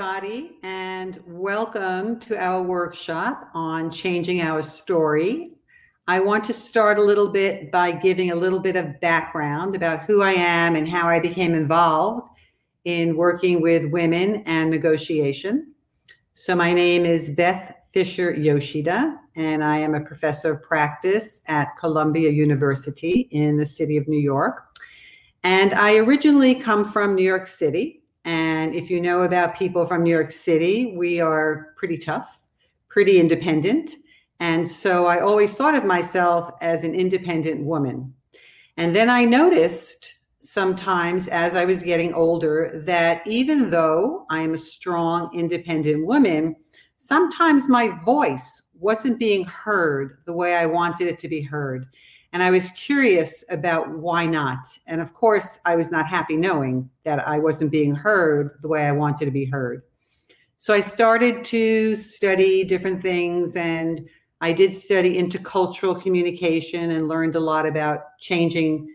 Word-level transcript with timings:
everybody, 0.00 0.56
and 0.62 1.20
welcome 1.26 2.18
to 2.18 2.34
our 2.42 2.62
workshop 2.62 3.50
on 3.52 3.90
changing 3.90 4.40
our 4.40 4.62
story. 4.62 5.44
I 6.08 6.20
want 6.20 6.42
to 6.44 6.54
start 6.54 6.98
a 6.98 7.02
little 7.02 7.28
bit 7.28 7.70
by 7.70 7.92
giving 7.92 8.30
a 8.30 8.34
little 8.34 8.60
bit 8.60 8.76
of 8.76 8.98
background 9.00 9.74
about 9.74 10.04
who 10.04 10.22
I 10.22 10.32
am 10.32 10.74
and 10.74 10.88
how 10.88 11.06
I 11.06 11.20
became 11.20 11.52
involved 11.52 12.30
in 12.86 13.14
working 13.14 13.60
with 13.60 13.92
women 13.92 14.36
and 14.46 14.70
negotiation. 14.70 15.74
So, 16.32 16.56
my 16.56 16.72
name 16.72 17.04
is 17.04 17.34
Beth 17.34 17.74
Fisher 17.92 18.34
Yoshida, 18.34 19.18
and 19.36 19.62
I 19.62 19.76
am 19.76 19.94
a 19.94 20.00
professor 20.00 20.52
of 20.54 20.62
practice 20.62 21.42
at 21.46 21.76
Columbia 21.76 22.30
University 22.30 23.28
in 23.32 23.58
the 23.58 23.66
city 23.66 23.98
of 23.98 24.08
New 24.08 24.20
York. 24.20 24.62
And 25.42 25.74
I 25.74 25.98
originally 25.98 26.54
come 26.54 26.86
from 26.86 27.14
New 27.14 27.24
York 27.24 27.46
City. 27.46 27.99
And 28.24 28.74
if 28.74 28.90
you 28.90 29.00
know 29.00 29.22
about 29.22 29.56
people 29.56 29.86
from 29.86 30.02
New 30.02 30.10
York 30.10 30.30
City, 30.30 30.94
we 30.96 31.20
are 31.20 31.74
pretty 31.76 31.96
tough, 31.96 32.40
pretty 32.88 33.18
independent. 33.18 33.96
And 34.40 34.66
so 34.66 35.06
I 35.06 35.20
always 35.20 35.56
thought 35.56 35.74
of 35.74 35.84
myself 35.84 36.52
as 36.60 36.84
an 36.84 36.94
independent 36.94 37.64
woman. 37.64 38.14
And 38.76 38.94
then 38.94 39.10
I 39.10 39.24
noticed 39.24 40.14
sometimes 40.40 41.28
as 41.28 41.54
I 41.54 41.64
was 41.64 41.82
getting 41.82 42.14
older 42.14 42.82
that 42.86 43.26
even 43.26 43.70
though 43.70 44.26
I 44.30 44.40
am 44.40 44.54
a 44.54 44.58
strong, 44.58 45.30
independent 45.34 46.06
woman, 46.06 46.56
sometimes 46.96 47.68
my 47.68 47.88
voice 48.04 48.62
wasn't 48.74 49.18
being 49.18 49.44
heard 49.44 50.18
the 50.24 50.32
way 50.32 50.54
I 50.54 50.66
wanted 50.66 51.08
it 51.08 51.18
to 51.20 51.28
be 51.28 51.42
heard. 51.42 51.86
And 52.32 52.42
I 52.42 52.50
was 52.50 52.70
curious 52.70 53.44
about 53.50 53.90
why 53.90 54.26
not. 54.26 54.78
And 54.86 55.00
of 55.00 55.12
course, 55.12 55.58
I 55.64 55.74
was 55.74 55.90
not 55.90 56.06
happy 56.06 56.36
knowing 56.36 56.88
that 57.04 57.26
I 57.26 57.38
wasn't 57.38 57.72
being 57.72 57.94
heard 57.94 58.58
the 58.62 58.68
way 58.68 58.86
I 58.86 58.92
wanted 58.92 59.24
to 59.24 59.30
be 59.32 59.44
heard. 59.44 59.82
So 60.56 60.72
I 60.74 60.80
started 60.80 61.44
to 61.46 61.96
study 61.96 62.64
different 62.64 63.00
things 63.00 63.56
and 63.56 64.08
I 64.42 64.52
did 64.52 64.72
study 64.72 65.20
intercultural 65.20 66.00
communication 66.00 66.92
and 66.92 67.08
learned 67.08 67.34
a 67.34 67.40
lot 67.40 67.66
about 67.66 68.18
changing 68.18 68.88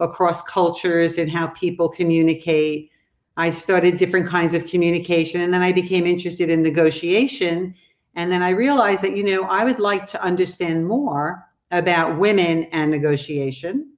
across 0.00 0.42
cultures 0.42 1.18
and 1.18 1.30
how 1.30 1.48
people 1.48 1.88
communicate. 1.88 2.90
I 3.36 3.50
studied 3.50 3.96
different 3.96 4.26
kinds 4.26 4.54
of 4.54 4.66
communication 4.66 5.42
and 5.42 5.54
then 5.54 5.62
I 5.62 5.70
became 5.70 6.06
interested 6.06 6.50
in 6.50 6.62
negotiation. 6.62 7.74
And 8.16 8.30
then 8.30 8.42
I 8.42 8.50
realized 8.50 9.02
that, 9.02 9.16
you 9.16 9.22
know, 9.22 9.44
I 9.44 9.64
would 9.64 9.78
like 9.78 10.06
to 10.08 10.22
understand 10.22 10.86
more 10.86 11.46
about 11.72 12.18
women 12.18 12.64
and 12.64 12.90
negotiation. 12.90 13.88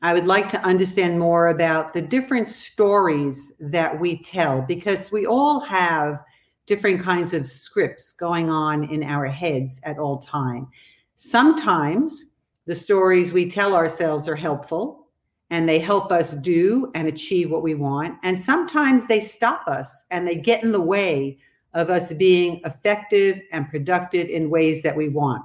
I 0.00 0.14
would 0.14 0.26
like 0.26 0.48
to 0.50 0.62
understand 0.64 1.18
more 1.18 1.48
about 1.48 1.92
the 1.92 2.02
different 2.02 2.48
stories 2.48 3.54
that 3.60 3.98
we 3.98 4.22
tell 4.22 4.62
because 4.62 5.12
we 5.12 5.26
all 5.26 5.60
have 5.60 6.22
different 6.66 7.00
kinds 7.00 7.32
of 7.32 7.46
scripts 7.46 8.12
going 8.12 8.50
on 8.50 8.84
in 8.84 9.02
our 9.02 9.26
heads 9.26 9.80
at 9.84 9.98
all 9.98 10.18
time. 10.18 10.68
Sometimes 11.14 12.26
the 12.66 12.74
stories 12.74 13.32
we 13.32 13.48
tell 13.48 13.74
ourselves 13.74 14.28
are 14.28 14.36
helpful 14.36 15.08
and 15.50 15.68
they 15.68 15.78
help 15.78 16.12
us 16.12 16.34
do 16.34 16.90
and 16.94 17.08
achieve 17.08 17.50
what 17.50 17.62
we 17.62 17.74
want. 17.74 18.18
And 18.22 18.38
sometimes 18.38 19.06
they 19.06 19.20
stop 19.20 19.66
us 19.66 20.04
and 20.10 20.26
they 20.26 20.36
get 20.36 20.62
in 20.62 20.72
the 20.72 20.80
way 20.80 21.38
of 21.74 21.90
us 21.90 22.12
being 22.12 22.60
effective 22.64 23.40
and 23.52 23.68
productive 23.68 24.28
in 24.28 24.50
ways 24.50 24.82
that 24.82 24.96
we 24.96 25.08
want. 25.08 25.42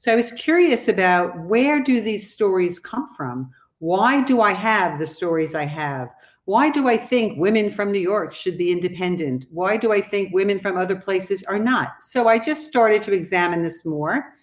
So 0.00 0.10
I 0.10 0.16
was 0.16 0.32
curious 0.32 0.88
about 0.88 1.38
where 1.40 1.78
do 1.78 2.00
these 2.00 2.32
stories 2.32 2.78
come 2.78 3.06
from? 3.10 3.50
Why 3.80 4.22
do 4.22 4.40
I 4.40 4.52
have 4.52 4.98
the 4.98 5.06
stories 5.06 5.54
I 5.54 5.66
have? 5.66 6.08
Why 6.46 6.70
do 6.70 6.88
I 6.88 6.96
think 6.96 7.38
women 7.38 7.68
from 7.68 7.92
New 7.92 7.98
York 7.98 8.32
should 8.32 8.56
be 8.56 8.72
independent? 8.72 9.44
Why 9.50 9.76
do 9.76 9.92
I 9.92 10.00
think 10.00 10.32
women 10.32 10.58
from 10.58 10.78
other 10.78 10.96
places 10.96 11.42
are 11.42 11.58
not? 11.58 12.02
So 12.02 12.28
I 12.28 12.38
just 12.38 12.66
started 12.66 13.02
to 13.02 13.12
examine 13.12 13.60
this 13.60 13.84
more. 13.84 14.36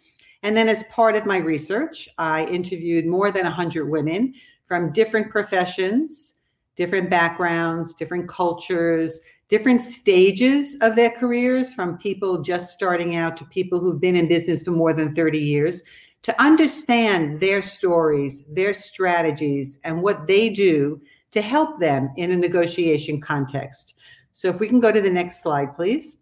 And 0.44 0.56
then, 0.56 0.70
as 0.70 0.84
part 0.92 1.16
of 1.16 1.26
my 1.26 1.38
research, 1.38 2.08
I 2.20 2.46
interviewed 2.46 3.08
more 3.08 3.32
than 3.32 3.46
100 3.46 3.90
women 3.90 4.36
from 4.64 4.92
different 4.92 5.32
professions, 5.32 6.36
different 6.76 7.10
backgrounds, 7.10 7.96
different 7.96 8.30
cultures, 8.30 9.20
different 9.50 9.80
stages 9.80 10.76
of 10.82 10.96
their 10.96 11.10
careers, 11.10 11.74
from 11.74 11.98
people 11.98 12.42
just 12.42 12.74
starting 12.74 13.16
out 13.16 13.38
to 13.38 13.46
people 13.46 13.80
who've 13.80 14.02
been 14.02 14.16
in 14.16 14.28
business 14.28 14.64
for 14.64 14.72
more 14.72 14.94
than 14.94 15.14
30 15.14 15.40
years, 15.40 15.84
to 16.24 16.42
understand 16.42 17.40
their 17.40 17.62
stories, 17.62 18.46
their 18.48 18.74
strategies, 18.74 19.80
and 19.84 20.02
what 20.02 20.28
they 20.28 20.50
do 20.50 21.02
to 21.32 21.42
help 21.42 21.80
them 21.80 22.10
in 22.18 22.32
a 22.32 22.36
negotiation 22.36 23.22
context. 23.22 23.96
So, 24.34 24.50
if 24.50 24.60
we 24.60 24.68
can 24.68 24.80
go 24.80 24.92
to 24.92 25.02
the 25.02 25.10
next 25.10 25.42
slide, 25.42 25.76
please. 25.76 26.20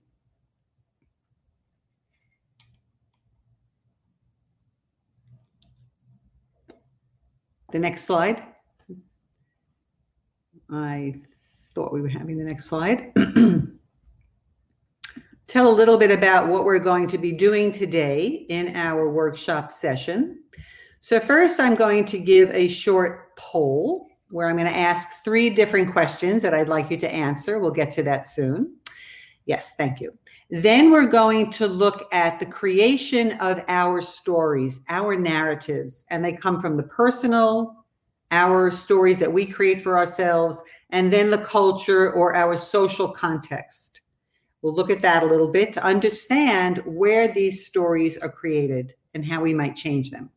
The 7.71 7.79
next 7.79 8.05
slide. 8.05 8.43
I 10.69 11.15
thought 11.75 11.93
we 11.93 12.01
were 12.01 12.07
having 12.07 12.37
the 12.37 12.45
next 12.45 12.65
slide. 12.65 13.11
Tell 15.47 15.69
a 15.69 15.75
little 15.75 15.97
bit 15.97 16.09
about 16.09 16.47
what 16.47 16.63
we're 16.63 16.79
going 16.79 17.07
to 17.09 17.17
be 17.19 17.31
doing 17.31 17.71
today 17.71 18.45
in 18.49 18.75
our 18.75 19.11
workshop 19.11 19.71
session. 19.71 20.39
So, 21.01 21.19
first, 21.19 21.59
I'm 21.59 21.75
going 21.75 22.05
to 22.05 22.17
give 22.17 22.49
a 22.49 22.67
short 22.67 23.35
poll 23.37 24.07
where 24.31 24.49
I'm 24.49 24.55
going 24.55 24.71
to 24.71 24.77
ask 24.77 25.23
three 25.23 25.51
different 25.51 25.91
questions 25.91 26.41
that 26.41 26.55
I'd 26.55 26.69
like 26.69 26.89
you 26.89 26.97
to 26.97 27.13
answer. 27.13 27.59
We'll 27.59 27.69
get 27.69 27.91
to 27.91 28.03
that 28.03 28.25
soon. 28.25 28.77
Yes, 29.45 29.75
thank 29.75 30.01
you. 30.01 30.17
Then 30.49 30.91
we're 30.91 31.05
going 31.05 31.51
to 31.51 31.67
look 31.67 32.07
at 32.11 32.39
the 32.39 32.45
creation 32.45 33.33
of 33.33 33.63
our 33.67 34.01
stories, 34.01 34.81
our 34.89 35.15
narratives, 35.15 36.05
and 36.09 36.25
they 36.25 36.33
come 36.33 36.59
from 36.59 36.77
the 36.77 36.83
personal, 36.83 37.85
our 38.31 38.71
stories 38.71 39.19
that 39.19 39.31
we 39.31 39.45
create 39.45 39.81
for 39.81 39.97
ourselves, 39.97 40.61
and 40.89 41.11
then 41.11 41.29
the 41.29 41.37
culture 41.37 42.11
or 42.11 42.35
our 42.35 42.55
social 42.55 43.09
context. 43.09 44.01
We'll 44.61 44.75
look 44.75 44.89
at 44.89 45.01
that 45.01 45.23
a 45.23 45.27
little 45.27 45.49
bit 45.49 45.73
to 45.73 45.83
understand 45.83 46.81
where 46.85 47.27
these 47.27 47.65
stories 47.65 48.17
are 48.17 48.29
created 48.29 48.95
and 49.13 49.25
how 49.25 49.41
we 49.41 49.53
might 49.53 49.75
change 49.75 50.11
them. 50.11 50.29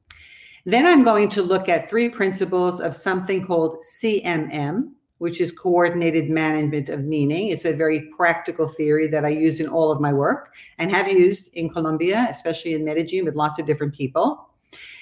Then 0.65 0.85
I'm 0.85 1.03
going 1.03 1.31
to 1.31 1.43
look 1.43 1.69
at 1.69 1.89
three 1.89 2.11
principles 2.11 2.81
of 2.81 2.95
something 2.95 3.47
called 3.47 3.83
CMM, 3.83 4.91
which 5.17 5.41
is 5.41 5.51
coordinated 5.51 6.29
management 6.29 6.91
of 6.91 7.05
meaning. 7.05 7.49
It's 7.49 7.65
a 7.65 7.73
very 7.73 8.11
practical 8.17 8.69
theory 8.69 9.09
that 9.09 9.25
I 9.25 9.31
use 9.31 9.61
in 9.61 9.67
all 9.67 9.91
of 9.91 10.01
my 10.01 10.13
work 10.13 10.55
and 10.77 10.91
have 10.91 11.09
used 11.09 11.49
in 11.55 11.71
Colombia, 11.71 12.27
especially 12.29 12.75
in 12.75 12.85
Medellin 12.85 13.25
with 13.25 13.35
lots 13.35 13.59
of 13.59 13.67
different 13.67 13.95
people. 13.95 14.51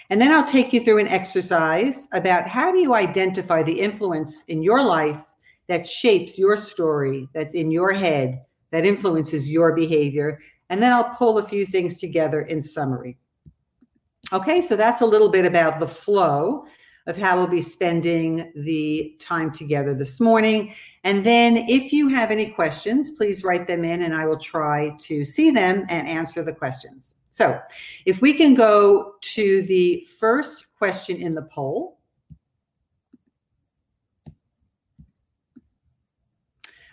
And 0.08 0.20
then 0.20 0.30
I'll 0.30 0.46
take 0.46 0.72
you 0.72 0.80
through 0.80 0.98
an 0.98 1.08
exercise 1.08 2.06
about 2.12 2.46
how 2.46 2.70
do 2.70 2.78
you 2.78 2.94
identify 2.94 3.62
the 3.62 3.80
influence 3.80 4.44
in 4.44 4.62
your 4.62 4.84
life 4.84 5.24
that 5.69 5.87
shapes 5.87 6.38
your 6.38 6.56
story, 6.56 7.28
that's 7.34 7.54
in 7.54 7.71
your 7.71 7.93
head, 7.93 8.43
that 8.71 8.87
influences 8.87 9.49
your 9.49 9.75
behavior. 9.75 10.41
And 10.71 10.82
then 10.82 10.93
I'll 10.93 11.15
pull 11.15 11.38
a 11.38 11.47
few 11.47 11.65
things 11.66 11.99
together 11.99 12.43
in 12.43 12.60
summary. 12.60 13.19
Okay, 14.32 14.60
so 14.60 14.77
that's 14.77 15.00
a 15.00 15.06
little 15.06 15.28
bit 15.28 15.44
about 15.44 15.78
the 15.78 15.87
flow 15.87 16.65
of 17.06 17.16
how 17.16 17.37
we'll 17.37 17.47
be 17.47 17.62
spending 17.62 18.53
the 18.56 19.16
time 19.21 19.53
together 19.53 19.94
this 19.94 20.21
morning. 20.21 20.75
And 21.04 21.22
then 21.22 21.56
if 21.69 21.93
you 21.93 22.09
have 22.09 22.33
any 22.33 22.50
questions, 22.50 23.12
please 23.12 23.44
write 23.44 23.69
them 23.69 23.84
in 23.84 24.03
and 24.03 24.12
I 24.12 24.27
will 24.27 24.38
try 24.38 24.91
to 25.00 25.25
see 25.25 25.53
them 25.53 25.84
and 25.88 26.09
answer 26.09 26.43
the 26.43 26.53
questions. 26.53 27.15
So 27.31 27.60
if 28.06 28.21
we 28.21 28.33
can 28.33 28.54
go 28.54 29.15
to 29.21 29.62
the 29.62 30.04
first 30.19 30.66
question 30.77 31.16
in 31.16 31.34
the 31.34 31.42
poll. 31.42 31.96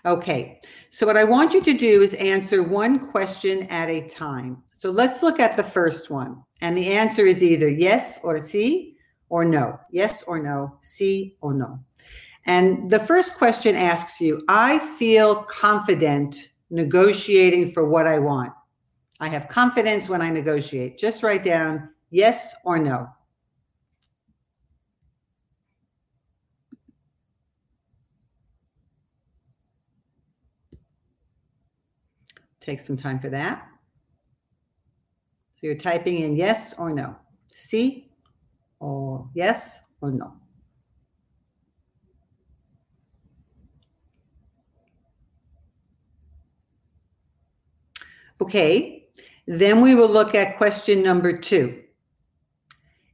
Okay, 0.06 0.60
so 0.90 1.06
what 1.06 1.16
I 1.16 1.24
want 1.24 1.54
you 1.54 1.64
to 1.64 1.74
do 1.74 2.02
is 2.02 2.14
answer 2.16 2.62
one 2.62 3.00
question 3.10 3.64
at 3.64 3.90
a 3.90 4.06
time. 4.08 4.62
So 4.74 4.92
let's 4.92 5.24
look 5.24 5.40
at 5.40 5.56
the 5.56 5.64
first 5.64 6.10
one. 6.10 6.44
And 6.60 6.78
the 6.78 6.92
answer 6.92 7.26
is 7.26 7.42
either 7.42 7.70
yes 7.70 8.20
or 8.22 8.38
C 8.40 8.98
or 9.30 9.46
no. 9.46 9.80
Yes 9.92 10.22
or 10.24 10.44
no, 10.44 10.78
C 10.82 11.38
or 11.40 11.54
no. 11.54 11.80
And 12.46 12.90
the 12.90 13.00
first 13.00 13.36
question 13.36 13.78
asks 13.78 14.20
you 14.20 14.44
I 14.50 14.80
feel 14.80 15.44
confident 15.44 16.50
negotiating 16.70 17.72
for 17.72 17.88
what 17.88 18.06
I 18.06 18.20
want. 18.20 18.52
I 19.22 19.30
have 19.30 19.48
confidence 19.48 20.10
when 20.10 20.22
I 20.22 20.30
negotiate. 20.30 21.00
Just 21.00 21.24
write 21.24 21.44
down 21.44 21.90
yes 22.10 22.54
or 22.66 22.78
no. 22.78 23.08
Take 32.64 32.80
some 32.80 32.96
time 32.96 33.20
for 33.20 33.30
that. 33.30 33.68
So 35.56 35.68
you're 35.68 35.76
typing 35.76 36.20
in 36.20 36.38
yes 36.38 36.74
or 36.80 36.92
no. 36.92 37.16
C 37.52 38.10
or 38.80 39.30
yes 39.36 39.82
or 40.00 40.12
no. 40.12 40.34
Okay, 48.42 49.08
then 49.46 49.82
we 49.82 49.94
will 49.94 50.10
look 50.10 50.34
at 50.34 50.58
question 50.58 51.04
number 51.04 51.38
two. 51.38 51.82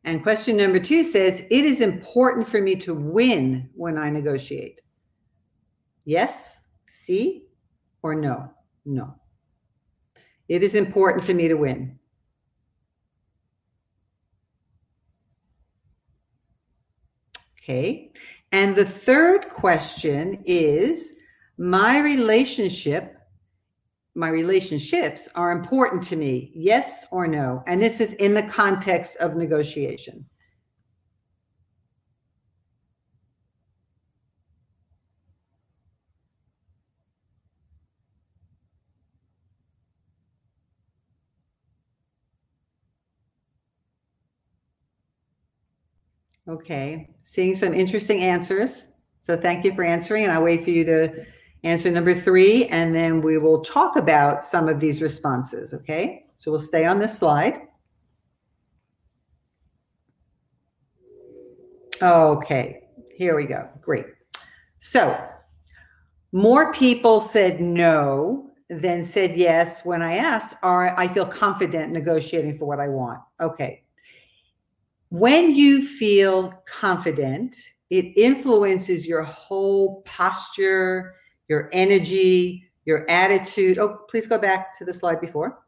And 0.04 0.24
question 0.24 0.57
number 0.57 0.80
two 0.80 1.04
says, 1.04 1.42
It 1.52 1.66
is 1.66 1.81
important 1.81 2.48
for 2.48 2.62
me 2.62 2.75
to 2.78 2.94
win 2.94 3.69
when 3.74 3.98
I 3.98 4.10
negotiate. 4.10 4.81
Yes, 6.06 6.68
see, 6.88 7.45
or 8.02 8.16
no? 8.16 8.52
No. 8.86 9.19
It 10.50 10.63
is 10.63 10.75
important 10.75 11.24
for 11.24 11.34
me 11.34 11.48
to 11.48 11.54
win. 11.54 12.00
Okay. 17.62 18.12
And 18.51 18.75
the 18.75 18.86
third 18.86 19.48
question 19.48 20.42
is 20.46 21.13
my 21.60 22.00
relationship, 22.00 23.16
my 24.16 24.30
relationships 24.30 25.30
are 25.36 25.51
important 25.51 26.01
to 26.04 26.16
me, 26.16 26.52
yes 26.56 27.06
or 27.12 27.28
no? 27.28 27.63
And 27.68 27.80
this 27.80 28.02
is 28.02 28.13
in 28.13 28.34
the 28.34 28.42
context 28.42 29.18
of 29.18 29.36
negotiation. 29.36 30.25
Okay, 46.50 47.07
seeing 47.22 47.54
some 47.54 47.75
interesting 47.75 48.22
answers. 48.22 48.88
So 49.22 49.38
thank 49.38 49.63
you 49.63 49.75
for 49.75 49.84
answering, 49.84 50.24
and 50.24 50.34
I'll 50.34 50.42
wait 50.42 50.63
for 50.63 50.72
you 50.72 50.84
to 50.86 51.25
answer 51.63 51.92
number 51.92 52.16
three, 52.16 52.66
and 52.68 52.96
then 52.96 53.22
we 53.22 53.38
will 53.38 53.62
talk 53.62 53.98
about 53.98 54.44
some 54.44 54.68
of 54.68 54.80
these 54.80 55.00
responses, 55.00 55.75
okay? 55.75 56.25
So 56.40 56.50
we'll 56.50 56.60
stay 56.60 56.86
on 56.86 56.98
this 56.98 57.16
slide. 57.16 57.62
Okay, 62.01 62.88
here 63.13 63.36
we 63.36 63.45
go. 63.45 63.69
Great. 63.81 64.06
So 64.80 65.22
more 66.31 66.74
people 66.74 67.19
said 67.19 67.62
no 67.62 68.50
than 68.69 69.04
said 69.04 69.36
yes 69.36 69.84
when 69.84 70.02
I 70.02 70.16
asked, 70.18 70.56
are 70.63 70.98
I 70.98 71.07
feel 71.07 71.25
confident 71.25 71.92
negotiating 71.92 72.57
for 72.57 72.66
what 72.66 72.80
I 72.80 72.88
want. 72.88 73.19
Okay, 73.40 73.84
when 75.10 75.56
you 75.56 75.86
feel 75.86 76.64
confident, 76.66 77.56
it 77.90 78.16
influences 78.16 79.08
your 79.08 79.24
whole 79.24 80.02
posture, 80.04 81.16
your 81.48 81.70
energy, 81.74 82.70
your 82.86 83.10
attitude. 83.10 83.80
Oh, 83.80 84.00
please 84.10 84.28
go 84.28 84.38
back 84.38 84.78
to 84.78 84.86
the 84.86 84.94
slide 84.94 85.20
before. 85.20 85.64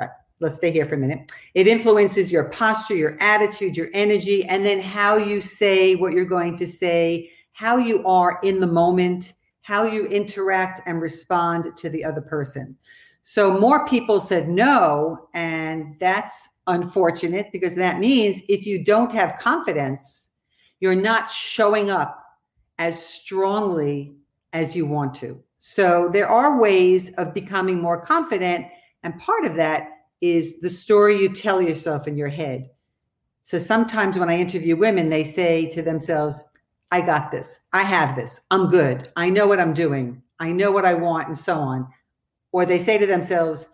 All 0.00 0.06
right, 0.06 0.10
let's 0.40 0.54
stay 0.54 0.70
here 0.70 0.86
for 0.86 0.94
a 0.94 0.98
minute. 0.98 1.30
It 1.54 1.66
influences 1.66 2.32
your 2.32 2.44
posture, 2.44 2.96
your 2.96 3.18
attitude, 3.20 3.76
your 3.76 3.88
energy, 3.92 4.44
and 4.46 4.64
then 4.64 4.80
how 4.80 5.16
you 5.16 5.40
say 5.40 5.94
what 5.94 6.12
you're 6.12 6.24
going 6.24 6.56
to 6.56 6.66
say, 6.66 7.30
how 7.52 7.76
you 7.76 8.06
are 8.06 8.40
in 8.42 8.60
the 8.60 8.66
moment, 8.66 9.34
how 9.62 9.84
you 9.84 10.06
interact 10.06 10.80
and 10.86 11.02
respond 11.02 11.76
to 11.76 11.90
the 11.90 12.02
other 12.02 12.22
person. 12.22 12.76
So 13.22 13.58
more 13.58 13.86
people 13.86 14.18
said 14.18 14.48
no, 14.48 15.28
and 15.34 15.94
that's 16.00 16.48
unfortunate 16.66 17.48
because 17.52 17.74
that 17.74 17.98
means 17.98 18.42
if 18.48 18.66
you 18.66 18.84
don't 18.84 19.12
have 19.12 19.36
confidence, 19.36 20.30
you're 20.80 20.94
not 20.94 21.30
showing 21.30 21.90
up 21.90 22.22
as 22.78 23.00
strongly 23.00 24.14
as 24.52 24.74
you 24.74 24.86
want 24.86 25.14
to. 25.16 25.42
So 25.58 26.08
there 26.10 26.28
are 26.28 26.58
ways 26.58 27.12
of 27.14 27.34
becoming 27.34 27.80
more 27.80 28.00
confident. 28.00 28.66
And 29.02 29.18
part 29.18 29.44
of 29.44 29.54
that 29.54 29.88
is 30.22 30.60
the 30.60 30.70
story 30.70 31.18
you 31.20 31.28
tell 31.28 31.60
yourself 31.60 32.08
in 32.08 32.16
your 32.16 32.28
head. 32.28 32.70
So 33.42 33.58
sometimes 33.58 34.18
when 34.18 34.30
I 34.30 34.38
interview 34.38 34.76
women, 34.76 35.10
they 35.10 35.24
say 35.24 35.66
to 35.70 35.82
themselves, 35.82 36.42
I 36.90 37.00
got 37.02 37.30
this. 37.30 37.66
I 37.72 37.82
have 37.82 38.16
this. 38.16 38.40
I'm 38.50 38.68
good. 38.68 39.12
I 39.16 39.30
know 39.30 39.46
what 39.46 39.60
I'm 39.60 39.74
doing. 39.74 40.22
I 40.40 40.52
know 40.52 40.72
what 40.72 40.86
I 40.86 40.94
want, 40.94 41.28
and 41.28 41.36
so 41.36 41.56
on. 41.56 41.86
Or 42.52 42.66
they 42.66 42.78
say 42.78 42.98
to 42.98 43.06
themselves, 43.06 43.68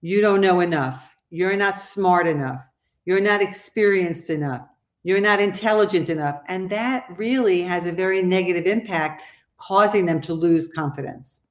You 0.00 0.20
don't 0.20 0.40
know 0.40 0.60
enough. 0.60 1.14
You're 1.30 1.56
not 1.56 1.78
smart 1.78 2.26
enough. 2.26 2.62
You're 3.04 3.20
not 3.20 3.42
experienced 3.42 4.30
enough. 4.30 4.66
You're 5.04 5.20
not 5.20 5.40
intelligent 5.40 6.08
enough. 6.08 6.40
And 6.48 6.68
that 6.70 7.06
really 7.16 7.62
has 7.62 7.86
a 7.86 7.92
very 7.92 8.22
negative 8.22 8.66
impact, 8.66 9.22
causing 9.56 10.06
them 10.06 10.20
to 10.22 10.34
lose 10.34 10.68
confidence. 10.68 11.42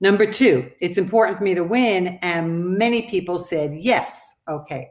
Number 0.00 0.24
two, 0.24 0.70
it's 0.80 0.96
important 0.96 1.36
for 1.36 1.44
me 1.44 1.54
to 1.54 1.64
win. 1.64 2.18
And 2.22 2.78
many 2.78 3.02
people 3.02 3.38
said 3.38 3.74
yes. 3.74 4.34
Okay. 4.48 4.90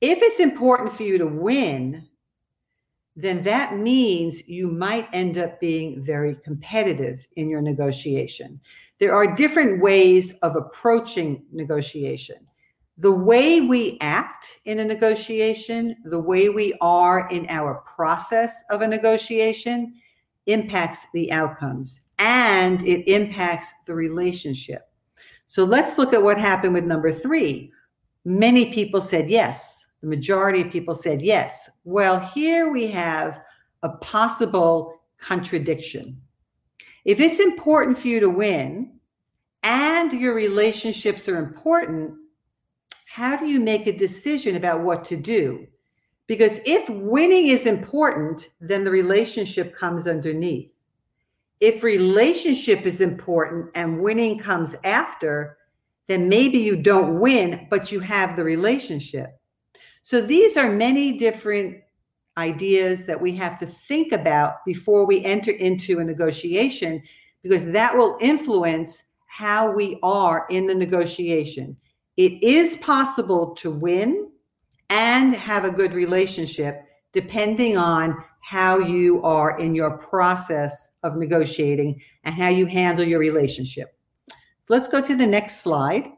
If 0.00 0.20
it's 0.22 0.40
important 0.40 0.90
for 0.92 1.04
you 1.04 1.18
to 1.18 1.26
win, 1.26 2.08
then 3.14 3.42
that 3.42 3.76
means 3.76 4.48
you 4.48 4.68
might 4.68 5.08
end 5.12 5.36
up 5.36 5.60
being 5.60 6.02
very 6.02 6.34
competitive 6.42 7.28
in 7.36 7.48
your 7.48 7.60
negotiation. 7.60 8.58
There 9.02 9.16
are 9.16 9.34
different 9.34 9.82
ways 9.82 10.32
of 10.42 10.54
approaching 10.54 11.42
negotiation 11.50 12.36
the 12.98 13.10
way 13.10 13.60
we 13.60 13.98
act 14.00 14.60
in 14.64 14.78
a 14.78 14.84
negotiation, 14.84 15.96
the 16.04 16.20
way 16.20 16.50
we 16.50 16.72
are 16.80 17.28
in 17.30 17.44
our 17.48 17.82
process 17.84 18.62
of 18.70 18.80
a 18.80 18.86
negotiation 18.86 19.94
impacts 20.46 21.06
the 21.12 21.32
outcomes 21.32 22.02
and 22.20 22.80
it 22.86 23.10
impacts 23.12 23.74
the 23.86 23.94
relationship. 23.96 24.82
So 25.48 25.64
let's 25.64 25.98
look 25.98 26.12
at 26.12 26.22
what 26.22 26.38
happened 26.38 26.74
with 26.74 26.84
number 26.84 27.10
three. 27.10 27.72
Many 28.24 28.72
people 28.72 29.00
said 29.00 29.28
yes. 29.28 29.84
The 30.00 30.08
majority 30.08 30.60
of 30.60 30.70
people 30.70 30.94
said 30.94 31.22
yes. 31.22 31.68
Well, 31.82 32.20
here 32.20 32.70
we 32.70 32.86
have 32.86 33.40
a 33.82 33.88
possible 33.88 35.00
contradiction. 35.18 36.22
If 37.04 37.20
it's 37.20 37.40
important 37.40 37.98
for 37.98 38.08
you 38.08 38.20
to 38.20 38.30
win 38.30 38.92
and 39.62 40.12
your 40.12 40.34
relationships 40.34 41.28
are 41.28 41.38
important, 41.38 42.14
how 43.06 43.36
do 43.36 43.46
you 43.46 43.60
make 43.60 43.86
a 43.86 43.96
decision 43.96 44.56
about 44.56 44.82
what 44.82 45.04
to 45.06 45.16
do? 45.16 45.66
Because 46.26 46.60
if 46.64 46.88
winning 46.88 47.48
is 47.48 47.66
important, 47.66 48.48
then 48.60 48.84
the 48.84 48.90
relationship 48.90 49.74
comes 49.74 50.06
underneath. 50.06 50.70
If 51.60 51.82
relationship 51.82 52.86
is 52.86 53.00
important 53.00 53.70
and 53.74 54.00
winning 54.00 54.38
comes 54.38 54.74
after, 54.84 55.58
then 56.06 56.28
maybe 56.28 56.58
you 56.58 56.76
don't 56.76 57.20
win, 57.20 57.66
but 57.70 57.92
you 57.92 58.00
have 58.00 58.34
the 58.34 58.44
relationship. 58.44 59.38
So 60.02 60.20
these 60.20 60.56
are 60.56 60.70
many 60.70 61.16
different 61.18 61.76
ideas 62.38 63.04
that 63.06 63.20
we 63.20 63.36
have 63.36 63.58
to 63.58 63.66
think 63.66 64.12
about 64.12 64.64
before 64.64 65.06
we 65.06 65.24
enter 65.24 65.50
into 65.50 65.98
a 65.98 66.04
negotiation, 66.04 67.02
because 67.42 67.70
that 67.72 67.96
will 67.96 68.16
influence 68.20 69.04
how 69.26 69.70
we 69.70 69.98
are 70.02 70.46
in 70.50 70.66
the 70.66 70.74
negotiation. 70.74 71.76
It 72.16 72.42
is 72.42 72.76
possible 72.76 73.54
to 73.56 73.70
win 73.70 74.30
and 74.90 75.34
have 75.34 75.64
a 75.64 75.70
good 75.70 75.94
relationship 75.94 76.82
depending 77.12 77.76
on 77.76 78.16
how 78.40 78.78
you 78.78 79.22
are 79.22 79.58
in 79.58 79.74
your 79.74 79.96
process 79.98 80.90
of 81.02 81.16
negotiating 81.16 82.00
and 82.24 82.34
how 82.34 82.48
you 82.48 82.66
handle 82.66 83.04
your 83.04 83.18
relationship. 83.18 83.96
Let's 84.68 84.88
go 84.88 85.00
to 85.00 85.14
the 85.14 85.26
next 85.26 85.60
slide. 85.60 86.08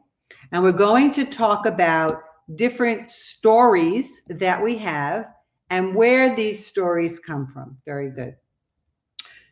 And 0.51 0.63
we're 0.63 0.71
going 0.71 1.11
to 1.13 1.25
talk 1.25 1.65
about 1.65 2.21
different 2.55 3.11
stories 3.11 4.21
that 4.27 4.61
we 4.61 4.77
have 4.77 5.31
and 5.69 5.95
where 5.95 6.35
these 6.35 6.65
stories 6.65 7.19
come 7.19 7.47
from. 7.47 7.77
Very 7.85 8.09
good. 8.09 8.35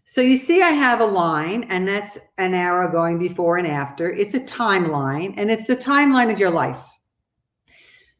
So 0.05 0.21
you 0.21 0.35
see, 0.35 0.61
I 0.61 0.71
have 0.71 0.99
a 0.99 1.05
line, 1.05 1.63
and 1.69 1.87
that's 1.87 2.19
an 2.37 2.53
arrow 2.53 2.91
going 2.91 3.17
before 3.17 3.57
and 3.57 3.67
after. 3.67 4.11
It's 4.11 4.33
a 4.33 4.39
timeline, 4.39 5.33
and 5.37 5.49
it's 5.49 5.65
the 5.65 5.77
timeline 5.77 6.31
of 6.31 6.39
your 6.39 6.51
life. 6.51 6.83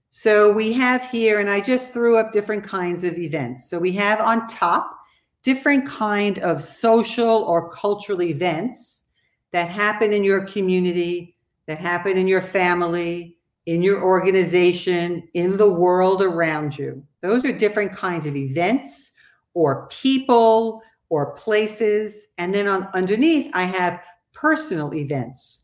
So 0.10 0.52
we 0.52 0.72
have 0.74 1.10
here, 1.10 1.40
and 1.40 1.50
I 1.50 1.60
just 1.60 1.92
threw 1.92 2.18
up 2.18 2.34
different 2.34 2.64
kinds 2.64 3.04
of 3.04 3.18
events. 3.18 3.70
So 3.70 3.80
we 3.80 3.92
have 3.94 4.22
on 4.22 4.48
top 4.48 4.98
different 5.44 5.86
kind 5.86 6.40
of 6.40 6.64
social 6.64 7.44
or 7.44 7.70
cultural 7.72 8.22
events 8.22 9.10
that 9.52 9.70
happen 9.70 10.14
in 10.14 10.24
your 10.24 10.46
community, 10.46 11.36
that 11.68 11.78
happen 11.78 12.18
in 12.18 12.28
your 12.28 12.42
family, 12.42 13.38
in 13.66 13.82
your 13.82 14.04
organization, 14.04 15.28
in 15.34 15.58
the 15.58 15.70
world 15.70 16.22
around 16.22 16.78
you. 16.78 17.04
Those 17.22 17.46
are 17.46 17.52
different 17.52 17.94
kinds 17.94 18.26
of 18.26 18.36
events 18.36 19.12
or 19.54 19.88
people 19.88 20.82
or 21.10 21.32
places. 21.34 22.28
And 22.38 22.54
then 22.54 22.68
on 22.68 22.88
underneath, 22.94 23.52
I 23.54 23.64
have 23.64 24.02
personal 24.34 24.94
events, 24.94 25.62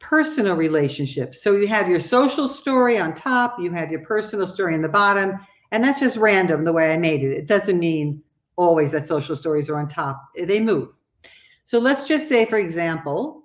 personal 0.00 0.56
relationships. 0.56 1.42
So 1.42 1.56
you 1.56 1.66
have 1.66 1.88
your 1.88 2.00
social 2.00 2.48
story 2.48 2.98
on 2.98 3.12
top, 3.12 3.56
you 3.58 3.72
have 3.72 3.90
your 3.90 4.00
personal 4.00 4.46
story 4.46 4.74
in 4.74 4.82
the 4.82 4.88
bottom, 4.88 5.34
and 5.72 5.84
that's 5.84 6.00
just 6.00 6.16
random 6.16 6.64
the 6.64 6.72
way 6.72 6.92
I 6.92 6.96
made 6.96 7.22
it. 7.22 7.32
It 7.32 7.46
doesn't 7.46 7.78
mean 7.78 8.22
always 8.56 8.92
that 8.92 9.06
social 9.06 9.36
stories 9.36 9.68
are 9.68 9.78
on 9.78 9.88
top, 9.88 10.22
they 10.34 10.60
move. 10.60 10.88
So 11.64 11.78
let's 11.78 12.08
just 12.08 12.28
say, 12.28 12.46
for 12.46 12.56
example, 12.56 13.42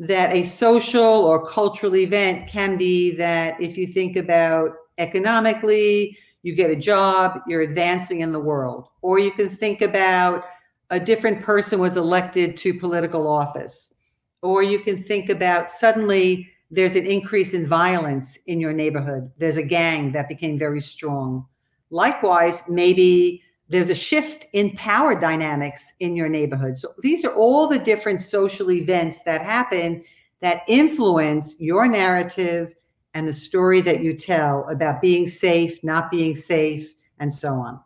that 0.00 0.32
a 0.32 0.42
social 0.42 1.02
or 1.02 1.46
cultural 1.46 1.94
event 1.94 2.48
can 2.48 2.78
be 2.78 3.14
that 3.16 3.60
if 3.60 3.76
you 3.76 3.86
think 3.86 4.16
about 4.16 4.72
economically, 4.96 6.16
you 6.42 6.54
get 6.54 6.70
a 6.70 6.76
job, 6.76 7.40
you're 7.46 7.60
advancing 7.60 8.20
in 8.20 8.32
the 8.32 8.40
world. 8.40 8.88
Or 9.02 9.18
you 9.18 9.30
can 9.30 9.50
think 9.50 9.82
about 9.82 10.44
a 10.88 10.98
different 10.98 11.42
person 11.42 11.78
was 11.78 11.98
elected 11.98 12.56
to 12.56 12.72
political 12.72 13.28
office. 13.28 13.92
Or 14.40 14.62
you 14.62 14.78
can 14.78 14.96
think 14.96 15.28
about 15.28 15.68
suddenly 15.68 16.50
there's 16.70 16.96
an 16.96 17.06
increase 17.06 17.52
in 17.52 17.66
violence 17.66 18.38
in 18.46 18.58
your 18.58 18.72
neighborhood. 18.72 19.30
There's 19.36 19.58
a 19.58 19.62
gang 19.62 20.12
that 20.12 20.28
became 20.28 20.56
very 20.56 20.80
strong. 20.80 21.44
Likewise, 21.90 22.62
maybe 22.68 23.42
there's 23.70 23.88
a 23.88 23.94
shift 23.94 24.46
in 24.52 24.72
power 24.72 25.18
dynamics 25.18 25.94
in 26.00 26.16
your 26.16 26.28
neighborhood. 26.28 26.76
So 26.76 26.92
these 27.00 27.24
are 27.24 27.34
all 27.34 27.68
the 27.68 27.78
different 27.78 28.20
social 28.20 28.70
events 28.72 29.22
that 29.22 29.42
happen 29.42 30.04
that 30.40 30.62
influence 30.66 31.54
your 31.60 31.86
narrative 31.86 32.74
and 33.14 33.26
the 33.26 33.32
story 33.32 33.80
that 33.82 34.02
you 34.02 34.16
tell 34.16 34.68
about 34.68 35.00
being 35.00 35.26
safe, 35.26 35.82
not 35.84 36.10
being 36.10 36.34
safe, 36.34 36.94
and 37.20 37.32
so 37.32 37.54
on. 37.54 37.80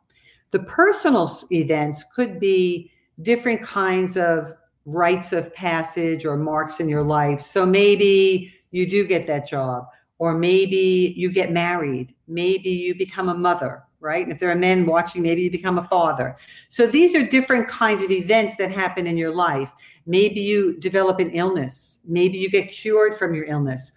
The 0.52 0.60
personal 0.60 1.30
events 1.52 2.04
could 2.14 2.40
be 2.40 2.90
different 3.22 3.62
kinds 3.62 4.16
of 4.16 4.46
rites 4.86 5.32
of 5.32 5.54
passage 5.54 6.24
or 6.24 6.36
marks 6.36 6.80
in 6.80 6.88
your 6.88 7.02
life. 7.02 7.40
So 7.40 7.66
maybe 7.66 8.54
you 8.70 8.88
do 8.88 9.06
get 9.06 9.26
that 9.26 9.46
job, 9.46 9.86
or 10.18 10.34
maybe 10.34 11.14
you 11.16 11.30
get 11.30 11.52
married, 11.52 12.14
maybe 12.26 12.70
you 12.70 12.94
become 12.94 13.28
a 13.28 13.34
mother, 13.34 13.83
right? 14.04 14.22
And 14.22 14.30
if 14.30 14.38
there 14.38 14.50
are 14.50 14.56
men 14.56 14.86
watching, 14.86 15.22
maybe 15.22 15.42
you 15.42 15.50
become 15.50 15.78
a 15.78 15.82
father. 15.82 16.36
So 16.68 16.86
these 16.86 17.14
are 17.14 17.26
different 17.26 17.66
kinds 17.66 18.02
of 18.02 18.10
events 18.10 18.56
that 18.56 18.70
happen 18.70 19.06
in 19.06 19.16
your 19.16 19.34
life. 19.34 19.72
Maybe 20.06 20.40
you 20.40 20.78
develop 20.78 21.18
an 21.18 21.30
illness, 21.30 22.00
maybe 22.06 22.38
you 22.38 22.50
get 22.50 22.70
cured 22.70 23.14
from 23.14 23.34
your 23.34 23.46
illness. 23.46 23.92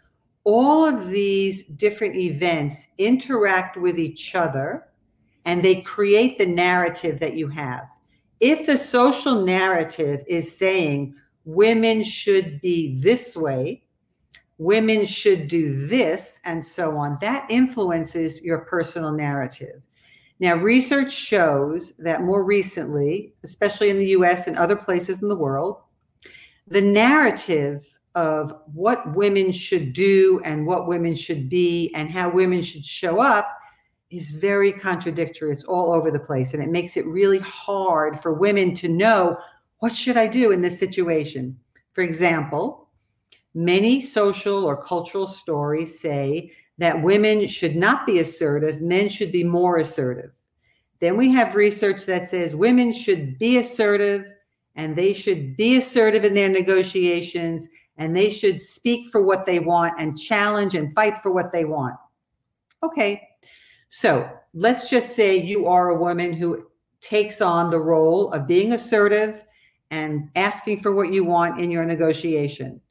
All 0.46 0.86
of 0.86 1.10
these 1.10 1.66
different 1.66 2.16
events 2.16 2.88
interact 2.98 3.76
with 3.76 4.00
each 4.00 4.34
other 4.34 4.88
and 5.44 5.62
they 5.62 5.82
create 5.82 6.38
the 6.38 6.46
narrative 6.46 7.20
that 7.20 7.34
you 7.34 7.50
have. 7.50 7.90
If 8.40 8.66
the 8.66 8.78
social 8.78 9.44
narrative 9.44 10.24
is 10.28 10.58
saying 10.58 11.16
women 11.44 12.04
should 12.04 12.62
be 12.62 12.98
this 13.02 13.36
way, 13.36 13.84
women 14.58 15.06
should 15.06 15.48
do 15.48 15.88
this, 15.88 16.40
and 16.46 16.64
so 16.64 16.98
on, 16.98 17.18
that 17.22 17.46
influences 17.50 18.42
your 18.42 18.60
personal 18.60 19.12
narrative. 19.12 19.82
Now, 20.40 20.56
research 20.56 21.12
shows 21.12 21.94
that 21.98 22.22
more 22.22 22.44
recently, 22.44 23.34
especially 23.44 23.90
in 23.90 23.98
the 23.98 24.10
US 24.10 24.48
and 24.48 24.56
other 24.56 24.76
places 24.76 25.22
in 25.22 25.28
the 25.28 25.36
world, 25.36 25.78
the 26.68 26.82
narrative 26.82 27.88
of 28.14 28.54
what 28.74 29.16
women 29.16 29.52
should 29.52 29.94
do 29.94 30.42
and 30.44 30.66
what 30.66 30.88
women 30.88 31.16
should 31.16 31.50
be 31.50 31.92
and 31.96 32.10
how 32.10 32.30
women 32.30 32.62
should 32.62 32.86
show 32.86 33.20
up 33.20 33.48
is 34.10 34.32
very 34.32 34.72
contradictory. 34.72 35.52
It's 35.52 35.64
all 35.64 35.92
over 35.92 36.12
the 36.12 36.20
place 36.20 36.54
and 36.54 36.64
it 36.64 36.70
makes 36.70 36.98
it 36.98 37.06
really 37.06 37.40
hard 37.40 38.20
for 38.20 38.34
women 38.34 38.74
to 38.76 38.88
know 38.88 39.38
what 39.80 39.96
should 39.96 40.18
I 40.18 40.28
do 40.28 40.52
in 40.52 40.62
this 40.62 40.80
situation. 40.80 41.58
For 41.94 42.02
example, 42.02 42.90
many 43.54 44.02
social 44.02 44.66
or 44.66 44.82
cultural 44.82 45.28
stories 45.28 46.00
say 46.00 46.52
that 46.78 47.02
women 47.02 47.48
should 47.48 47.76
not 47.76 48.06
be 48.06 48.20
assertive, 48.20 48.82
men 48.82 49.10
should 49.10 49.32
be 49.32 49.44
more 49.44 49.78
assertive. 49.78 50.32
Then 51.00 51.18
we 51.18 51.30
have 51.32 51.56
research 51.56 52.06
that 52.06 52.26
says 52.26 52.56
women 52.56 52.94
should 52.94 53.38
be 53.38 53.58
assertive 53.58 54.34
and 54.76 54.96
they 54.96 55.14
should 55.14 55.58
be 55.58 55.78
assertive 55.78 56.24
in 56.24 56.34
their 56.34 56.50
negotiations 56.50 57.68
and 57.98 58.16
they 58.16 58.30
should 58.30 58.62
speak 58.62 59.10
for 59.12 59.22
what 59.24 59.46
they 59.46 59.60
want 59.60 60.00
and 60.00 60.18
challenge 60.18 60.76
and 60.76 60.94
fight 60.94 61.20
for 61.22 61.32
what 61.32 61.52
they 61.52 61.66
want. 61.66 61.96
Okay, 62.84 63.28
so 63.90 64.30
let's 64.54 64.90
just 64.90 65.16
say 65.16 65.38
you 65.38 65.68
are 65.68 65.90
a 65.90 66.00
woman 66.00 66.32
who 66.34 66.68
takes 67.02 67.42
on 67.42 67.70
the 67.70 67.80
role 67.80 68.32
of 68.34 68.48
being 68.48 68.74
assertive 68.74 69.44
and 69.90 70.30
asking 70.36 70.80
for 70.80 70.94
what 70.94 71.12
you 71.12 71.24
want 71.24 71.60
in 71.60 71.72
your 71.72 71.86
negotiation. 71.86 72.82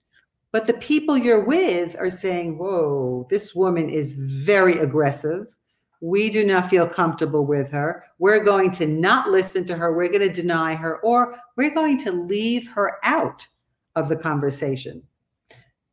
But 0.57 0.67
the 0.67 0.73
people 0.73 1.19
you're 1.19 1.45
with 1.45 2.01
are 2.01 2.09
saying, 2.09 2.57
Whoa, 2.57 3.27
this 3.29 3.55
woman 3.55 3.91
is 3.91 4.15
very 4.15 4.79
aggressive. 4.79 5.55
We 6.01 6.31
do 6.31 6.47
not 6.47 6.71
feel 6.71 6.87
comfortable 6.87 7.45
with 7.45 7.71
her. 7.73 8.05
We're 8.19 8.43
going 8.43 8.71
to 8.71 8.87
not 8.87 9.29
listen 9.29 9.67
to 9.67 9.77
her. 9.77 9.93
We're 9.93 10.09
going 10.09 10.27
to 10.27 10.33
deny 10.33 10.75
her, 10.75 10.97
or 11.01 11.37
we're 11.59 11.75
going 11.75 11.99
to 11.99 12.11
leave 12.11 12.69
her 12.69 12.97
out 13.03 13.47
of 13.97 14.09
the 14.09 14.17
conversation. 14.17 15.03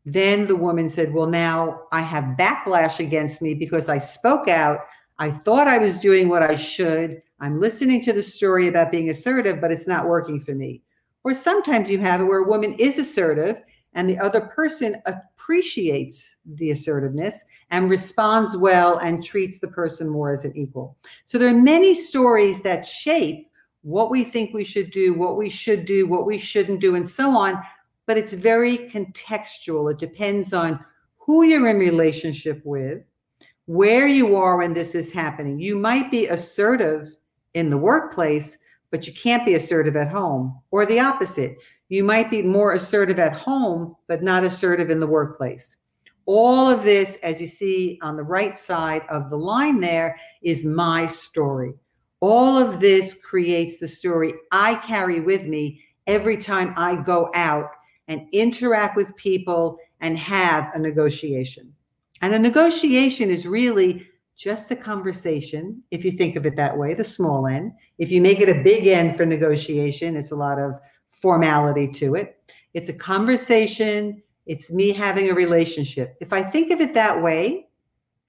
Then 0.05 0.48
the 0.48 0.55
woman 0.55 0.89
said, 0.89 1.13
Well, 1.13 1.27
now 1.27 1.82
I 1.91 2.00
have 2.00 2.38
backlash 2.38 3.01
against 3.01 3.41
me 3.41 3.55
because 3.55 3.89
I 3.89 3.98
spoke 3.98 4.48
out. 4.48 4.79
I 5.20 5.29
thought 5.29 5.67
I 5.67 5.77
was 5.77 6.00
doing 6.00 6.29
what 6.29 6.41
I 6.41 6.55
should. 6.55 7.22
I'm 7.41 7.60
listening 7.60 8.00
to 8.03 8.13
the 8.13 8.24
story 8.24 8.70
about 8.70 8.93
being 8.93 9.10
assertive, 9.10 9.60
but 9.60 9.74
it's 9.74 9.88
not 9.88 10.08
working 10.08 10.39
for 10.39 10.55
me. 10.55 10.84
Or 11.25 11.34
sometimes 11.34 11.89
you 11.89 11.98
have 11.98 12.22
it 12.22 12.24
where 12.24 12.39
a 12.39 12.48
woman 12.48 12.75
is 12.75 12.98
assertive 12.98 13.58
and 13.95 14.09
the 14.09 14.19
other 14.19 14.41
person 14.41 15.01
appreciates 15.05 16.38
the 16.55 16.71
assertiveness 16.71 17.45
and 17.69 17.89
responds 17.89 18.57
well 18.57 18.97
and 18.97 19.23
treats 19.23 19.59
the 19.59 19.67
person 19.67 20.09
more 20.09 20.31
as 20.31 20.45
an 20.45 20.55
equal. 20.55 20.97
So 21.25 21.38
there 21.38 21.50
are 21.50 21.62
many 21.62 21.93
stories 21.93 22.62
that 22.62 22.85
shape 22.85 23.50
what 23.83 24.09
we 24.09 24.23
think 24.23 24.53
we 24.53 24.63
should 24.63 24.91
do, 24.91 25.13
what 25.13 25.38
we 25.38 25.50
should 25.50 25.85
do, 25.85 26.07
what 26.07 26.25
we 26.25 26.38
shouldn't 26.38 26.79
do, 26.79 26.95
and 26.95 27.07
so 27.07 27.31
on. 27.31 27.62
But 28.05 28.17
it's 28.17 28.33
very 28.33 28.77
contextual. 28.77 29.91
It 29.91 30.00
depends 30.00 30.53
on 30.53 30.83
who 31.17 31.43
you're 31.43 31.67
in 31.67 31.77
relationship 31.77 32.62
with, 32.63 33.03
where 33.65 34.07
you 34.07 34.35
are 34.35 34.57
when 34.57 34.73
this 34.73 34.95
is 34.95 35.12
happening. 35.12 35.59
You 35.59 35.75
might 35.75 36.12
be 36.12 36.27
assertive 36.27 37.15
in 37.53 37.69
the 37.69 37.77
workplace, 37.77 38.57
but 38.91 39.07
you 39.07 39.13
can't 39.13 39.45
be 39.45 39.55
assertive 39.55 39.95
at 39.95 40.09
home, 40.09 40.59
or 40.71 40.85
the 40.85 41.00
opposite. 41.00 41.57
You 41.89 42.03
might 42.03 42.31
be 42.31 42.41
more 42.41 42.73
assertive 42.73 43.19
at 43.19 43.33
home, 43.33 43.95
but 44.07 44.23
not 44.23 44.43
assertive 44.43 44.89
in 44.89 44.99
the 44.99 45.07
workplace. 45.07 45.77
All 46.25 46.69
of 46.69 46.83
this, 46.83 47.17
as 47.17 47.41
you 47.41 47.47
see 47.47 47.99
on 48.01 48.15
the 48.15 48.23
right 48.23 48.55
side 48.55 49.03
of 49.09 49.29
the 49.29 49.37
line 49.37 49.79
there, 49.79 50.15
is 50.41 50.63
my 50.63 51.05
story. 51.05 51.73
All 52.21 52.57
of 52.57 52.79
this 52.79 53.13
creates 53.13 53.79
the 53.79 53.87
story 53.87 54.33
I 54.51 54.75
carry 54.75 55.19
with 55.19 55.45
me 55.45 55.81
every 56.07 56.37
time 56.37 56.73
I 56.77 56.95
go 56.95 57.29
out 57.35 57.71
and 58.07 58.27
interact 58.31 58.95
with 58.95 59.15
people 59.17 59.77
and 59.99 60.17
have 60.17 60.69
a 60.73 60.79
negotiation. 60.79 61.73
And 62.21 62.33
a 62.33 62.39
negotiation 62.39 63.29
is 63.29 63.45
really 63.45 64.07
just 64.37 64.71
a 64.71 64.75
conversation, 64.75 65.83
if 65.91 66.03
you 66.03 66.11
think 66.11 66.35
of 66.35 66.45
it 66.45 66.55
that 66.55 66.77
way, 66.77 66.93
the 66.93 67.03
small 67.03 67.47
end. 67.47 67.73
If 67.97 68.11
you 68.11 68.21
make 68.21 68.39
it 68.39 68.49
a 68.49 68.63
big 68.63 68.87
end 68.87 69.17
for 69.17 69.25
negotiation, 69.25 70.15
it's 70.15 70.31
a 70.31 70.35
lot 70.35 70.57
of 70.57 70.79
formality 71.22 71.88
to 71.88 72.15
it. 72.15 72.38
It's 72.74 72.89
a 72.89 72.93
conversation. 72.93 74.22
It's 74.46 74.72
me 74.72 74.91
having 74.91 75.29
a 75.29 75.34
relationship. 75.34 76.15
If 76.20 76.34
I 76.34 76.43
think 76.43 76.72
of 76.72 76.82
it 76.82 76.93
that 76.93 77.22
way, 77.22 77.67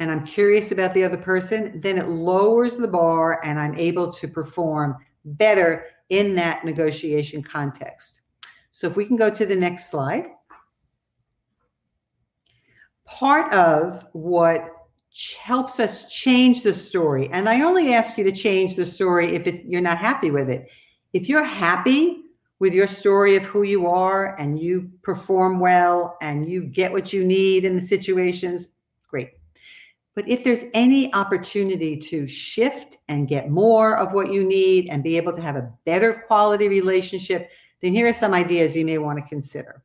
and 0.01 0.11
I'm 0.11 0.27
curious 0.27 0.73
about 0.73 0.93
the 0.93 1.05
other 1.05 1.17
person, 1.17 1.81
then 1.81 1.99
it 1.99 2.09
lowers 2.09 2.77
the 2.77 2.89
bar 2.89 3.41
and 3.45 3.59
I'm 3.59 3.77
able 3.77 4.11
to 4.13 4.29
perform 4.29 4.97
better 5.25 5.87
in 6.11 6.35
that 6.35 6.65
negotiation 6.65 7.43
context. 7.43 8.21
So 8.73 8.87
if 8.87 8.97
we 8.97 9.07
can 9.07 9.17
go 9.17 9.31
to 9.31 9.47
the 9.47 9.57
next 9.57 9.91
slide. 9.91 10.27
Part 13.07 13.53
of 13.53 14.05
what 14.13 14.69
helps 15.39 15.79
us 15.79 16.13
change 16.13 16.63
the 16.63 16.73
story, 16.73 17.29
and 17.31 17.49
I 17.49 17.61
only 17.61 17.95
ask 17.95 18.19
you 18.19 18.25
to 18.25 18.33
change 18.33 18.75
the 18.75 18.85
story 18.85 19.33
if 19.35 19.47
you're 19.65 19.81
not 19.81 19.99
happy 19.99 20.31
with 20.31 20.51
it. 20.51 20.69
If 21.13 21.29
you're 21.29 21.45
happy 21.45 22.24
with 22.65 22.73
your 22.73 22.87
story 22.87 23.37
of 23.37 23.43
who 23.43 23.63
you 23.63 23.87
are 23.87 24.35
and 24.41 24.59
you 24.59 24.91
perform 25.03 25.61
well 25.61 26.17
and 26.23 26.49
you 26.49 26.65
get 26.65 26.91
what 26.91 27.13
you 27.13 27.23
need 27.23 27.67
in 27.67 27.77
the 27.77 27.83
situations, 27.83 28.69
great. 29.07 29.33
But 30.15 30.27
if 30.27 30.43
there's 30.43 30.65
any 30.73 31.13
opportunity 31.13 31.95
to 31.99 32.27
shift 32.27 32.97
and 33.09 33.29
get 33.29 33.51
more 33.51 33.99
of 33.99 34.15
what 34.15 34.33
you 34.33 34.45
need 34.45 34.89
and 34.89 35.03
be 35.03 35.19
able 35.19 35.35
to 35.35 35.43
have 35.43 35.57
a 35.57 35.71
better 35.85 36.25
quality 36.27 36.69
relationship, 36.69 37.51
then 37.83 37.93
here 37.93 38.07
are 38.07 38.15
some 38.15 38.33
ideas 38.33 38.75
you 38.75 38.87
may 38.87 38.97
want 38.97 39.19
to 39.19 39.29
consider. 39.29 39.83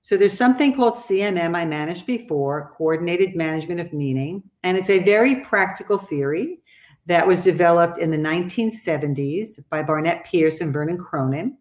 So 0.00 0.16
there's 0.16 0.36
something 0.36 0.74
called 0.74 0.94
CMM 0.94 1.56
I 1.56 1.64
managed 1.64 2.04
before, 2.04 2.72
coordinated 2.76 3.36
management 3.36 3.78
of 3.78 3.92
meaning, 3.92 4.42
and 4.64 4.76
it's 4.76 4.90
a 4.90 4.98
very 4.98 5.44
practical 5.44 5.98
theory 5.98 6.62
that 7.06 7.24
was 7.24 7.44
developed 7.44 7.98
in 7.98 8.10
the 8.10 8.18
1970s 8.18 9.60
by 9.70 9.84
Barnett 9.84 10.24
Pearce 10.24 10.60
and 10.60 10.72
Vernon 10.72 10.98
Cronen. 10.98 11.52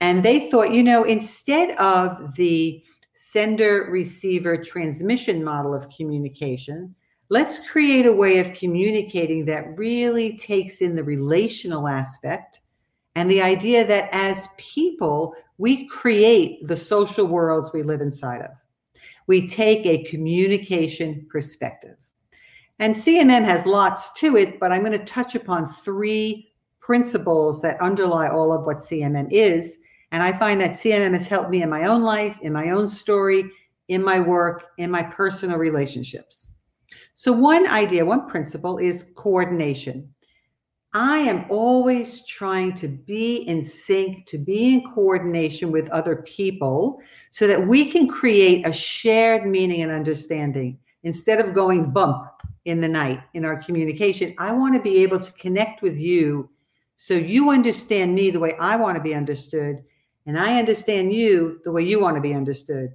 And 0.00 0.22
they 0.22 0.50
thought, 0.50 0.72
you 0.72 0.82
know, 0.82 1.04
instead 1.04 1.76
of 1.78 2.34
the 2.36 2.84
sender 3.12 3.88
receiver 3.90 4.56
transmission 4.56 5.42
model 5.42 5.74
of 5.74 5.88
communication, 5.88 6.94
let's 7.28 7.58
create 7.70 8.06
a 8.06 8.12
way 8.12 8.38
of 8.38 8.52
communicating 8.52 9.44
that 9.46 9.76
really 9.76 10.36
takes 10.36 10.80
in 10.82 10.94
the 10.94 11.04
relational 11.04 11.88
aspect 11.88 12.60
and 13.14 13.30
the 13.30 13.40
idea 13.40 13.86
that 13.86 14.10
as 14.12 14.48
people, 14.58 15.34
we 15.56 15.86
create 15.86 16.66
the 16.66 16.76
social 16.76 17.26
worlds 17.26 17.70
we 17.72 17.82
live 17.82 18.02
inside 18.02 18.42
of. 18.42 18.50
We 19.26 19.48
take 19.48 19.86
a 19.86 20.04
communication 20.04 21.26
perspective. 21.30 21.96
And 22.78 22.94
CMM 22.94 23.44
has 23.44 23.64
lots 23.64 24.12
to 24.20 24.36
it, 24.36 24.60
but 24.60 24.70
I'm 24.70 24.84
going 24.84 24.98
to 24.98 25.04
touch 25.04 25.34
upon 25.34 25.64
three 25.64 26.52
principles 26.78 27.62
that 27.62 27.80
underlie 27.80 28.28
all 28.28 28.52
of 28.52 28.64
what 28.64 28.76
CMM 28.76 29.28
is. 29.30 29.78
And 30.12 30.22
I 30.22 30.32
find 30.32 30.60
that 30.60 30.70
CMM 30.70 31.12
has 31.12 31.26
helped 31.26 31.50
me 31.50 31.62
in 31.62 31.70
my 31.70 31.84
own 31.84 32.02
life, 32.02 32.38
in 32.42 32.52
my 32.52 32.70
own 32.70 32.86
story, 32.86 33.50
in 33.88 34.02
my 34.02 34.20
work, 34.20 34.70
in 34.78 34.90
my 34.90 35.02
personal 35.02 35.58
relationships. 35.58 36.48
So, 37.14 37.32
one 37.32 37.66
idea, 37.66 38.04
one 38.04 38.28
principle 38.28 38.78
is 38.78 39.06
coordination. 39.14 40.12
I 40.92 41.18
am 41.18 41.44
always 41.50 42.24
trying 42.24 42.72
to 42.74 42.88
be 42.88 43.36
in 43.36 43.60
sync, 43.60 44.26
to 44.26 44.38
be 44.38 44.74
in 44.74 44.84
coordination 44.94 45.70
with 45.70 45.90
other 45.90 46.16
people 46.16 47.00
so 47.30 47.46
that 47.46 47.66
we 47.66 47.90
can 47.90 48.08
create 48.08 48.66
a 48.66 48.72
shared 48.72 49.46
meaning 49.46 49.82
and 49.82 49.92
understanding. 49.92 50.78
Instead 51.02 51.38
of 51.38 51.52
going 51.52 51.92
bump 51.92 52.28
in 52.64 52.80
the 52.80 52.88
night 52.88 53.20
in 53.34 53.44
our 53.44 53.56
communication, 53.56 54.34
I 54.38 54.52
want 54.52 54.74
to 54.74 54.80
be 54.80 55.02
able 55.02 55.18
to 55.18 55.32
connect 55.34 55.82
with 55.82 55.98
you 55.98 56.48
so 56.96 57.12
you 57.12 57.50
understand 57.50 58.14
me 58.14 58.30
the 58.30 58.40
way 58.40 58.54
I 58.58 58.76
want 58.76 58.96
to 58.96 59.02
be 59.02 59.14
understood, 59.14 59.84
and 60.26 60.38
I 60.38 60.58
understand 60.58 61.12
you 61.12 61.60
the 61.64 61.72
way 61.72 61.82
you 61.82 62.00
want 62.00 62.16
to 62.16 62.20
be 62.20 62.34
understood. 62.34 62.92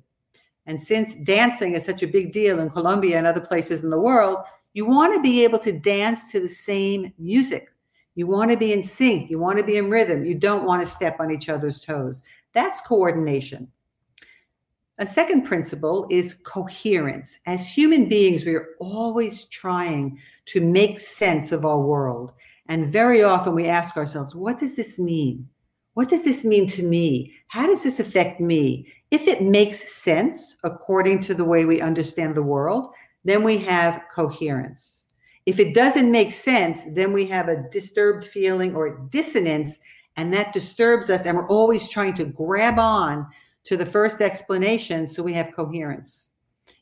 And 0.65 0.79
since 0.79 1.15
dancing 1.15 1.73
is 1.73 1.83
such 1.83 2.03
a 2.03 2.07
big 2.07 2.31
deal 2.31 2.59
in 2.59 2.69
Colombia 2.69 3.17
and 3.17 3.25
other 3.25 3.41
places 3.41 3.83
in 3.83 3.89
the 3.89 3.99
world, 3.99 4.39
you 4.73 4.85
want 4.85 5.15
to 5.15 5.21
be 5.21 5.43
able 5.43 5.59
to 5.59 5.71
dance 5.71 6.31
to 6.31 6.39
the 6.39 6.47
same 6.47 7.11
music 7.17 7.71
you 8.15 8.27
want 8.27 8.51
to 8.51 8.57
be 8.57 8.73
in 8.73 8.83
sync. 8.83 9.29
You 9.29 9.39
want 9.39 9.57
to 9.57 9.63
be 9.63 9.77
in 9.77 9.89
rhythm. 9.89 10.25
You 10.25 10.35
don't 10.35 10.65
want 10.65 10.81
to 10.81 10.87
step 10.87 11.19
on 11.19 11.31
each 11.31 11.49
other's 11.49 11.81
toes. 11.81 12.23
That's 12.53 12.81
coordination. 12.81 13.69
A 14.97 15.07
second 15.07 15.43
principle 15.43 16.05
is 16.11 16.35
coherence. 16.43 17.39
As 17.45 17.67
human 17.67 18.07
beings, 18.07 18.45
we 18.45 18.53
are 18.53 18.75
always 18.79 19.45
trying 19.45 20.19
to 20.45 20.61
make 20.61 20.99
sense 20.99 21.51
of 21.51 21.65
our 21.65 21.79
world. 21.79 22.33
And 22.67 22.85
very 22.85 23.23
often 23.23 23.55
we 23.55 23.65
ask 23.65 23.97
ourselves, 23.97 24.35
what 24.35 24.59
does 24.59 24.75
this 24.75 24.99
mean? 24.99 25.47
What 25.93 26.09
does 26.09 26.23
this 26.23 26.45
mean 26.45 26.67
to 26.67 26.83
me? 26.83 27.33
How 27.47 27.67
does 27.67 27.83
this 27.83 27.99
affect 27.99 28.39
me? 28.39 28.87
If 29.11 29.27
it 29.27 29.41
makes 29.41 29.93
sense 29.93 30.55
according 30.63 31.19
to 31.21 31.33
the 31.33 31.43
way 31.43 31.65
we 31.65 31.81
understand 31.81 32.33
the 32.33 32.43
world, 32.43 32.93
then 33.25 33.43
we 33.43 33.57
have 33.57 34.03
coherence. 34.09 35.07
If 35.45 35.59
it 35.59 35.73
doesn't 35.73 36.11
make 36.11 36.31
sense, 36.31 36.85
then 36.93 37.11
we 37.11 37.25
have 37.25 37.49
a 37.49 37.67
disturbed 37.71 38.25
feeling 38.25 38.73
or 38.73 38.99
dissonance, 39.09 39.79
and 40.15 40.33
that 40.33 40.53
disturbs 40.53 41.09
us. 41.09 41.25
And 41.25 41.37
we're 41.37 41.47
always 41.47 41.89
trying 41.89 42.13
to 42.15 42.25
grab 42.25 42.79
on 42.79 43.27
to 43.65 43.75
the 43.75 43.85
first 43.85 44.21
explanation 44.21 45.07
so 45.07 45.21
we 45.21 45.33
have 45.33 45.51
coherence. 45.53 46.29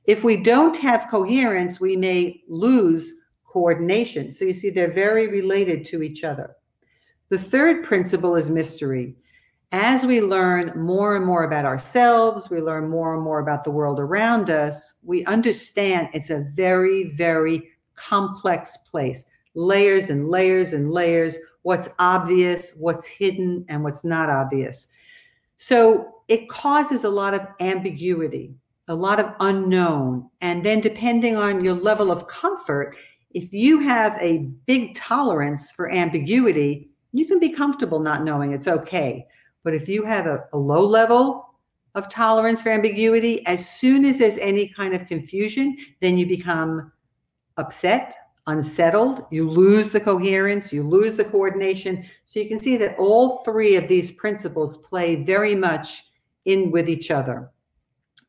If 0.06 0.24
we 0.24 0.38
don't 0.38 0.78
have 0.78 1.10
coherence, 1.10 1.80
we 1.80 1.96
may 1.96 2.44
lose 2.48 3.14
coordination. 3.46 4.32
So 4.32 4.46
you 4.46 4.54
see, 4.54 4.70
they're 4.70 4.92
very 4.92 5.28
related 5.28 5.86
to 5.88 6.04
each 6.04 6.24
other. 6.24 6.56
The 7.30 7.38
third 7.38 7.84
principle 7.84 8.36
is 8.36 8.50
mystery. 8.50 9.16
As 9.72 10.04
we 10.04 10.20
learn 10.20 10.74
more 10.76 11.16
and 11.16 11.26
more 11.26 11.44
about 11.44 11.66
ourselves, 11.66 12.50
we 12.50 12.60
learn 12.60 12.90
more 12.90 13.14
and 13.14 13.24
more 13.24 13.40
about 13.40 13.64
the 13.64 13.72
world 13.72 14.00
around 14.00 14.50
us, 14.50 14.96
we 15.04 15.24
understand 15.26 16.10
it's 16.12 16.32
a 16.32 16.48
very, 16.56 17.12
very 17.12 17.70
complex 17.96 18.78
place 18.78 19.26
layers 19.56 20.10
and 20.10 20.30
layers 20.30 20.74
and 20.74 20.92
layers 20.92 21.38
what's 21.64 21.90
obvious 22.00 22.74
what's 22.78 23.06
hidden 23.06 23.66
and 23.68 23.84
what's 23.84 24.04
not 24.04 24.30
obvious 24.30 24.88
so 25.58 26.14
it 26.28 26.48
causes 26.50 27.04
a 27.04 27.10
lot 27.10 27.34
of 27.34 27.46
ambiguity 27.60 28.54
a 28.88 28.96
lot 28.96 29.20
of 29.20 29.34
unknown 29.40 30.30
and 30.42 30.64
then 30.64 30.80
depending 30.80 31.36
on 31.36 31.64
your 31.64 31.74
level 31.74 32.12
of 32.12 32.28
comfort 32.28 32.96
if 33.32 33.52
you 33.54 33.80
have 33.80 34.16
a 34.22 34.50
big 34.66 34.96
tolerance 34.96 35.72
for 35.72 35.92
ambiguity 35.92 36.89
you 37.12 37.26
can 37.26 37.40
be 37.40 37.50
comfortable 37.50 38.00
not 38.00 38.24
knowing 38.24 38.52
it's 38.52 38.68
okay 38.68 39.26
but 39.64 39.74
if 39.74 39.90
you 39.90 40.04
have 40.04 40.26
a, 40.26 40.46
a 40.54 40.58
low 40.58 40.86
level 40.86 41.46
of 41.96 42.10
tolerance 42.10 42.62
for 42.62 42.70
ambiguity 42.70 43.46
as 43.46 43.68
soon 43.68 44.06
as 44.06 44.20
there's 44.20 44.38
any 44.38 44.68
kind 44.68 44.94
of 44.94 45.08
confusion 45.08 45.76
then 46.02 46.18
you 46.18 46.26
become 46.26 46.92
upset, 47.60 48.16
unsettled, 48.48 49.26
you 49.30 49.48
lose 49.48 49.92
the 49.92 50.00
coherence, 50.00 50.74
you 50.74 50.82
lose 50.82 51.16
the 51.16 51.24
coordination. 51.24 52.04
So 52.26 52.40
you 52.40 52.48
can 52.48 52.58
see 52.58 52.78
that 52.78 52.98
all 52.98 53.44
three 53.44 53.76
of 53.76 53.88
these 53.88 54.12
principles 54.12 54.78
play 54.78 55.16
very 55.18 55.54
much 55.54 56.06
in 56.46 56.72
with 56.72 56.90
each 56.90 57.12
other. 57.12 57.52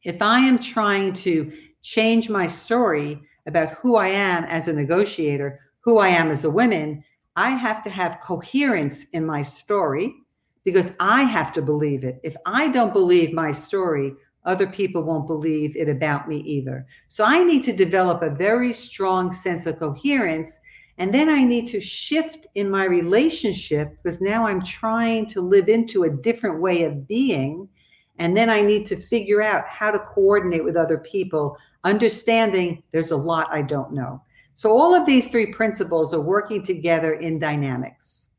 If 0.03 0.21
I 0.21 0.41
am 0.41 0.59
trying 0.59 1.13
to 1.15 1.51
change 1.83 2.29
my 2.29 2.47
story 2.47 3.23
about 3.47 3.71
who 3.75 3.97
I 3.97 4.09
am 4.09 4.45
as 4.45 4.69
a 4.69 4.73
negotiator, 4.73 5.61
who 5.81 5.99
I 5.99 6.09
am 6.09 6.31
as 6.31 6.45
a 6.45 6.51
woman, 6.51 7.03
I 7.41 7.53
have 7.53 7.83
to 7.85 7.91
have 7.91 8.21
coherence 8.21 9.07
in 9.15 9.25
my 9.25 9.41
story 9.41 10.15
because 10.63 10.93
I 11.01 11.23
have 11.23 11.55
to 11.55 11.63
believe 11.63 12.05
it. 12.05 12.21
If 12.23 12.37
I 12.45 12.69
don't 12.69 12.93
believe 12.93 13.33
my 13.33 13.51
story, 13.51 14.13
other 14.45 14.67
people 14.67 15.03
won't 15.03 15.27
believe 15.27 15.75
it 15.75 15.89
about 15.89 16.29
me 16.29 16.41
either. 16.41 16.87
So 17.09 17.25
I 17.25 17.43
need 17.43 17.63
to 17.63 17.73
develop 17.73 18.21
a 18.21 18.29
very 18.29 18.75
strong 18.75 19.33
sense 19.33 19.65
of 19.65 19.79
coherence. 19.79 20.59
And 20.99 21.15
then 21.15 21.31
I 21.31 21.43
need 21.43 21.67
to 21.69 21.81
shift 21.81 22.47
in 22.57 22.69
my 22.69 22.85
relationship 22.85 23.97
because 23.97 24.21
now 24.21 24.47
I'm 24.47 24.63
trying 24.63 25.25
to 25.29 25.41
live 25.41 25.71
into 25.71 26.03
a 26.03 26.11
different 26.11 26.61
way 26.61 26.83
of 26.83 27.09
being. 27.09 27.67
And 28.19 28.37
then 28.37 28.51
I 28.51 28.61
need 28.61 28.87
to 28.89 29.01
figure 29.01 29.41
out 29.41 29.67
how 29.67 29.91
to 29.91 29.99
coordinate 29.99 30.63
with 30.63 30.77
other 30.77 30.99
people, 30.99 31.57
understanding 31.85 32.83
there's 32.91 33.13
a 33.13 33.17
lot 33.17 33.49
I 33.51 33.63
don't 33.63 33.95
know. 33.95 34.21
So 34.61 34.77
all 34.77 34.95
of 34.95 35.07
these 35.07 35.31
three 35.31 35.47
principles 35.47 36.13
are 36.13 36.21
working 36.21 36.63
together 36.63 37.15
in 37.15 37.39
dynamics. 37.39 38.33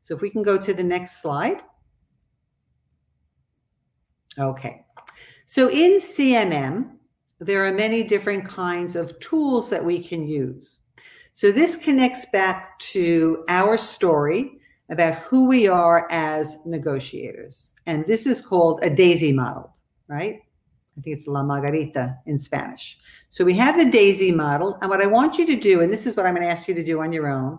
So 0.00 0.14
if 0.14 0.22
we 0.22 0.30
can 0.30 0.42
go 0.42 0.56
to 0.56 0.72
the 0.72 0.82
next 0.82 1.20
slide. 1.20 1.60
Okay. 4.38 4.86
So 5.44 5.68
in 5.68 5.98
CMM, 5.98 6.92
there 7.40 7.66
are 7.66 7.72
many 7.72 8.02
different 8.02 8.46
kinds 8.46 8.96
of 8.96 9.20
tools 9.20 9.68
that 9.68 9.84
we 9.84 10.02
can 10.02 10.26
use. 10.26 10.80
So 11.34 11.52
this 11.52 11.76
connects 11.76 12.24
back 12.32 12.78
to 12.94 13.44
our 13.50 13.76
story 13.76 14.52
about 14.88 15.16
who 15.16 15.46
we 15.46 15.68
are 15.68 16.10
as 16.10 16.56
negotiators. 16.64 17.74
And 17.84 18.06
this 18.06 18.24
is 18.24 18.40
called 18.40 18.80
a 18.82 18.88
daisy 18.88 19.30
model, 19.30 19.76
right? 20.08 20.40
I 20.96 21.02
think 21.02 21.16
it's 21.16 21.26
La 21.26 21.42
Margarita 21.42 22.16
in 22.26 22.38
Spanish. 22.38 22.98
So 23.28 23.44
we 23.44 23.54
have 23.54 23.76
the 23.76 23.90
daisy 23.90 24.32
model. 24.32 24.78
And 24.80 24.88
what 24.88 25.02
I 25.02 25.06
want 25.06 25.36
you 25.36 25.46
to 25.46 25.56
do, 25.56 25.82
and 25.82 25.92
this 25.92 26.06
is 26.06 26.16
what 26.16 26.24
I'm 26.26 26.34
going 26.34 26.46
to 26.46 26.50
ask 26.50 26.68
you 26.68 26.74
to 26.74 26.84
do 26.84 27.00
on 27.00 27.12
your 27.12 27.28
own, 27.28 27.58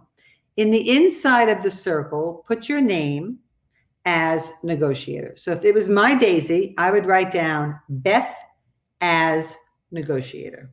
in 0.55 0.71
the 0.71 0.95
inside 0.97 1.49
of 1.49 1.61
the 1.61 1.69
circle, 1.69 2.43
put 2.47 2.67
your 2.67 2.81
name 2.81 3.37
as 4.05 4.53
negotiator. 4.63 5.33
So 5.35 5.51
if 5.51 5.65
it 5.65 5.73
was 5.73 5.87
my 5.87 6.15
Daisy, 6.15 6.73
I 6.77 6.91
would 6.91 7.05
write 7.05 7.29
down 7.29 7.79
Beth 7.89 8.33
as 9.01 9.55
negotiator. 9.91 10.71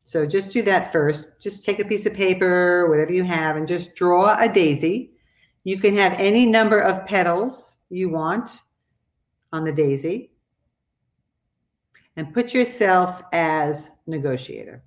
So 0.00 0.24
just 0.24 0.52
do 0.52 0.62
that 0.62 0.92
first. 0.92 1.28
Just 1.42 1.64
take 1.64 1.80
a 1.80 1.84
piece 1.84 2.06
of 2.06 2.14
paper, 2.14 2.88
whatever 2.88 3.12
you 3.12 3.24
have, 3.24 3.56
and 3.56 3.66
just 3.66 3.96
draw 3.96 4.36
a 4.38 4.48
daisy. 4.48 5.10
You 5.64 5.80
can 5.80 5.96
have 5.96 6.12
any 6.12 6.46
number 6.46 6.78
of 6.78 7.04
petals 7.06 7.78
you 7.90 8.08
want 8.08 8.60
on 9.52 9.64
the 9.64 9.72
daisy. 9.72 10.30
And 12.16 12.32
put 12.32 12.54
yourself 12.54 13.22
as 13.32 13.90
negotiator. 14.06 14.82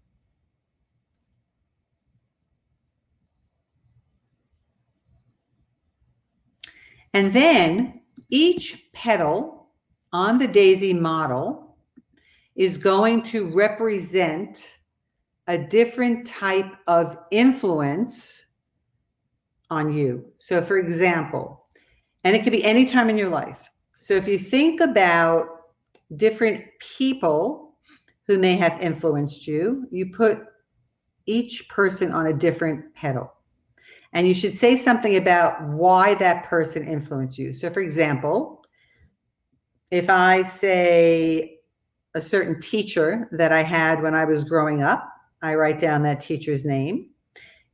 And 7.14 7.34
then 7.34 8.02
each 8.30 8.86
petal 8.94 9.68
on 10.12 10.38
the 10.38 10.48
daisy 10.48 10.94
model 10.94 11.78
is 12.56 12.78
going 12.78 13.24
to 13.24 13.52
represent 13.56 14.80
a 15.48 15.58
different 15.58 16.28
type 16.28 16.72
of 16.88 17.18
influence 17.32 18.48
on 19.70 19.92
you. 19.94 20.26
So, 20.38 20.62
for 20.62 20.78
example, 20.78 21.66
and 22.24 22.36
it 22.36 22.44
could 22.44 22.52
be 22.52 22.64
any 22.64 22.86
time 22.86 23.10
in 23.10 23.18
your 23.18 23.30
life. 23.30 23.70
So, 23.98 24.14
if 24.14 24.28
you 24.28 24.38
think 24.38 24.82
about 24.82 25.59
different 26.16 26.64
people 26.80 27.78
who 28.28 28.38
may 28.38 28.56
have 28.56 28.80
influenced 28.82 29.48
you, 29.48 29.88
you 29.92 30.12
put 30.12 30.40
each 31.26 31.68
person 31.70 32.12
on 32.12 32.28
a 32.28 32.34
different 32.34 32.94
petal 32.96 33.32
and 34.14 34.28
you 34.28 34.34
should 34.34 34.54
say 34.54 34.76
something 34.76 35.18
about 35.18 35.62
why 35.68 36.16
that 36.16 36.46
person 36.46 36.88
influenced 36.88 37.38
you. 37.38 37.54
So, 37.54 37.70
for 37.70 37.82
example, 37.82 38.66
if 39.92 40.10
I 40.10 40.44
say 40.44 41.60
a 42.16 42.22
certain 42.22 42.60
teacher 42.60 43.28
that 43.32 43.52
I 43.52 43.62
had 43.62 44.02
when 44.02 44.16
I 44.16 44.26
was 44.26 44.44
growing 44.44 44.82
up, 44.82 45.08
I 45.42 45.56
write 45.56 45.80
down 45.80 46.02
that 46.04 46.20
teacher's 46.20 46.66
name 46.66 47.10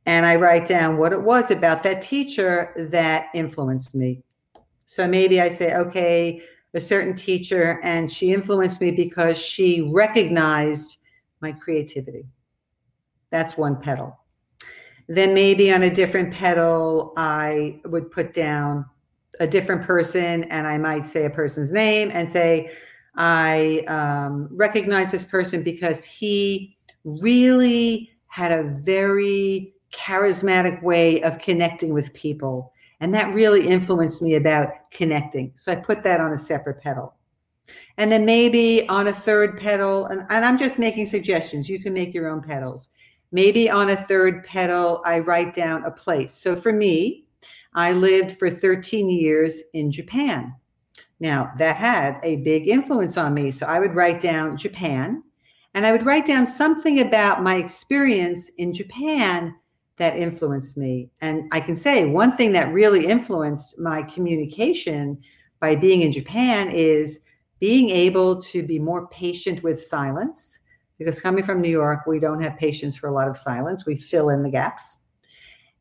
and 0.04 0.26
I 0.26 0.36
write 0.36 0.66
down 0.66 0.98
what 0.98 1.12
it 1.12 1.22
was 1.22 1.50
about 1.50 1.82
that 1.82 2.02
teacher 2.02 2.72
that 2.90 3.26
influenced 3.34 3.94
me. 3.94 4.22
So 4.84 5.08
maybe 5.08 5.40
I 5.40 5.48
say, 5.48 5.74
okay, 5.74 6.42
a 6.76 6.80
certain 6.80 7.14
teacher, 7.14 7.80
and 7.82 8.12
she 8.12 8.32
influenced 8.32 8.80
me 8.80 8.90
because 8.90 9.38
she 9.38 9.90
recognized 9.92 10.98
my 11.40 11.52
creativity. 11.52 12.26
That's 13.30 13.56
one 13.56 13.80
petal. 13.80 14.18
Then 15.08 15.34
maybe 15.34 15.72
on 15.72 15.82
a 15.84 15.90
different 15.90 16.32
petal, 16.32 17.12
I 17.16 17.80
would 17.84 18.10
put 18.10 18.34
down 18.34 18.84
a 19.40 19.46
different 19.46 19.82
person 19.82 20.44
and 20.44 20.66
I 20.66 20.78
might 20.78 21.04
say 21.04 21.24
a 21.26 21.30
person's 21.30 21.70
name 21.70 22.10
and 22.12 22.28
say, 22.28 22.70
I 23.16 23.84
um, 23.88 24.48
recognize 24.50 25.10
this 25.10 25.24
person 25.24 25.62
because 25.62 26.04
he 26.04 26.76
really 27.04 28.10
had 28.26 28.52
a 28.52 28.64
very 28.64 29.74
charismatic 29.92 30.82
way 30.82 31.22
of 31.22 31.38
connecting 31.38 31.94
with 31.94 32.12
people. 32.12 32.72
And 33.00 33.12
that 33.14 33.34
really 33.34 33.66
influenced 33.66 34.22
me 34.22 34.34
about 34.34 34.90
connecting. 34.90 35.52
So 35.54 35.72
I 35.72 35.76
put 35.76 36.02
that 36.04 36.20
on 36.20 36.32
a 36.32 36.38
separate 36.38 36.80
petal. 36.80 37.14
And 37.98 38.10
then 38.10 38.24
maybe 38.24 38.88
on 38.88 39.08
a 39.08 39.12
third 39.12 39.58
petal, 39.58 40.06
and, 40.06 40.22
and 40.30 40.44
I'm 40.44 40.58
just 40.58 40.78
making 40.78 41.06
suggestions. 41.06 41.68
You 41.68 41.82
can 41.82 41.92
make 41.92 42.14
your 42.14 42.28
own 42.28 42.40
petals. 42.40 42.90
Maybe 43.32 43.68
on 43.68 43.90
a 43.90 43.96
third 43.96 44.44
petal, 44.44 45.02
I 45.04 45.18
write 45.18 45.52
down 45.52 45.84
a 45.84 45.90
place. 45.90 46.32
So 46.32 46.54
for 46.54 46.72
me, 46.72 47.26
I 47.74 47.92
lived 47.92 48.32
for 48.38 48.48
13 48.48 49.10
years 49.10 49.62
in 49.74 49.90
Japan. 49.90 50.54
Now, 51.20 51.52
that 51.58 51.76
had 51.76 52.18
a 52.22 52.36
big 52.36 52.68
influence 52.68 53.16
on 53.16 53.34
me. 53.34 53.50
So 53.50 53.66
I 53.66 53.80
would 53.80 53.94
write 53.94 54.20
down 54.20 54.56
Japan 54.56 55.22
and 55.74 55.84
I 55.84 55.92
would 55.92 56.06
write 56.06 56.24
down 56.24 56.46
something 56.46 57.00
about 57.00 57.42
my 57.42 57.56
experience 57.56 58.50
in 58.56 58.72
Japan 58.72 59.54
that 59.96 60.16
influenced 60.16 60.76
me. 60.76 61.10
And 61.20 61.48
I 61.52 61.60
can 61.60 61.74
say 61.74 62.04
one 62.06 62.36
thing 62.36 62.52
that 62.52 62.72
really 62.72 63.06
influenced 63.06 63.78
my 63.78 64.02
communication 64.02 65.18
by 65.60 65.74
being 65.74 66.02
in 66.02 66.12
Japan 66.12 66.68
is 66.70 67.22
being 67.60 67.88
able 67.90 68.40
to 68.42 68.62
be 68.62 68.78
more 68.78 69.08
patient 69.08 69.62
with 69.62 69.82
silence. 69.82 70.58
Because 70.98 71.20
coming 71.20 71.44
from 71.44 71.60
New 71.60 71.70
York, 71.70 72.06
we 72.06 72.20
don't 72.20 72.42
have 72.42 72.56
patience 72.56 72.96
for 72.96 73.08
a 73.08 73.12
lot 73.12 73.28
of 73.28 73.36
silence. 73.36 73.86
We 73.86 73.96
fill 73.96 74.30
in 74.30 74.42
the 74.42 74.50
gaps. 74.50 74.98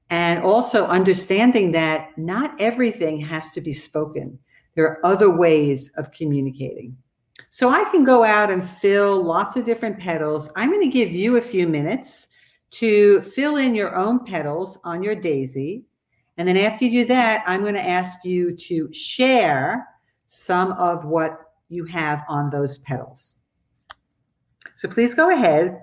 And 0.09 0.43
also 0.43 0.85
understanding 0.85 1.71
that 1.71 2.17
not 2.17 2.59
everything 2.59 3.19
has 3.21 3.51
to 3.51 3.61
be 3.61 3.73
spoken. 3.73 4.37
There 4.75 4.85
are 4.85 5.05
other 5.05 5.29
ways 5.29 5.91
of 5.97 6.11
communicating. 6.11 6.97
So 7.49 7.69
I 7.69 7.85
can 7.85 8.03
go 8.03 8.23
out 8.23 8.51
and 8.51 8.67
fill 8.67 9.23
lots 9.23 9.55
of 9.55 9.63
different 9.63 9.97
petals. 9.97 10.51
I'm 10.55 10.69
going 10.69 10.81
to 10.81 10.87
give 10.87 11.11
you 11.11 11.37
a 11.37 11.41
few 11.41 11.67
minutes 11.67 12.27
to 12.71 13.21
fill 13.21 13.57
in 13.57 13.75
your 13.75 13.95
own 13.95 14.25
petals 14.25 14.77
on 14.83 15.03
your 15.03 15.15
daisy. 15.15 15.85
And 16.37 16.47
then 16.47 16.57
after 16.57 16.85
you 16.85 17.03
do 17.03 17.05
that, 17.07 17.43
I'm 17.47 17.61
going 17.61 17.75
to 17.75 17.87
ask 17.87 18.25
you 18.25 18.55
to 18.55 18.91
share 18.91 19.87
some 20.27 20.73
of 20.73 21.05
what 21.05 21.39
you 21.69 21.85
have 21.85 22.23
on 22.27 22.49
those 22.49 22.77
petals. 22.79 23.39
So 24.73 24.89
please 24.89 25.13
go 25.13 25.29
ahead, 25.29 25.81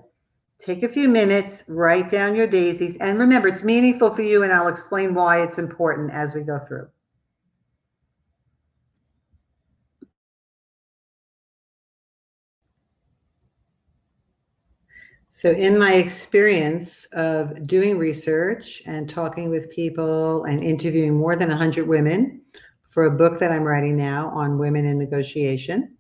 take 0.59 0.83
a 0.83 0.89
few 0.89 1.09
minutes, 1.09 1.65
write 1.69 2.11
down 2.11 2.37
your 2.37 2.47
daisies. 2.47 2.99
And 2.99 3.19
remember, 3.19 3.49
it's 3.49 3.63
meaningful 3.63 4.15
for 4.15 4.23
you, 4.23 4.43
and 4.43 4.53
I'll 4.53 4.69
explain 4.69 5.15
why 5.15 5.43
it's 5.43 5.59
important 5.59 6.13
as 6.13 6.35
we 6.35 6.43
go 6.43 6.59
through. 6.59 6.89
So, 15.35 15.51
in 15.51 15.79
my 15.79 15.95
experience 15.95 17.07
of 17.15 17.67
doing 17.67 17.97
research 17.97 18.83
and 18.85 19.09
talking 19.09 19.49
with 19.49 19.71
people 19.71 20.45
and 20.45 20.63
interviewing 20.63 21.17
more 21.17 21.37
than 21.37 21.49
100 21.49 21.89
women 21.89 22.43
for 22.91 23.07
a 23.07 23.11
book 23.11 23.39
that 23.39 23.51
I'm 23.51 23.63
writing 23.63 23.97
now 23.97 24.29
on 24.29 24.59
women 24.59 24.85
in 24.85 24.99
negotiation, 24.99 25.97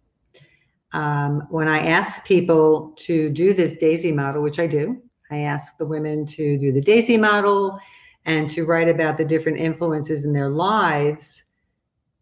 um, 0.92 1.46
when 1.48 1.66
I 1.66 1.78
ask 1.78 2.26
people 2.26 2.92
to 2.98 3.30
do 3.30 3.54
this 3.54 3.78
DAISY 3.78 4.12
model, 4.12 4.42
which 4.42 4.58
I 4.58 4.66
do, 4.66 5.00
I 5.30 5.38
ask 5.38 5.78
the 5.78 5.86
women 5.86 6.26
to 6.26 6.58
do 6.58 6.70
the 6.70 6.82
DAISY 6.82 7.16
model 7.16 7.80
and 8.26 8.50
to 8.50 8.66
write 8.66 8.90
about 8.90 9.16
the 9.16 9.24
different 9.24 9.56
influences 9.56 10.26
in 10.26 10.34
their 10.34 10.50
lives. 10.50 11.44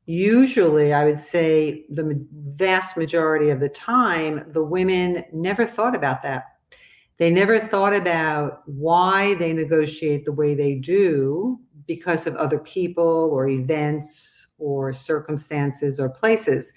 Usually, 0.07 0.93
I 0.93 1.07
would 1.07 1.19
say 1.19 1.87
the 1.91 2.25
vast 2.31 2.97
majority 2.97 3.51
of 3.51 3.59
the 3.59 3.69
time, 3.69 4.45
the 4.53 4.63
women 4.63 5.25
never 5.33 5.67
thought 5.67 5.97
about 5.97 6.23
that 6.23 6.45
they 7.21 7.31
never 7.31 7.59
thought 7.59 7.95
about 7.95 8.63
why 8.65 9.35
they 9.35 9.53
negotiate 9.53 10.25
the 10.25 10.33
way 10.33 10.55
they 10.55 10.75
do 10.77 11.61
because 11.87 12.27
of 12.27 12.35
other 12.37 12.59
people 12.59 13.31
or 13.31 13.47
events 13.47 14.49
or 14.59 14.95
circumstances 14.95 16.01
or 16.01 16.09
places. 16.09 16.73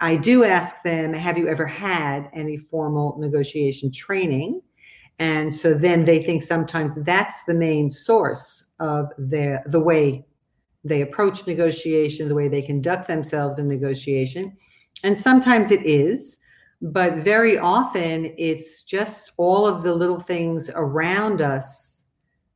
I 0.00 0.16
do 0.16 0.44
ask 0.44 0.82
them, 0.82 1.12
have 1.12 1.36
you 1.36 1.46
ever 1.46 1.66
had 1.66 2.30
any 2.32 2.56
formal 2.56 3.18
negotiation 3.18 3.92
training? 3.92 4.62
And 5.18 5.52
so 5.52 5.74
then 5.74 6.06
they 6.06 6.22
think 6.22 6.42
sometimes 6.42 6.94
that's 7.04 7.44
the 7.44 7.54
main 7.54 7.90
source 7.90 8.70
of 8.80 9.10
their 9.18 9.62
the 9.66 9.80
way 9.80 10.26
they 10.84 11.02
approach 11.02 11.46
negotiation, 11.46 12.28
the 12.28 12.34
way 12.34 12.48
they 12.48 12.62
conduct 12.62 13.08
themselves 13.08 13.58
in 13.58 13.68
negotiation. 13.68 14.56
And 15.02 15.18
sometimes 15.18 15.70
it 15.70 15.84
is, 15.84 16.38
but 16.82 17.14
very 17.16 17.58
often 17.58 18.34
it's 18.36 18.82
just 18.82 19.32
all 19.36 19.66
of 19.66 19.82
the 19.82 19.94
little 19.94 20.20
things 20.20 20.70
around 20.74 21.40
us 21.40 22.04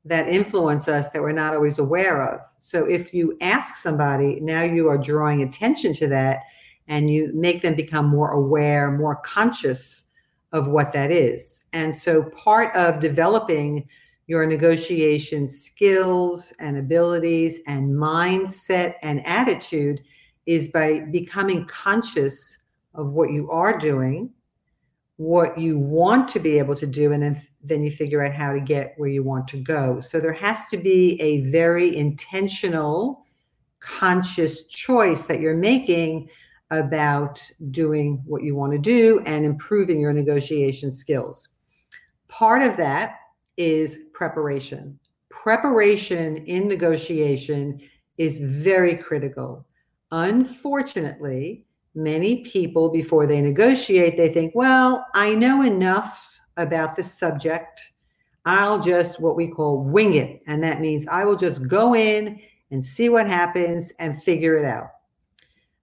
that 0.05 0.29
influence 0.29 0.89
us 0.89 1.11
that 1.11 1.21
we're 1.21 1.33
not 1.33 1.55
always 1.55 1.79
aware 1.79 2.23
of. 2.23 2.41
So 2.59 2.85
if 2.85 3.13
you 3.13 3.37
ask 3.41 3.77
somebody, 3.77 4.41
now 4.41 4.63
you 4.63 4.89
are 4.89 4.99
drawing 4.99 5.43
attention 5.43 5.93
to 5.95 6.09
that 6.09 6.41
and 6.89 7.11
you 7.11 7.31
make 7.35 7.63
them 7.63 7.75
become 7.75 8.07
more 8.07 8.31
aware, 8.31 8.91
more 8.91 9.17
conscious 9.17 10.05
of 10.53 10.69
what 10.69 10.93
that 10.93 11.11
is. 11.11 11.67
And 11.73 11.95
so 11.95 12.25
part 12.25 12.75
of 12.75 13.01
developing 13.01 13.89
your 14.27 14.47
negotiation 14.47 15.47
skills 15.47 16.53
and 16.61 16.77
abilities 16.77 17.61
and 17.67 17.91
mindset 17.91 18.95
and 19.03 19.25
attitude 19.27 20.03
is 20.47 20.69
by 20.69 21.01
becoming 21.01 21.65
conscious 21.67 22.59
of 23.01 23.13
what 23.13 23.31
you 23.31 23.51
are 23.51 23.79
doing, 23.79 24.31
what 25.17 25.59
you 25.59 25.79
want 25.79 26.29
to 26.29 26.39
be 26.39 26.59
able 26.59 26.75
to 26.77 26.87
do, 26.87 27.13
and 27.13 27.23
then 27.23 27.41
then 27.63 27.83
you 27.83 27.91
figure 27.91 28.25
out 28.25 28.33
how 28.33 28.53
to 28.53 28.61
get 28.61 28.95
where 28.97 29.09
you 29.09 29.23
want 29.23 29.47
to 29.49 29.59
go. 29.59 30.01
So 30.01 30.19
there 30.19 30.33
has 30.33 30.67
to 30.69 30.77
be 30.77 31.21
a 31.21 31.43
very 31.51 31.95
intentional, 31.95 33.27
conscious 33.81 34.65
choice 34.65 35.27
that 35.27 35.41
you're 35.41 35.57
making 35.57 36.29
about 36.71 37.43
doing 37.71 38.23
what 38.25 38.43
you 38.43 38.55
want 38.55 38.73
to 38.73 38.79
do 38.79 39.21
and 39.27 39.45
improving 39.45 40.01
your 40.01 40.13
negotiation 40.13 40.91
skills. 40.91 41.49
Part 42.29 42.63
of 42.63 42.77
that 42.77 43.17
is 43.57 43.99
preparation. 44.15 44.99
Preparation 45.29 46.39
in 46.47 46.69
negotiation 46.69 47.81
is 48.19 48.39
very 48.39 48.95
critical. 48.95 49.67
Unfortunately, 50.13 51.67
many 51.95 52.43
people 52.45 52.91
before 52.91 53.27
they 53.27 53.41
negotiate 53.41 54.17
they 54.17 54.29
think 54.29 54.55
well 54.55 55.05
i 55.15 55.35
know 55.35 55.63
enough 55.63 56.31
about 56.61 56.97
this 56.97 57.13
subject. 57.13 57.93
I'll 58.45 58.81
just 58.81 59.21
what 59.21 59.37
we 59.37 59.49
call 59.49 59.83
wing 59.83 60.15
it. 60.15 60.43
And 60.47 60.63
that 60.63 60.81
means 60.81 61.07
i 61.09 61.25
will 61.25 61.37
just 61.37 61.69
go 61.69 61.95
in 61.95 62.41
and 62.71 62.85
see 62.85 63.09
what 63.09 63.27
happens 63.27 63.93
and 63.99 64.21
figure 64.23 64.57
it 64.57 64.65
out. 64.65 64.89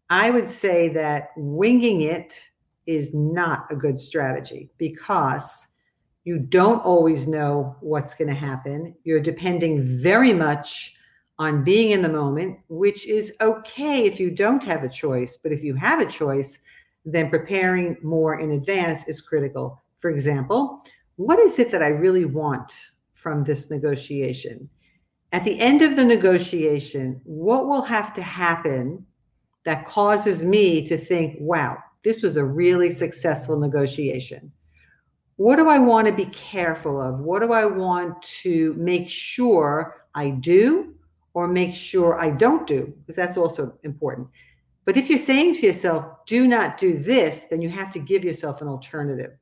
I 0.10 0.30
would 0.30 0.48
say 0.48 0.88
that 0.90 1.30
winging 1.36 2.02
it 2.02 2.50
is 2.86 3.14
not 3.14 3.66
a 3.70 3.76
good 3.76 4.00
strategy 4.00 4.70
because 4.78 5.68
you 6.24 6.40
don't 6.40 6.80
always 6.80 7.28
know 7.28 7.76
what's 7.82 8.14
going 8.14 8.30
to 8.30 8.34
happen. 8.34 8.96
You're 9.04 9.20
depending 9.20 9.82
very 9.82 10.34
much 10.34 10.96
on 11.40 11.64
being 11.64 11.92
in 11.92 12.02
the 12.02 12.10
moment, 12.10 12.58
which 12.68 13.08
is 13.08 13.34
okay 13.42 14.06
if 14.06 14.20
you 14.20 14.32
don't 14.32 14.64
have 14.64 14.84
a 14.84 14.90
choice. 14.90 15.38
But 15.38 15.52
if 15.52 15.64
you 15.64 15.76
have 15.76 16.00
a 16.00 16.06
choice, 16.06 16.60
then 17.06 17.30
preparing 17.30 17.98
more 18.02 18.40
in 18.40 18.52
advance 18.52 19.08
is 19.08 19.22
critical. 19.22 19.82
For 20.00 20.10
example, 20.10 20.84
what 21.16 21.40
is 21.40 21.60
it 21.60 21.72
that 21.72 21.84
I 21.84 21.90
really 21.90 22.26
want 22.26 22.92
from 23.12 23.44
this 23.44 23.70
negotiation? 23.70 24.70
At 25.32 25.44
the 25.44 25.60
end 25.60 25.82
of 25.82 25.96
the 25.96 26.06
negotiation, 26.06 27.22
what 27.24 27.68
will 27.68 27.82
have 27.82 28.14
to 28.14 28.22
happen 28.22 29.06
that 29.64 29.86
causes 29.86 30.44
me 30.44 30.86
to 30.88 30.98
think, 30.98 31.36
wow, 31.40 31.78
this 32.04 32.22
was 32.22 32.38
a 32.38 32.44
really 32.44 32.92
successful 32.92 33.60
negotiation? 33.60 34.52
What 35.36 35.58
do 35.58 35.70
I 35.70 35.78
want 35.78 36.08
to 36.08 36.14
be 36.14 36.26
careful 36.28 37.00
of? 37.02 37.20
What 37.20 37.42
do 37.42 37.52
I 37.52 37.66
want 37.66 38.22
to 38.42 38.74
make 38.76 39.08
sure 39.08 40.08
I 40.16 40.32
do 40.32 40.96
or 41.38 41.48
make 41.48 41.76
sure 41.76 42.20
I 42.20 42.32
don't 42.32 42.66
do, 42.66 42.92
because 42.98 43.16
that's 43.16 43.38
also 43.38 43.72
important. 43.84 44.28
But 44.86 44.98
if 44.98 45.08
you're 45.08 45.20
saying 45.20 45.54
to 45.56 45.68
yourself, 45.68 46.04
do 46.26 46.48
not 46.48 46.80
do 46.80 46.98
this, 46.98 47.44
then 47.44 47.62
you 47.62 47.70
have 47.70 47.92
to 47.92 48.00
give 48.00 48.26
yourself 48.26 48.64
an 48.64 48.68
alternative. 48.68 49.34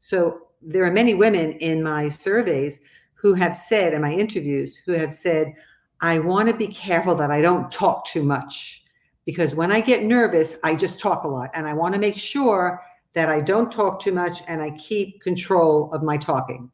So 0.00 0.48
there 0.60 0.84
are 0.84 0.90
many 0.90 1.14
women 1.14 1.52
in 1.52 1.82
my 1.82 2.10
surveys 2.10 2.80
who 3.14 3.32
have 3.32 3.56
said, 3.56 3.94
in 3.94 4.02
my 4.02 4.12
interviews, 4.12 4.76
who 4.84 4.92
have 4.92 5.14
said, 5.14 5.54
I 6.02 6.18
want 6.18 6.50
to 6.50 6.54
be 6.54 6.68
careful 6.68 7.14
that 7.14 7.30
I 7.30 7.40
don't 7.40 7.72
talk 7.72 8.04
too 8.04 8.22
much 8.22 8.84
because 9.24 9.54
when 9.54 9.72
I 9.72 9.80
get 9.80 10.04
nervous, 10.04 10.58
I 10.62 10.74
just 10.74 11.00
talk 11.00 11.24
a 11.24 11.28
lot. 11.28 11.48
And 11.54 11.66
I 11.66 11.72
want 11.72 11.94
to 11.94 12.00
make 12.00 12.18
sure 12.18 12.82
that 13.14 13.30
I 13.30 13.40
don't 13.40 13.72
talk 13.72 13.98
too 13.98 14.12
much 14.12 14.42
and 14.46 14.60
I 14.60 14.72
keep 14.72 15.22
control 15.22 15.90
of 15.94 16.02
my 16.02 16.18
talking. 16.18 16.70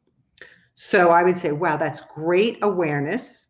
So 0.75 1.09
I 1.11 1.23
would 1.23 1.37
say, 1.37 1.53
wow, 1.53 1.77
that's 1.77 2.01
great 2.01 2.57
awareness, 2.63 3.47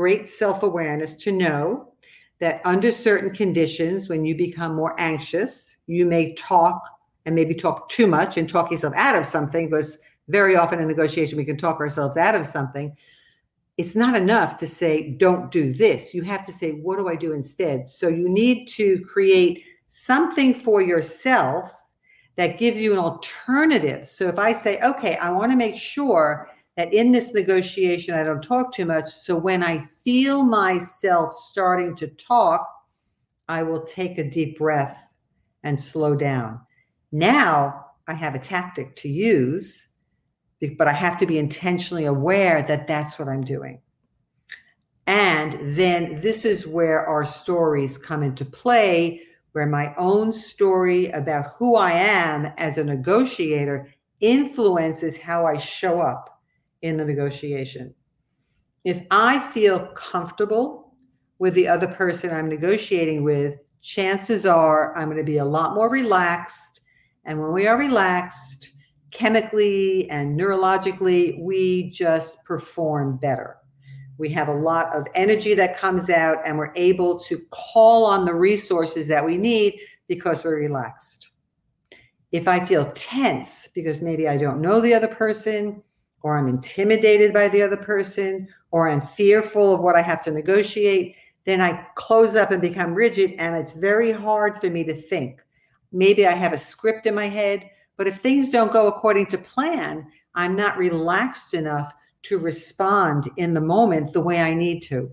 great 0.00 0.26
self 0.26 0.62
awareness 0.62 1.12
to 1.12 1.30
know 1.30 1.92
that 2.38 2.62
under 2.64 2.90
certain 2.90 3.28
conditions, 3.28 4.08
when 4.08 4.24
you 4.24 4.34
become 4.34 4.74
more 4.74 4.98
anxious, 4.98 5.76
you 5.86 6.06
may 6.06 6.32
talk 6.36 6.80
and 7.26 7.34
maybe 7.34 7.54
talk 7.54 7.86
too 7.90 8.06
much 8.06 8.38
and 8.38 8.48
talk 8.48 8.70
yourself 8.70 8.94
out 8.96 9.14
of 9.14 9.26
something 9.26 9.68
because 9.68 9.98
very 10.28 10.56
often 10.56 10.80
in 10.80 10.88
negotiation 10.88 11.36
we 11.36 11.44
can 11.44 11.58
talk 11.58 11.80
ourselves 11.80 12.16
out 12.16 12.34
of 12.34 12.46
something. 12.46 12.96
It's 13.76 13.94
not 13.94 14.16
enough 14.16 14.58
to 14.60 14.66
say 14.66 15.10
don't 15.18 15.50
do 15.50 15.70
this. 15.70 16.14
You 16.14 16.22
have 16.22 16.46
to 16.46 16.52
say 16.52 16.70
what 16.70 16.96
do 16.96 17.06
i 17.06 17.14
do 17.14 17.34
instead? 17.34 17.84
So 17.84 18.08
you 18.08 18.26
need 18.26 18.68
to 18.68 19.04
create 19.04 19.62
something 19.88 20.54
for 20.54 20.80
yourself 20.80 21.84
that 22.36 22.58
gives 22.58 22.80
you 22.80 22.94
an 22.94 22.98
alternative. 22.98 24.08
So 24.08 24.28
if 24.28 24.38
i 24.38 24.50
say 24.52 24.80
okay 24.80 25.16
i 25.16 25.30
want 25.30 25.52
to 25.52 25.58
make 25.58 25.76
sure 25.76 26.48
that 26.80 26.94
in 26.94 27.12
this 27.12 27.34
negotiation 27.34 28.14
i 28.14 28.24
don't 28.24 28.42
talk 28.42 28.72
too 28.72 28.86
much. 28.86 29.06
So 29.06 29.36
when 29.36 29.62
i 29.62 29.78
feel 29.78 30.44
myself 30.44 31.32
starting 31.34 31.94
to 31.96 32.06
talk 32.06 32.66
i 33.48 33.62
will 33.62 33.84
take 33.84 34.16
a 34.16 34.30
deep 34.30 34.56
breath 34.58 35.12
and 35.62 35.78
slow 35.78 36.14
down. 36.14 36.58
Now 37.12 37.84
i 38.08 38.14
have 38.14 38.34
a 38.34 38.38
tactic 38.38 38.96
to 38.96 39.08
use 39.10 39.88
but 40.76 40.88
I 40.88 40.92
have 40.92 41.18
to 41.20 41.26
be 41.26 41.38
intentionally 41.38 42.04
aware 42.04 42.62
that 42.62 42.86
that's 42.86 43.18
what 43.18 43.28
I'm 43.28 43.42
doing. 43.42 43.80
And 45.06 45.56
then 45.74 46.20
this 46.20 46.44
is 46.44 46.66
where 46.66 47.06
our 47.06 47.24
stories 47.24 47.96
come 47.96 48.22
into 48.22 48.44
play, 48.44 49.22
where 49.52 49.64
my 49.64 49.94
own 49.96 50.34
story 50.34 51.06
about 51.12 51.54
who 51.56 51.76
I 51.76 51.92
am 51.92 52.52
as 52.58 52.76
a 52.76 52.84
negotiator 52.84 53.88
influences 54.20 55.16
how 55.16 55.46
I 55.46 55.56
show 55.56 56.02
up 56.02 56.39
in 56.82 56.96
the 56.96 57.04
negotiation. 57.04 57.94
If 58.84 59.02
I 59.10 59.38
feel 59.38 59.86
comfortable 59.94 60.94
with 61.38 61.54
the 61.54 61.68
other 61.68 61.86
person 61.86 62.32
I'm 62.32 62.48
negotiating 62.48 63.24
with, 63.24 63.58
chances 63.82 64.46
are 64.46 64.96
I'm 64.96 65.06
going 65.06 65.18
to 65.18 65.24
be 65.24 65.38
a 65.38 65.44
lot 65.44 65.74
more 65.74 65.90
relaxed. 65.90 66.82
And 67.24 67.40
when 67.40 67.52
we 67.52 67.66
are 67.66 67.76
relaxed, 67.76 68.72
chemically 69.10 70.08
and 70.10 70.38
neurologically, 70.38 71.42
we 71.42 71.90
just 71.90 72.42
perform 72.44 73.18
better. 73.18 73.56
We 74.18 74.28
have 74.30 74.48
a 74.48 74.54
lot 74.54 74.94
of 74.94 75.06
energy 75.14 75.54
that 75.54 75.76
comes 75.76 76.10
out, 76.10 76.38
and 76.44 76.58
we're 76.58 76.72
able 76.76 77.18
to 77.20 77.38
call 77.50 78.04
on 78.04 78.26
the 78.26 78.34
resources 78.34 79.08
that 79.08 79.24
we 79.24 79.38
need 79.38 79.80
because 80.08 80.44
we're 80.44 80.56
relaxed. 80.56 81.30
If 82.30 82.46
I 82.46 82.64
feel 82.64 82.92
tense 82.92 83.68
because 83.74 84.02
maybe 84.02 84.28
I 84.28 84.36
don't 84.36 84.60
know 84.60 84.80
the 84.80 84.94
other 84.94 85.08
person, 85.08 85.82
or 86.22 86.36
I'm 86.36 86.48
intimidated 86.48 87.32
by 87.32 87.48
the 87.48 87.62
other 87.62 87.76
person, 87.76 88.48
or 88.70 88.88
I'm 88.88 89.00
fearful 89.00 89.74
of 89.74 89.80
what 89.80 89.96
I 89.96 90.02
have 90.02 90.22
to 90.24 90.30
negotiate, 90.30 91.16
then 91.44 91.60
I 91.60 91.86
close 91.94 92.36
up 92.36 92.50
and 92.50 92.60
become 92.60 92.94
rigid, 92.94 93.34
and 93.38 93.56
it's 93.56 93.72
very 93.72 94.12
hard 94.12 94.60
for 94.60 94.68
me 94.68 94.84
to 94.84 94.94
think. 94.94 95.42
Maybe 95.92 96.26
I 96.26 96.32
have 96.32 96.52
a 96.52 96.58
script 96.58 97.06
in 97.06 97.14
my 97.14 97.26
head 97.26 97.68
but 98.00 98.08
if 98.08 98.16
things 98.16 98.48
don't 98.48 98.72
go 98.72 98.86
according 98.86 99.26
to 99.26 99.36
plan, 99.36 100.06
I'm 100.34 100.56
not 100.56 100.78
relaxed 100.78 101.52
enough 101.52 101.92
to 102.22 102.38
respond 102.38 103.28
in 103.36 103.52
the 103.52 103.60
moment 103.60 104.14
the 104.14 104.22
way 104.22 104.40
I 104.40 104.54
need 104.54 104.80
to. 104.84 105.10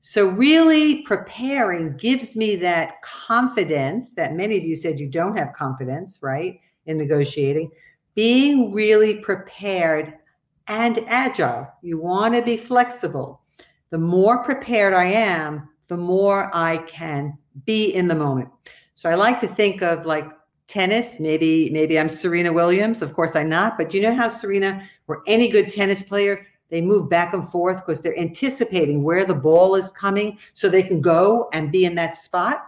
So, 0.00 0.26
really 0.26 1.02
preparing 1.02 1.96
gives 1.96 2.34
me 2.34 2.56
that 2.56 3.00
confidence 3.02 4.14
that 4.14 4.34
many 4.34 4.58
of 4.58 4.64
you 4.64 4.74
said 4.74 4.98
you 4.98 5.06
don't 5.06 5.36
have 5.36 5.52
confidence, 5.52 6.18
right, 6.20 6.58
in 6.86 6.98
negotiating. 6.98 7.70
Being 8.16 8.72
really 8.72 9.20
prepared 9.20 10.14
and 10.68 10.98
agile. 11.06 11.68
You 11.82 11.98
want 11.98 12.34
to 12.34 12.42
be 12.42 12.56
flexible. 12.56 13.40
The 13.90 13.98
more 13.98 14.42
prepared 14.42 14.94
I 14.94 15.04
am, 15.04 15.68
the 15.88 15.96
more 15.96 16.50
I 16.54 16.78
can 16.78 17.38
be 17.64 17.94
in 17.94 18.08
the 18.08 18.14
moment. 18.14 18.48
So, 18.94 19.08
I 19.08 19.14
like 19.14 19.38
to 19.40 19.46
think 19.46 19.82
of 19.82 20.06
like 20.06 20.30
tennis 20.68 21.20
maybe 21.20 21.70
maybe 21.70 21.98
i'm 21.98 22.08
serena 22.08 22.52
williams 22.52 23.00
of 23.00 23.14
course 23.14 23.36
i'm 23.36 23.48
not 23.48 23.78
but 23.78 23.94
you 23.94 24.00
know 24.00 24.14
how 24.14 24.26
serena 24.26 24.82
or 25.06 25.22
any 25.28 25.48
good 25.48 25.68
tennis 25.68 26.02
player 26.02 26.44
they 26.70 26.80
move 26.80 27.08
back 27.08 27.32
and 27.32 27.48
forth 27.48 27.76
because 27.76 28.02
they're 28.02 28.18
anticipating 28.18 29.04
where 29.04 29.24
the 29.24 29.34
ball 29.34 29.76
is 29.76 29.92
coming 29.92 30.36
so 30.54 30.68
they 30.68 30.82
can 30.82 31.00
go 31.00 31.48
and 31.52 31.70
be 31.70 31.84
in 31.84 31.94
that 31.94 32.16
spot 32.16 32.64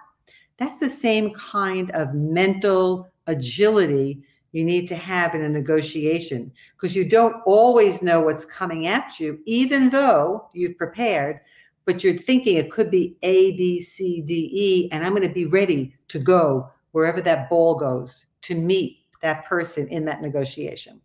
that's 0.59 0.79
the 0.79 0.89
same 0.89 1.35
kind 1.35 1.91
of 1.91 2.15
mental 2.15 3.11
agility 3.27 4.23
you 4.53 4.65
need 4.65 4.89
to 4.89 4.97
have 4.97 5.35
in 5.35 5.43
a 5.43 5.49
negotiation 5.49 6.51
because 6.77 6.97
you 6.97 7.05
don't 7.05 7.43
always 7.47 8.03
know 8.03 8.21
what's 8.21 8.45
coming 8.45 8.87
at 8.87 9.19
you 9.21 9.39
even 9.47 9.89
though 9.91 10.49
you've 10.55 10.77
prepared 10.77 11.41
but 11.85 12.03
you're 12.03 12.17
thinking 12.17 12.57
it 12.57 12.71
could 12.71 12.91
be 12.91 13.17
a 13.23 13.53
b 13.57 13.81
c 13.81 14.23
d 14.23 14.51
e 14.53 14.89
and 14.93 15.05
i'm 15.05 15.15
going 15.15 15.27
to 15.27 15.35
be 15.35 15.47
ready 15.47 15.95
to 16.09 16.19
go 16.19 16.71
wherever 16.93 17.21
that 17.21 17.49
ball 17.49 17.75
goes 17.75 18.27
to 18.43 18.55
meet 18.55 18.99
that 19.21 19.45
person 19.47 19.89
in 19.89 20.05
that 20.05 20.23
negotiation. 20.23 21.01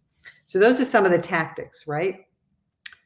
So 0.45 0.59
those 0.59 0.79
are 0.79 0.85
some 0.85 1.05
of 1.05 1.11
the 1.11 1.19
tactics, 1.19 1.87
right? 1.87 2.25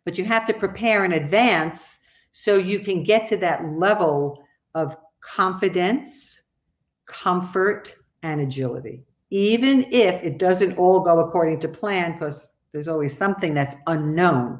But 0.05 0.17
you 0.17 0.25
have 0.25 0.47
to 0.47 0.53
prepare 0.53 1.05
in 1.05 1.13
advance 1.13 1.99
so 2.31 2.55
you 2.55 2.79
can 2.79 3.03
get 3.03 3.25
to 3.29 3.37
that 3.37 3.65
level 3.65 4.43
of 4.75 4.95
confidence, 5.21 6.43
comfort, 7.05 7.95
and 8.23 8.41
agility. 8.41 9.03
Even 9.29 9.85
if 9.91 10.23
it 10.23 10.37
doesn't 10.37 10.77
all 10.77 11.01
go 11.01 11.19
according 11.19 11.59
to 11.59 11.67
plan, 11.67 12.13
because 12.13 12.57
there's 12.71 12.87
always 12.87 13.15
something 13.15 13.53
that's 13.53 13.75
unknown. 13.87 14.59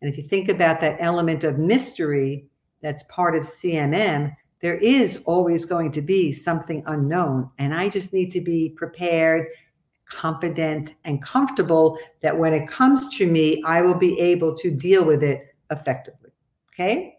And 0.00 0.10
if 0.10 0.16
you 0.16 0.22
think 0.22 0.48
about 0.48 0.80
that 0.80 0.96
element 1.00 1.44
of 1.44 1.58
mystery 1.58 2.46
that's 2.80 3.02
part 3.04 3.34
of 3.34 3.42
CMM, 3.42 4.34
there 4.60 4.76
is 4.76 5.20
always 5.26 5.64
going 5.64 5.92
to 5.92 6.02
be 6.02 6.32
something 6.32 6.82
unknown. 6.86 7.50
And 7.58 7.74
I 7.74 7.88
just 7.88 8.12
need 8.12 8.30
to 8.32 8.40
be 8.40 8.70
prepared, 8.70 9.48
confident, 10.06 10.94
and 11.04 11.20
comfortable 11.22 11.98
that 12.20 12.36
when 12.36 12.52
it 12.52 12.68
comes 12.68 13.14
to 13.16 13.26
me, 13.26 13.62
I 13.64 13.82
will 13.82 13.94
be 13.94 14.18
able 14.18 14.54
to 14.56 14.70
deal 14.70 15.04
with 15.04 15.22
it 15.22 15.54
effectively. 15.70 16.30
Okay. 16.72 17.18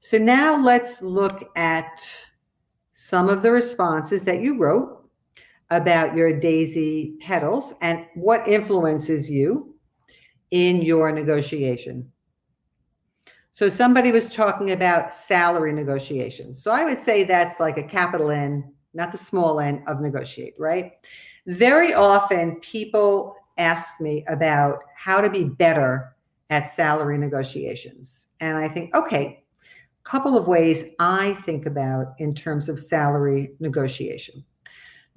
So 0.00 0.18
now 0.18 0.62
let's 0.62 1.02
look 1.02 1.50
at 1.56 2.26
some 2.92 3.28
of 3.28 3.42
the 3.42 3.50
responses 3.50 4.24
that 4.24 4.40
you 4.40 4.58
wrote 4.58 4.97
about 5.70 6.16
your 6.16 6.38
daisy 6.38 7.16
petals 7.20 7.74
and 7.82 8.06
what 8.14 8.46
influences 8.48 9.30
you 9.30 9.74
in 10.50 10.80
your 10.80 11.12
negotiation. 11.12 12.10
So 13.50 13.68
somebody 13.68 14.12
was 14.12 14.28
talking 14.28 14.70
about 14.70 15.12
salary 15.12 15.72
negotiations. 15.72 16.62
So 16.62 16.70
I 16.70 16.84
would 16.84 17.00
say 17.00 17.24
that's 17.24 17.60
like 17.60 17.76
a 17.76 17.82
capital 17.82 18.30
N, 18.30 18.72
not 18.94 19.12
the 19.12 19.18
small 19.18 19.60
n 19.60 19.82
of 19.86 20.00
negotiate, 20.00 20.54
right? 20.58 20.92
Very 21.46 21.92
often 21.92 22.56
people 22.60 23.34
ask 23.58 24.00
me 24.00 24.24
about 24.28 24.78
how 24.96 25.20
to 25.20 25.28
be 25.28 25.44
better 25.44 26.14
at 26.50 26.68
salary 26.68 27.18
negotiations. 27.18 28.28
And 28.40 28.56
I 28.56 28.68
think, 28.68 28.94
okay, 28.94 29.44
a 30.00 30.08
couple 30.08 30.38
of 30.38 30.48
ways 30.48 30.84
I 30.98 31.34
think 31.34 31.66
about 31.66 32.14
in 32.18 32.34
terms 32.34 32.68
of 32.68 32.78
salary 32.78 33.52
negotiation. 33.60 34.44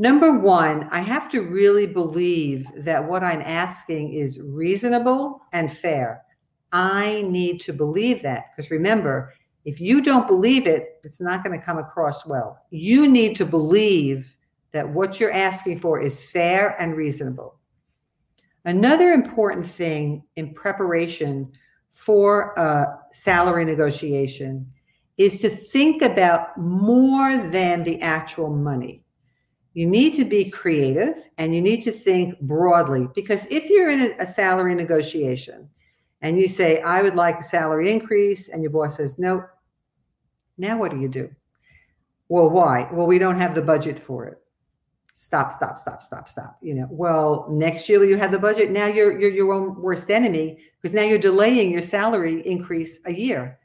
Number 0.02 0.34
one, 0.34 0.88
I 0.90 1.02
have 1.02 1.30
to 1.30 1.42
really 1.42 1.86
believe 1.86 2.68
that 2.76 3.08
what 3.08 3.22
I'm 3.22 3.44
asking 3.44 4.14
is 4.14 4.42
reasonable 4.42 5.44
and 5.54 5.72
fair. 5.72 6.24
I 6.72 7.22
need 7.28 7.62
to 7.62 7.72
believe 7.72 8.24
that. 8.24 8.46
Because 8.50 8.72
remember, 8.72 9.32
if 9.64 9.80
you 9.80 10.02
don't 10.02 10.28
believe 10.28 10.66
it, 10.66 11.00
it's 11.04 11.22
not 11.22 11.44
going 11.44 11.56
to 11.56 11.64
come 11.64 11.78
across 11.78 12.26
well. 12.26 12.58
You 12.72 13.08
need 13.08 13.36
to 13.36 13.46
believe 13.46 14.36
that 14.72 14.90
what 14.90 15.20
you're 15.20 15.32
asking 15.32 15.78
for 15.78 16.02
is 16.02 16.26
fair 16.32 16.76
and 16.82 16.98
reasonable. 16.98 17.60
Another 18.66 19.12
important 19.12 19.68
thing 19.68 20.24
in 20.36 20.56
preparation 20.56 21.52
for 21.96 22.56
a 22.56 22.88
salary 23.14 23.66
negotiation 23.66 24.66
is 25.20 25.42
to 25.42 25.50
think 25.50 26.02
about 26.02 26.58
more 26.58 27.38
than 27.38 27.84
the 27.84 28.02
actual 28.02 28.50
money. 28.50 29.04
You 29.74 29.88
need 29.88 30.14
to 30.16 30.26
be 30.26 30.50
creative 30.50 31.18
and 31.38 31.56
you 31.56 31.62
need 31.62 31.82
to 31.84 31.92
think 31.92 32.40
broadly 32.42 33.08
because 33.16 33.46
if 33.46 33.70
you're 33.70 33.90
in 33.90 34.14
a 34.20 34.26
salary 34.26 34.76
negotiation 34.76 35.70
and 36.22 36.38
you 36.38 36.48
say, 36.48 36.82
I 36.82 37.02
would 37.02 37.16
like 37.16 37.40
a 37.40 37.44
salary 37.44 37.92
increase, 37.92 38.50
and 38.50 38.62
your 38.62 38.72
boss 38.72 38.98
says, 38.98 39.18
no, 39.18 39.44
now 40.58 40.78
what 40.78 40.92
do 40.92 41.00
you 41.00 41.08
do? 41.08 41.30
Well, 42.30 42.50
why? 42.50 42.88
Well, 42.92 43.08
we 43.08 43.18
don't 43.18 43.40
have 43.40 43.56
the 43.56 43.62
budget 43.62 43.98
for 44.00 44.26
it. 44.28 44.38
Stop, 45.14 45.52
stop, 45.52 45.78
stop, 45.78 46.02
stop, 46.02 46.28
stop. 46.28 46.58
You 46.62 46.76
know, 46.76 46.88
well, 46.90 47.48
next 47.50 47.90
year 47.90 48.04
you 48.04 48.18
have 48.18 48.32
the 48.32 48.40
budget. 48.40 48.72
Now 48.72 48.88
you're 48.88 49.20
you're 49.20 49.32
your 49.32 49.54
own 49.54 49.76
worst 49.82 50.10
enemy 50.10 50.58
because 50.82 50.94
now 50.94 51.02
you're 51.02 51.18
delaying 51.18 51.72
your 51.72 51.82
salary 51.82 52.42
increase 52.48 53.00
a 53.06 53.14
year. 53.14 53.60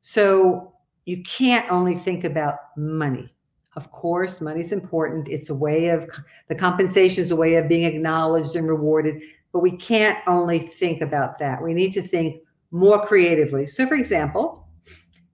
So 0.00 0.72
you 1.04 1.22
can't 1.22 1.70
only 1.70 1.94
think 1.94 2.24
about 2.24 2.56
money. 2.76 3.34
Of 3.78 3.92
course, 3.92 4.40
money's 4.40 4.72
important. 4.72 5.28
It's 5.28 5.50
a 5.50 5.54
way 5.54 5.90
of 5.90 6.04
the 6.48 6.54
compensation 6.56 7.22
is 7.22 7.30
a 7.30 7.36
way 7.36 7.54
of 7.54 7.68
being 7.68 7.84
acknowledged 7.84 8.56
and 8.56 8.66
rewarded, 8.66 9.22
but 9.52 9.60
we 9.60 9.70
can't 9.76 10.18
only 10.26 10.58
think 10.58 11.00
about 11.00 11.38
that. 11.38 11.62
We 11.62 11.74
need 11.74 11.92
to 11.92 12.02
think 12.02 12.42
more 12.72 13.06
creatively. 13.06 13.66
So, 13.66 13.86
for 13.86 13.94
example, 13.94 14.66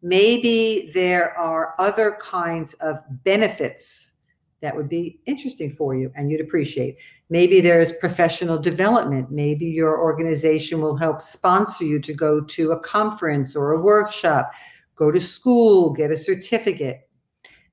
maybe 0.02 0.90
there 0.92 1.34
are 1.38 1.74
other 1.78 2.18
kinds 2.20 2.74
of 2.74 2.98
benefits 3.24 4.12
that 4.60 4.76
would 4.76 4.90
be 4.90 5.20
interesting 5.24 5.70
for 5.70 5.94
you 5.94 6.12
and 6.14 6.30
you'd 6.30 6.42
appreciate. 6.42 6.98
Maybe 7.30 7.62
there's 7.62 7.92
professional 7.92 8.58
development. 8.58 9.30
Maybe 9.30 9.64
your 9.64 9.98
organization 10.02 10.82
will 10.82 10.96
help 10.98 11.22
sponsor 11.22 11.86
you 11.86 11.98
to 11.98 12.12
go 12.12 12.42
to 12.42 12.72
a 12.72 12.80
conference 12.80 13.56
or 13.56 13.72
a 13.72 13.80
workshop, 13.80 14.52
go 14.96 15.10
to 15.10 15.18
school, 15.18 15.94
get 15.94 16.10
a 16.10 16.16
certificate. 16.18 17.08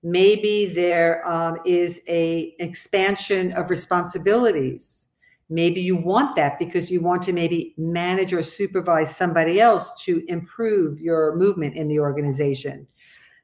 Maybe 0.03 0.65
there 0.65 1.27
um, 1.27 1.59
is 1.65 2.01
a 2.07 2.55
expansion 2.59 3.51
of 3.53 3.69
responsibilities. 3.69 5.09
Maybe 5.49 5.81
you 5.81 5.95
want 5.95 6.35
that 6.37 6.57
because 6.57 6.89
you 6.89 7.01
want 7.01 7.21
to 7.23 7.33
maybe 7.33 7.75
manage 7.77 8.33
or 8.33 8.41
supervise 8.41 9.15
somebody 9.15 9.59
else 9.59 10.01
to 10.03 10.23
improve 10.27 10.99
your 10.99 11.35
movement 11.35 11.75
in 11.75 11.87
the 11.87 11.99
organization. 11.99 12.87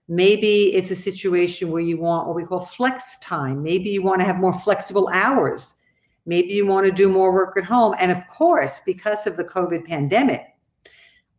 Maybe 0.07 0.73
it's 0.73 0.89
a 0.89 0.95
situation 0.95 1.69
where 1.69 1.81
you 1.81 1.97
want 1.97 2.27
what 2.27 2.35
we 2.35 2.45
call 2.45 2.61
flex 2.61 3.17
time. 3.17 3.61
Maybe 3.61 3.89
you 3.89 4.01
want 4.01 4.21
to 4.21 4.25
have 4.25 4.37
more 4.37 4.53
flexible 4.53 5.09
hours 5.11 5.75
Maybe 6.27 6.49
you 6.49 6.67
want 6.67 6.85
to 6.85 6.91
do 6.91 7.07
more 7.07 7.33
work 7.33 7.55
at 7.57 7.63
home. 7.63 7.95
And 7.97 8.11
of 8.11 8.27
course, 8.27 8.81
because 8.85 9.25
of 9.25 9.37
the 9.37 9.45
COVID 9.45 9.85
pandemic, 9.85 10.45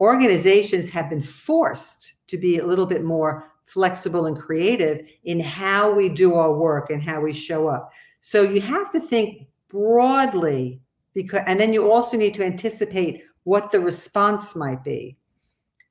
organizations 0.00 0.88
have 0.88 1.11
been 1.11 1.20
forced 1.20 2.14
to 2.28 2.38
be 2.38 2.57
a 2.57 2.66
little 2.66 2.87
bit 2.87 3.04
more 3.04 3.52
flexible 3.72 4.26
and 4.26 4.37
creative 4.37 5.07
in 5.24 5.40
how 5.40 5.92
we 5.92 6.09
do 6.09 6.35
our 6.35 6.52
work 6.52 6.90
and 6.90 7.02
how 7.02 7.20
we 7.20 7.33
show 7.33 7.68
up. 7.68 7.92
So 8.20 8.42
you 8.42 8.61
have 8.61 8.90
to 8.92 9.00
think 9.00 9.46
broadly 9.68 10.81
because 11.14 11.42
and 11.46 11.59
then 11.59 11.72
you 11.72 11.90
also 11.90 12.16
need 12.16 12.35
to 12.35 12.44
anticipate 12.44 13.22
what 13.44 13.70
the 13.70 13.81
response 13.81 14.54
might 14.57 14.83
be. 14.85 15.16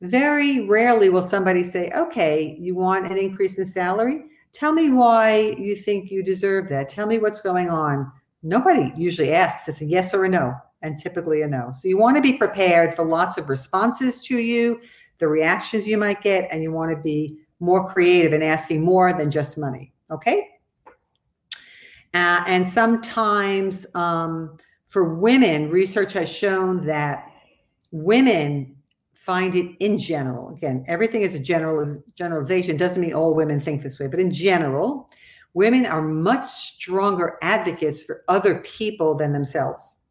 Very 0.02 0.68
rarely 0.68 1.10
will 1.10 1.22
somebody 1.22 1.64
say, 1.64 1.92
"Okay, 1.96 2.56
you 2.60 2.76
want 2.76 3.12
an 3.12 3.18
increase 3.18 3.58
in 3.58 3.66
salary? 3.66 4.26
Tell 4.54 4.72
me 4.72 4.92
why 4.92 5.56
you 5.58 5.76
think 5.76 6.12
you 6.12 6.24
deserve 6.24 6.70
that. 6.70 6.90
Tell 6.90 7.08
me 7.08 7.20
what's 7.20 7.42
going 7.42 7.70
on 7.70 8.12
nobody 8.44 8.92
usually 8.96 9.34
asks. 9.34 9.68
It's 9.68 9.82
a 9.82 9.86
yes 9.86 10.14
or 10.14 10.26
a 10.26 10.30
no, 10.30 10.56
and 10.82 10.98
typically 10.98 11.42
a 11.42 11.48
no. 11.48 11.70
So 11.72 11.88
you 11.88 11.98
want 11.98 12.16
to 12.18 12.22
be 12.22 12.38
prepared 12.38 12.96
for 12.96 13.04
lots 13.04 13.38
of 13.38 13.50
responses 13.50 14.22
to 14.22 14.38
you, 14.38 14.82
the 15.18 15.28
reactions 15.28 15.88
you 15.88 15.98
might 15.98 16.22
get, 16.22 16.48
and 16.52 16.62
you 16.62 16.72
want 16.72 16.92
to 16.92 16.98
be 16.98 17.38
more 17.60 17.92
creative 17.92 18.34
and 18.34 18.44
asking 18.44 18.84
more 18.84 19.14
than 19.14 19.32
just 19.32 19.58
money. 19.58 19.94
Okay. 20.12 20.48
Uh, 22.14 22.44
and 22.48 22.66
sometimes 22.66 23.86
um, 23.94 24.58
for 24.88 25.16
women, 25.16 25.70
research 25.70 26.14
has 26.14 26.30
shown 26.30 26.86
that 26.86 27.32
women 27.92 28.76
find 29.14 29.56
it 29.56 29.76
in 29.80 29.98
general. 29.98 30.50
Again, 30.50 30.86
everything 30.88 31.22
is 31.22 31.36
a 31.36 31.40
general 31.40 32.02
generalization. 32.16 32.78
Doesn't 32.78 33.02
mean 33.02 33.14
all 33.14 33.36
women 33.36 33.60
think 33.60 33.82
this 33.82 34.00
way, 34.00 34.08
but 34.08 34.20
in 34.20 34.32
general, 34.32 35.10
women 35.54 35.86
are 35.86 36.02
much 36.02 36.46
stronger 36.46 37.38
advocates 37.42 38.04
for 38.04 38.24
other 38.30 38.60
people 38.60 39.16
than 39.16 39.34
themselves. 39.34 40.02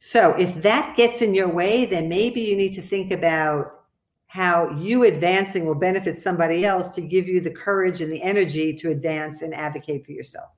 So 0.00 0.32
if 0.34 0.62
that 0.62 0.96
gets 0.96 1.22
in 1.22 1.34
your 1.34 1.48
way, 1.48 1.86
then 1.86 2.08
maybe 2.08 2.40
you 2.40 2.56
need 2.56 2.74
to 2.74 2.82
think 2.82 3.12
about 3.12 3.77
how 4.28 4.70
you 4.78 5.04
advancing 5.04 5.64
will 5.64 5.74
benefit 5.74 6.18
somebody 6.18 6.64
else 6.64 6.94
to 6.94 7.00
give 7.00 7.26
you 7.26 7.40
the 7.40 7.50
courage 7.50 8.02
and 8.02 8.12
the 8.12 8.22
energy 8.22 8.74
to 8.74 8.90
advance 8.90 9.42
and 9.42 9.54
advocate 9.54 10.04
for 10.04 10.12
yourself. 10.12 10.50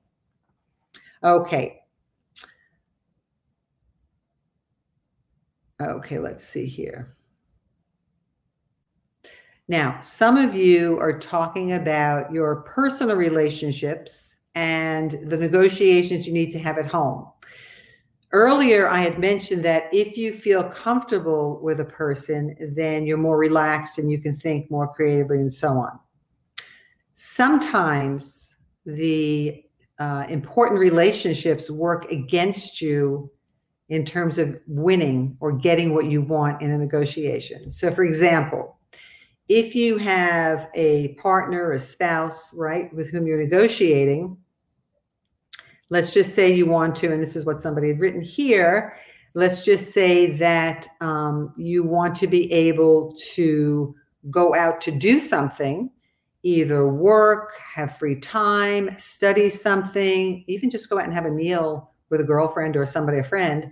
Okay. 1.23 1.81
Okay, 5.81 6.19
let's 6.19 6.43
see 6.43 6.65
here. 6.65 7.15
Now, 9.67 10.01
some 10.01 10.37
of 10.37 10.53
you 10.53 10.99
are 10.99 11.17
talking 11.17 11.71
about 11.71 12.31
your 12.31 12.57
personal 12.63 13.15
relationships 13.15 14.37
and 14.53 15.11
the 15.27 15.37
negotiations 15.37 16.27
you 16.27 16.33
need 16.33 16.51
to 16.51 16.59
have 16.59 16.77
at 16.77 16.87
home. 16.87 17.27
Earlier, 18.33 18.87
I 18.87 18.99
had 18.99 19.19
mentioned 19.19 19.63
that 19.65 19.93
if 19.93 20.15
you 20.15 20.31
feel 20.31 20.63
comfortable 20.63 21.59
with 21.61 21.81
a 21.81 21.85
person, 21.85 22.55
then 22.75 23.05
you're 23.05 23.17
more 23.17 23.37
relaxed 23.37 23.97
and 23.97 24.09
you 24.09 24.21
can 24.21 24.33
think 24.33 24.71
more 24.71 24.87
creatively 24.87 25.39
and 25.39 25.51
so 25.51 25.69
on. 25.69 25.99
Sometimes 27.13 28.55
the 28.85 29.63
uh, 29.99 30.25
important 30.29 30.79
relationships 30.79 31.69
work 31.69 32.09
against 32.09 32.81
you 32.81 33.29
in 33.89 34.05
terms 34.05 34.37
of 34.37 34.57
winning 34.65 35.35
or 35.41 35.51
getting 35.51 35.93
what 35.93 36.05
you 36.05 36.21
want 36.21 36.61
in 36.61 36.71
a 36.71 36.77
negotiation. 36.77 37.69
So, 37.69 37.91
for 37.91 38.03
example, 38.05 38.79
if 39.49 39.75
you 39.75 39.97
have 39.97 40.69
a 40.73 41.09
partner, 41.15 41.73
a 41.73 41.79
spouse, 41.79 42.53
right, 42.55 42.91
with 42.93 43.11
whom 43.11 43.27
you're 43.27 43.43
negotiating, 43.43 44.37
let's 45.91 46.13
just 46.13 46.33
say 46.33 46.51
you 46.51 46.65
want 46.65 46.95
to, 46.95 47.11
and 47.11 47.21
this 47.21 47.35
is 47.35 47.45
what 47.45 47.61
somebody 47.61 47.89
had 47.89 47.99
written 47.99 48.21
here. 48.21 48.95
Let's 49.33 49.63
just 49.63 49.91
say 49.91 50.31
that 50.37 50.87
um, 51.01 51.53
you 51.57 51.83
want 51.83 52.15
to 52.15 52.27
be 52.27 52.51
able 52.51 53.15
to 53.33 53.93
go 54.29 54.55
out 54.55 54.81
to 54.81 54.91
do 54.91 55.19
something, 55.19 55.91
either 56.43 56.87
work, 56.87 57.53
have 57.75 57.97
free 57.97 58.19
time, 58.19 58.89
study 58.97 59.49
something, 59.49 60.43
even 60.47 60.69
just 60.69 60.89
go 60.89 60.97
out 60.97 61.05
and 61.05 61.13
have 61.13 61.25
a 61.25 61.31
meal 61.31 61.91
with 62.09 62.21
a 62.21 62.25
girlfriend 62.25 62.77
or 62.77 62.85
somebody, 62.85 63.19
a 63.19 63.23
friend 63.23 63.71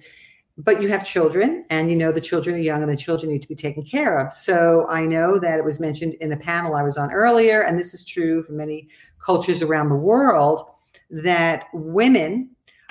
but 0.61 0.81
you 0.81 0.89
have 0.89 1.05
children 1.05 1.63
and 1.69 1.89
you 1.89 1.95
know 1.95 2.11
the 2.11 2.19
children 2.19 2.53
are 2.53 2.59
young 2.59 2.81
and 2.81 2.91
the 2.91 2.97
children 2.97 3.31
need 3.31 3.41
to 3.41 3.47
be 3.47 3.55
taken 3.55 3.81
care 3.81 4.19
of 4.19 4.33
so 4.33 4.85
i 4.89 5.05
know 5.05 5.39
that 5.39 5.57
it 5.57 5.63
was 5.63 5.79
mentioned 5.79 6.13
in 6.15 6.33
a 6.33 6.37
panel 6.37 6.75
i 6.75 6.83
was 6.83 6.97
on 6.97 7.11
earlier 7.13 7.61
and 7.61 7.79
this 7.79 7.93
is 7.93 8.03
true 8.03 8.43
for 8.43 8.51
many 8.51 8.89
cultures 9.19 9.61
around 9.61 9.87
the 9.87 9.95
world 9.95 10.65
that 11.09 11.65
women 11.73 12.49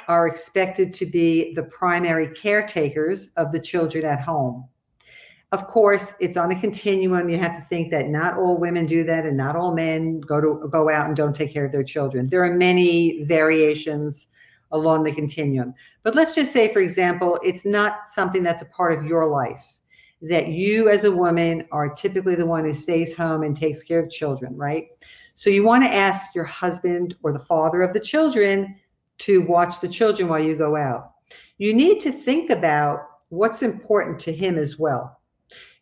are 0.08 0.26
expected 0.26 0.94
to 0.94 1.06
be 1.06 1.52
the 1.54 1.62
primary 1.64 2.28
caretakers 2.28 3.28
of 3.36 3.52
the 3.52 3.60
children 3.60 4.04
at 4.04 4.20
home 4.20 4.66
of 5.52 5.66
course 5.66 6.14
it's 6.20 6.36
on 6.36 6.50
a 6.50 6.60
continuum 6.60 7.28
you 7.28 7.38
have 7.38 7.56
to 7.56 7.62
think 7.62 7.90
that 7.90 8.08
not 8.08 8.36
all 8.36 8.56
women 8.56 8.86
do 8.86 9.04
that 9.04 9.24
and 9.24 9.36
not 9.36 9.56
all 9.56 9.74
men 9.74 10.20
go 10.20 10.40
to 10.40 10.68
go 10.68 10.90
out 10.90 11.06
and 11.06 11.16
don't 11.16 11.34
take 11.34 11.52
care 11.52 11.64
of 11.64 11.72
their 11.72 11.84
children 11.84 12.26
there 12.28 12.44
are 12.44 12.54
many 12.54 13.22
variations 13.24 14.28
along 14.72 15.04
the 15.04 15.12
continuum. 15.12 15.74
But 16.02 16.14
let's 16.14 16.34
just 16.34 16.52
say, 16.52 16.72
for 16.72 16.80
example, 16.80 17.38
it's 17.42 17.64
not 17.64 18.08
something 18.08 18.42
that's 18.42 18.62
a 18.62 18.66
part 18.66 18.92
of 18.92 19.04
your 19.04 19.26
life, 19.26 19.64
that 20.22 20.48
you 20.48 20.88
as 20.88 21.04
a 21.04 21.12
woman 21.12 21.66
are 21.72 21.92
typically 21.94 22.34
the 22.34 22.46
one 22.46 22.64
who 22.64 22.74
stays 22.74 23.16
home 23.16 23.42
and 23.42 23.56
takes 23.56 23.82
care 23.82 24.00
of 24.00 24.10
children, 24.10 24.56
right? 24.56 24.86
So 25.38 25.50
you 25.50 25.62
want 25.62 25.84
to 25.84 25.94
ask 25.94 26.34
your 26.34 26.44
husband 26.44 27.14
or 27.22 27.32
the 27.32 27.38
father 27.38 27.82
of 27.82 27.92
the 27.92 28.00
children 28.00 28.74
to 29.18 29.42
watch 29.42 29.80
the 29.80 29.88
children 29.88 30.28
while 30.28 30.42
you 30.42 30.56
go 30.56 30.76
out. 30.76 31.12
You 31.58 31.72
need 31.74 32.00
to 32.00 32.12
think 32.12 32.50
about 32.50 33.00
what's 33.30 33.62
important 33.62 34.18
to 34.20 34.32
him 34.32 34.58
as 34.58 34.78
well. 34.78 35.20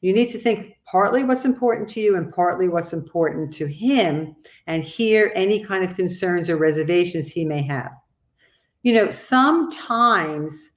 You 0.02 0.12
need 0.12 0.28
to 0.30 0.38
think 0.38 0.74
partly 0.84 1.24
what's 1.24 1.44
important 1.44 1.88
to 1.90 2.00
you 2.00 2.16
and 2.16 2.32
partly 2.32 2.68
what's 2.68 2.92
important 2.92 3.52
to 3.54 3.66
him 3.66 4.36
and 4.66 4.84
hear 4.84 5.32
any 5.34 5.64
kind 5.64 5.82
of 5.82 5.96
concerns 5.96 6.50
or 6.50 6.56
reservations 6.56 7.28
he 7.28 7.44
may 7.44 7.62
have 7.62 7.90
you 8.86 8.92
know, 8.92 9.10
sometimes 9.10 10.70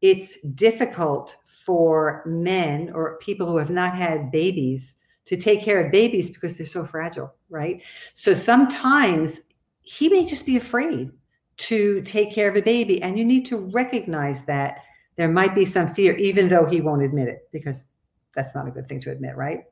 it's 0.00 0.40
difficult 0.54 1.36
for 1.44 2.22
men 2.24 2.88
or 2.94 3.18
people 3.18 3.48
who 3.48 3.56
have 3.56 3.68
not 3.68 3.96
had 3.96 4.30
babies 4.30 4.94
to 5.28 5.36
take 5.36 5.60
care 5.60 5.84
of 5.84 5.92
babies 5.92 6.30
because 6.30 6.56
they're 6.56 6.64
so 6.64 6.86
fragile, 6.86 7.34
right? 7.50 7.82
So 8.14 8.32
sometimes 8.32 9.42
he 9.82 10.08
may 10.08 10.24
just 10.24 10.46
be 10.46 10.56
afraid 10.56 11.10
to 11.58 12.00
take 12.00 12.32
care 12.32 12.48
of 12.48 12.56
a 12.56 12.62
baby. 12.62 13.02
And 13.02 13.18
you 13.18 13.26
need 13.26 13.44
to 13.46 13.58
recognize 13.58 14.46
that 14.46 14.78
there 15.16 15.28
might 15.28 15.54
be 15.54 15.66
some 15.66 15.86
fear, 15.86 16.16
even 16.16 16.48
though 16.48 16.64
he 16.64 16.80
won't 16.80 17.02
admit 17.02 17.28
it, 17.28 17.46
because 17.52 17.88
that's 18.34 18.54
not 18.54 18.66
a 18.68 18.70
good 18.70 18.88
thing 18.88 19.00
to 19.00 19.10
admit, 19.10 19.36
right? 19.36 19.64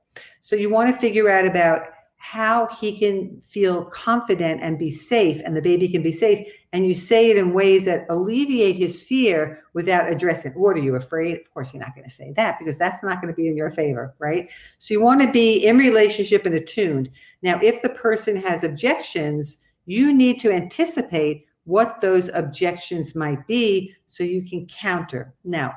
So 0.42 0.56
you 0.56 0.68
want 0.68 0.92
to 0.92 1.00
figure 1.00 1.30
out 1.30 1.46
about 1.46 1.86
how 2.18 2.66
he 2.80 2.98
can 2.98 3.40
feel 3.40 3.84
confident 3.84 4.60
and 4.62 4.78
be 4.78 4.90
safe 4.90 5.40
and 5.44 5.56
the 5.56 5.62
baby 5.62 5.88
can 5.88 6.02
be 6.02 6.12
safe 6.12 6.46
and 6.72 6.86
you 6.86 6.94
say 6.94 7.30
it 7.30 7.36
in 7.36 7.52
ways 7.52 7.84
that 7.84 8.04
alleviate 8.10 8.76
his 8.76 9.02
fear 9.02 9.62
without 9.74 10.10
addressing 10.10 10.52
what 10.52 10.76
are 10.76 10.80
you 10.80 10.96
afraid? 10.96 11.38
Of 11.38 11.52
course 11.52 11.72
you're 11.72 11.82
not 11.82 11.94
going 11.94 12.04
to 12.04 12.10
say 12.10 12.32
that 12.36 12.58
because 12.58 12.76
that's 12.76 13.02
not 13.02 13.20
going 13.20 13.32
to 13.32 13.36
be 13.36 13.48
in 13.48 13.56
your 13.56 13.70
favor 13.70 14.14
right? 14.18 14.48
So 14.78 14.92
you 14.92 15.00
want 15.00 15.20
to 15.22 15.30
be 15.30 15.66
in 15.66 15.78
relationship 15.78 16.46
and 16.46 16.54
attuned. 16.54 17.10
Now 17.42 17.60
if 17.62 17.82
the 17.82 17.90
person 17.90 18.36
has 18.36 18.64
objections 18.64 19.58
you 19.84 20.12
need 20.12 20.40
to 20.40 20.50
anticipate 20.50 21.46
what 21.64 22.00
those 22.00 22.28
objections 22.34 23.14
might 23.14 23.46
be 23.46 23.94
so 24.06 24.24
you 24.24 24.44
can 24.44 24.66
counter. 24.66 25.34
Now 25.44 25.74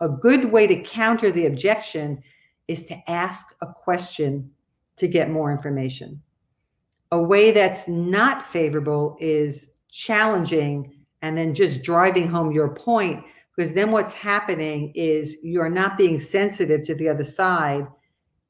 a 0.00 0.08
good 0.08 0.52
way 0.52 0.66
to 0.66 0.80
counter 0.82 1.30
the 1.30 1.46
objection 1.46 2.22
is 2.68 2.84
to 2.84 3.10
ask 3.10 3.56
a 3.62 3.66
question 3.66 4.50
to 4.98 5.08
get 5.08 5.30
more 5.30 5.50
information. 5.50 6.22
A 7.10 7.20
way 7.20 7.52
that's 7.52 7.88
not 7.88 8.44
favorable 8.44 9.16
is 9.20 9.70
challenging 9.90 10.94
and 11.22 11.36
then 11.36 11.54
just 11.54 11.82
driving 11.82 12.28
home 12.28 12.52
your 12.52 12.68
point 12.68 13.24
because 13.56 13.72
then 13.72 13.90
what's 13.90 14.12
happening 14.12 14.92
is 14.94 15.36
you're 15.42 15.70
not 15.70 15.98
being 15.98 16.18
sensitive 16.18 16.82
to 16.82 16.94
the 16.94 17.08
other 17.08 17.24
side 17.24 17.86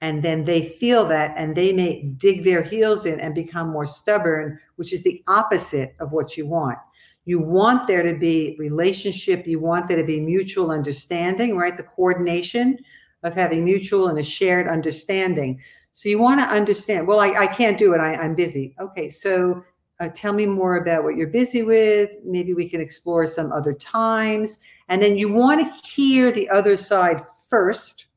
and 0.01 0.23
then 0.23 0.45
they 0.45 0.63
feel 0.63 1.07
that 1.07 1.33
and 1.37 1.57
they 1.57 1.73
may 1.73 2.03
dig 2.19 2.45
their 2.45 2.63
heels 2.63 3.07
in 3.07 3.19
and 3.21 3.35
become 3.35 3.71
more 3.71 3.87
stubborn 3.87 4.59
which 4.77 4.93
is 4.93 5.03
the 5.03 5.23
opposite 5.27 5.95
of 6.01 6.13
what 6.13 6.37
you 6.37 6.47
want. 6.47 6.79
You 7.25 7.39
want 7.41 7.87
there 7.87 8.03
to 8.03 8.19
be 8.19 8.57
relationship 8.59 9.47
you 9.47 9.61
want 9.61 9.89
there 9.89 9.97
to 9.97 10.05
be 10.05 10.21
mutual 10.21 10.71
understanding 10.71 11.57
right? 11.57 11.77
The 11.77 11.85
coordination 11.85 12.79
of 13.23 13.35
having 13.35 13.65
mutual 13.65 14.09
and 14.09 14.19
a 14.19 14.23
shared 14.23 14.69
understanding 14.69 15.61
so 15.99 16.09
you 16.09 16.19
want 16.19 16.41
to 16.41 16.47
understand 16.47 17.07
well 17.07 17.21
i, 17.21 17.29
I 17.29 17.47
can't 17.47 17.79
do 17.79 17.93
it 17.95 17.99
I, 17.99 18.15
i'm 18.15 18.35
busy 18.35 18.75
okay 18.79 19.09
so 19.09 19.63
uh, 20.01 20.09
tell 20.15 20.33
me 20.33 20.47
more 20.47 20.77
about 20.77 21.03
what 21.03 21.17
you're 21.17 21.27
busy 21.43 21.63
with 21.63 22.11
maybe 22.25 22.55
we 22.55 22.69
can 22.69 22.81
explore 22.81 23.27
some 23.27 23.53
other 23.53 23.73
times 23.73 24.59
and 24.89 25.03
then 25.03 25.17
you 25.17 25.29
want 25.33 25.61
to 25.61 25.89
hear 25.89 26.31
the 26.31 26.49
other 26.49 26.77
side 26.77 27.23
first 27.49 28.09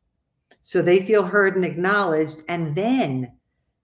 so 0.71 0.81
they 0.81 1.01
feel 1.01 1.23
heard 1.23 1.57
and 1.57 1.65
acknowledged. 1.65 2.43
And 2.47 2.75
then 2.75 3.31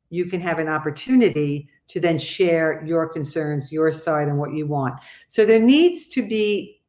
you 0.10 0.26
can 0.26 0.40
have 0.40 0.60
an 0.60 0.70
opportunity 0.70 1.68
to 1.90 2.00
then 2.00 2.18
share 2.18 2.82
your 2.86 3.10
concerns, 3.10 3.72
your 3.72 3.92
side, 3.92 4.28
and 4.28 4.38
what 4.38 4.54
you 4.54 4.68
want. 4.68 5.00
So 5.28 5.46
there 5.46 5.60
needs 5.60 6.08
to 6.10 6.26
be 6.26 6.82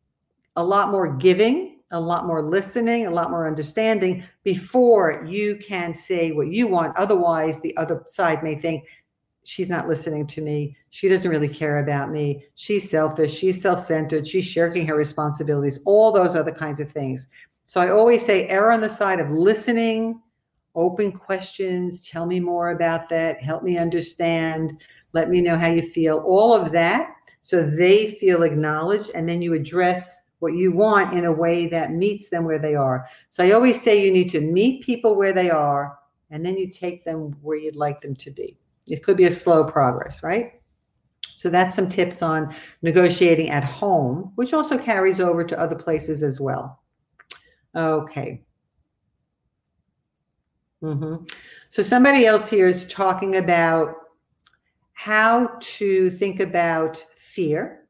a 0.57 0.65
lot 0.65 0.91
more 0.91 1.17
giving, 1.17 1.78
a 1.91 2.01
lot 2.01 2.27
more 2.27 2.43
listening, 2.43 3.07
a 3.07 3.11
lot 3.11 3.31
more 3.31 3.47
understanding 3.47 4.25
before 4.45 5.25
you 5.27 5.57
can 5.57 5.95
say 5.95 6.33
what 6.33 6.49
you 6.49 6.67
want. 6.67 6.97
Otherwise, 6.97 7.61
the 7.61 7.77
other 7.77 8.05
side 8.09 8.43
may 8.43 8.55
think, 8.55 8.85
she's 9.45 9.71
not 9.71 9.89
listening 9.89 10.27
to 10.27 10.43
me. 10.43 10.77
She 10.91 11.09
doesn't 11.09 11.31
really 11.31 11.49
care 11.49 11.83
about 11.83 12.11
me. 12.11 12.45
She's 12.55 12.91
selfish. 12.91 13.35
She's 13.35 13.61
self 13.61 13.81
centered. 13.81 14.27
She's 14.27 14.45
shirking 14.45 14.87
her 14.87 14.95
responsibilities, 14.95 15.81
all 15.87 16.13
those 16.13 16.37
other 16.37 16.53
kinds 16.53 16.81
of 16.81 16.91
things. 16.91 17.29
So 17.67 17.81
I 17.81 17.91
always 17.91 18.25
say 18.25 18.47
err 18.49 18.71
on 18.71 18.81
the 18.81 18.89
side 18.91 19.21
of 19.21 19.31
listening, 19.31 20.21
open 20.75 21.13
questions, 21.13 22.09
tell 22.09 22.27
me 22.27 22.41
more 22.41 22.71
about 22.71 23.09
that, 23.09 23.41
help 23.41 23.63
me 23.63 23.79
understand, 23.79 24.81
let 25.13 25.31
me 25.31 25.41
know 25.41 25.59
how 25.59 25.69
you 25.69 25.83
feel, 25.83 26.19
all 26.19 26.55
of 26.55 26.71
that. 26.73 27.11
So 27.41 27.63
they 27.63 28.11
feel 28.13 28.43
acknowledged. 28.43 29.11
And 29.15 29.27
then 29.27 29.41
you 29.41 29.55
address 29.55 30.23
what 30.39 30.55
you 30.55 30.73
want 30.73 31.17
in 31.17 31.25
a 31.25 31.33
way 31.33 31.67
that 31.67 31.93
meets 31.93 32.29
them 32.29 32.45
where 32.45 32.59
they 32.59 32.75
are. 32.75 33.07
So 33.29 33.45
I 33.45 33.53
always 33.53 33.81
say 33.81 34.05
you 34.05 34.13
need 34.13 34.31
to 34.31 34.41
meet 34.41 34.85
people 34.85 35.17
where 35.17 35.33
they 35.33 35.51
are 35.51 35.99
and 36.31 36.45
then 36.45 36.57
you 36.57 36.69
take 36.69 37.05
them 37.05 37.37
where 37.43 37.57
you'd 37.57 37.77
like 37.77 38.01
them 38.01 38.15
to 38.17 38.31
be. 38.31 38.59
It 38.87 39.03
could 39.03 39.17
be 39.17 39.25
a 39.25 39.31
slow 39.31 39.65
progress, 39.65 40.23
right? 40.23 40.61
So 41.37 41.49
that's 41.49 41.75
some 41.75 41.89
tips 41.89 42.23
on 42.23 42.55
negotiating 42.83 43.51
at 43.51 43.65
home, 43.65 44.33
which 44.35 44.53
also 44.53 44.77
carries 44.79 45.21
over 45.21 45.45
to 45.45 45.59
other 45.59 45.77
places 45.77 46.23
as 46.23 46.41
well. 46.41 46.83
Okay. 47.75 48.43
Mm-hmm. 50.83 51.25
So 51.69 51.83
somebody 51.83 52.27
else 52.27 52.49
here 52.49 52.67
is 52.67 52.87
talking 52.87 53.37
about 53.37 53.95
how 54.93 55.51
to 55.61 56.11
think 56.11 56.41
about 56.41 57.05
fear. 57.17 57.87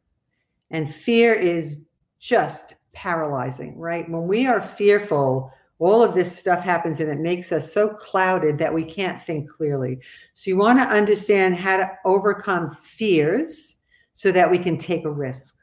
And 0.70 0.92
fear 0.92 1.32
is 1.32 1.80
just 2.18 2.74
paralyzing, 2.92 3.78
right? 3.78 4.08
When 4.10 4.26
we 4.26 4.46
are 4.46 4.60
fearful, 4.60 5.52
all 5.78 6.02
of 6.02 6.14
this 6.14 6.36
stuff 6.36 6.62
happens 6.62 7.00
and 7.00 7.08
it 7.08 7.20
makes 7.20 7.52
us 7.52 7.72
so 7.72 7.88
clouded 7.88 8.58
that 8.58 8.74
we 8.74 8.84
can't 8.84 9.20
think 9.20 9.48
clearly. 9.48 10.00
So 10.34 10.50
you 10.50 10.56
want 10.56 10.78
to 10.80 10.84
understand 10.84 11.54
how 11.54 11.76
to 11.76 11.90
overcome 12.04 12.70
fears 12.70 13.76
so 14.12 14.32
that 14.32 14.50
we 14.50 14.58
can 14.58 14.76
take 14.76 15.04
a 15.04 15.10
risk. 15.10 15.56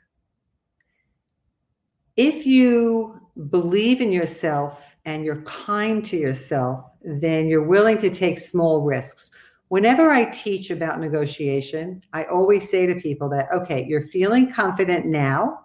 If 2.16 2.46
you 2.46 3.20
believe 3.50 4.00
in 4.00 4.14
yourself 4.14 4.96
and 5.04 5.26
you're 5.26 5.42
kind 5.42 6.06
to 6.06 6.16
yourself, 6.16 6.86
then 7.04 7.50
you're 7.50 7.68
willing 7.68 7.98
to 7.98 8.10
take 8.10 8.40
small 8.40 8.82
risks. 8.82 9.32
Whenever 9.68 10.12
I 10.12 10.26
teach 10.26 10.72
about 10.72 11.02
negotiation, 11.02 12.02
I 12.14 12.24
always 12.26 12.70
say 12.70 12.86
to 12.86 12.96
people 12.96 13.28
that, 13.30 13.50
okay, 13.54 13.86
you're 13.86 14.00
feeling 14.00 14.50
confident 14.50 15.06
now 15.06 15.65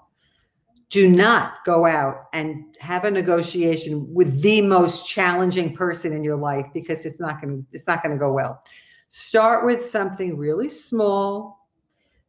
do 0.90 1.08
not 1.08 1.64
go 1.64 1.86
out 1.86 2.26
and 2.32 2.76
have 2.80 3.04
a 3.04 3.10
negotiation 3.10 4.12
with 4.12 4.42
the 4.42 4.60
most 4.60 5.08
challenging 5.08 5.74
person 5.74 6.12
in 6.12 6.22
your 6.22 6.36
life 6.36 6.66
because 6.74 7.06
it's 7.06 7.20
not 7.20 7.40
going 7.40 7.56
to 7.56 7.64
it's 7.72 7.86
not 7.86 8.02
going 8.02 8.12
to 8.12 8.18
go 8.18 8.32
well. 8.32 8.62
Start 9.08 9.64
with 9.64 9.84
something 9.84 10.36
really 10.36 10.68
small 10.68 11.60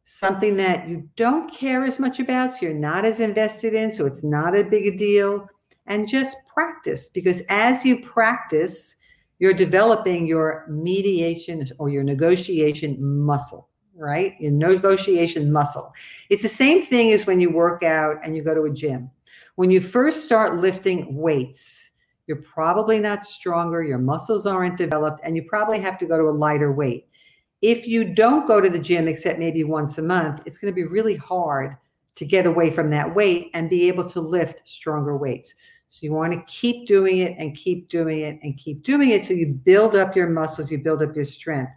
something 0.04 0.56
that 0.56 0.88
you 0.88 1.08
don't 1.16 1.52
care 1.52 1.84
as 1.84 1.98
much 2.00 2.18
about 2.18 2.52
so 2.52 2.66
you're 2.66 2.74
not 2.74 3.04
as 3.04 3.20
invested 3.20 3.72
in 3.72 3.90
so 3.90 4.04
it's 4.04 4.24
not 4.24 4.56
a 4.56 4.64
big 4.64 4.86
a 4.86 4.96
deal 4.96 5.46
and 5.86 6.08
just 6.08 6.36
practice 6.52 7.08
because 7.08 7.42
as 7.48 7.84
you 7.84 8.02
practice 8.02 8.96
you're 9.38 9.52
developing 9.52 10.26
your 10.26 10.66
mediation 10.68 11.64
or 11.78 11.88
your 11.88 12.02
negotiation 12.02 12.96
muscle 13.00 13.68
right? 13.96 14.34
Your 14.40 14.52
negotiation 14.52 15.52
muscle. 15.52 15.92
It's 16.30 16.42
the 16.42 16.48
same 16.48 16.82
thing 16.82 17.12
as 17.12 17.26
when 17.26 17.40
you 17.40 17.50
work 17.50 17.82
out 17.82 18.16
and 18.24 18.36
you 18.36 18.42
go 18.42 18.54
to 18.54 18.64
a 18.64 18.70
gym. 18.70 19.10
When 19.56 19.70
you 19.70 19.80
first 19.80 20.24
start 20.24 20.56
lifting 20.56 21.16
weights, 21.16 21.90
you're 22.26 22.42
probably 22.42 23.00
not 23.00 23.24
stronger, 23.24 23.82
your 23.82 23.98
muscles 23.98 24.46
aren't 24.46 24.78
developed, 24.78 25.20
and 25.24 25.36
you 25.36 25.42
probably 25.42 25.78
have 25.80 25.98
to 25.98 26.06
go 26.06 26.16
to 26.16 26.24
a 26.24 26.30
lighter 26.30 26.72
weight. 26.72 27.08
If 27.60 27.86
you 27.86 28.14
don't 28.14 28.46
go 28.46 28.60
to 28.60 28.70
the 28.70 28.78
gym 28.78 29.08
except 29.08 29.38
maybe 29.38 29.64
once 29.64 29.98
a 29.98 30.02
month, 30.02 30.42
it's 30.46 30.58
going 30.58 30.72
to 30.72 30.74
be 30.74 30.84
really 30.84 31.16
hard 31.16 31.76
to 32.14 32.24
get 32.24 32.46
away 32.46 32.70
from 32.70 32.90
that 32.90 33.14
weight 33.14 33.50
and 33.54 33.70
be 33.70 33.88
able 33.88 34.08
to 34.08 34.20
lift 34.20 34.68
stronger 34.68 35.16
weights. 35.16 35.54
So 35.88 36.00
you 36.04 36.12
want 36.12 36.32
to 36.32 36.42
keep 36.46 36.88
doing 36.88 37.18
it 37.18 37.36
and 37.38 37.56
keep 37.56 37.88
doing 37.88 38.20
it 38.20 38.38
and 38.42 38.56
keep 38.56 38.82
doing 38.82 39.10
it 39.10 39.24
so 39.24 39.34
you 39.34 39.48
build 39.48 39.94
up 39.94 40.16
your 40.16 40.28
muscles, 40.28 40.70
you 40.70 40.78
build 40.78 41.02
up 41.02 41.14
your 41.14 41.24
strength. 41.24 41.72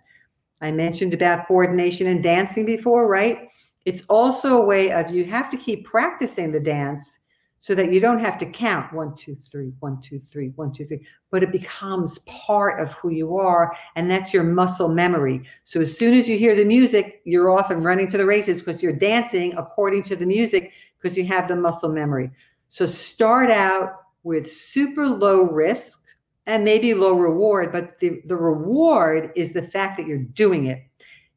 I 0.61 0.71
mentioned 0.71 1.13
about 1.13 1.47
coordination 1.47 2.07
and 2.07 2.23
dancing 2.23 2.65
before, 2.65 3.07
right? 3.07 3.49
It's 3.85 4.03
also 4.09 4.61
a 4.61 4.65
way 4.65 4.91
of 4.91 5.11
you 5.11 5.25
have 5.25 5.49
to 5.51 5.57
keep 5.57 5.85
practicing 5.85 6.51
the 6.51 6.59
dance 6.59 7.19
so 7.59 7.73
that 7.73 7.91
you 7.91 7.99
don't 7.99 8.19
have 8.19 8.37
to 8.37 8.45
count 8.45 8.93
one, 8.93 9.15
two, 9.15 9.33
three, 9.33 9.73
one, 9.79 9.99
two, 9.99 10.19
three, 10.19 10.49
one, 10.55 10.71
two, 10.71 10.85
three, 10.85 11.05
but 11.31 11.41
it 11.41 11.51
becomes 11.51 12.19
part 12.19 12.79
of 12.79 12.93
who 12.93 13.09
you 13.09 13.37
are. 13.37 13.75
And 13.95 14.09
that's 14.09 14.33
your 14.33 14.43
muscle 14.43 14.87
memory. 14.87 15.41
So 15.63 15.81
as 15.81 15.97
soon 15.97 16.13
as 16.13 16.27
you 16.27 16.37
hear 16.37 16.55
the 16.55 16.65
music, 16.65 17.21
you're 17.25 17.49
off 17.49 17.71
and 17.71 17.83
running 17.83 18.07
to 18.07 18.17
the 18.17 18.25
races 18.25 18.61
because 18.61 18.83
you're 18.83 18.93
dancing 18.93 19.55
according 19.57 20.03
to 20.03 20.15
the 20.15 20.25
music 20.25 20.73
because 21.01 21.17
you 21.17 21.25
have 21.25 21.47
the 21.47 21.55
muscle 21.55 21.89
memory. 21.89 22.29
So 22.69 22.85
start 22.85 23.49
out 23.49 23.93
with 24.23 24.51
super 24.51 25.07
low 25.07 25.43
risk 25.43 26.04
and 26.47 26.63
maybe 26.63 26.93
low 26.93 27.13
reward, 27.13 27.71
but 27.71 27.97
the, 27.99 28.21
the 28.25 28.37
reward 28.37 29.31
is 29.35 29.53
the 29.53 29.61
fact 29.61 29.97
that 29.97 30.07
you're 30.07 30.17
doing 30.17 30.67
it. 30.67 30.83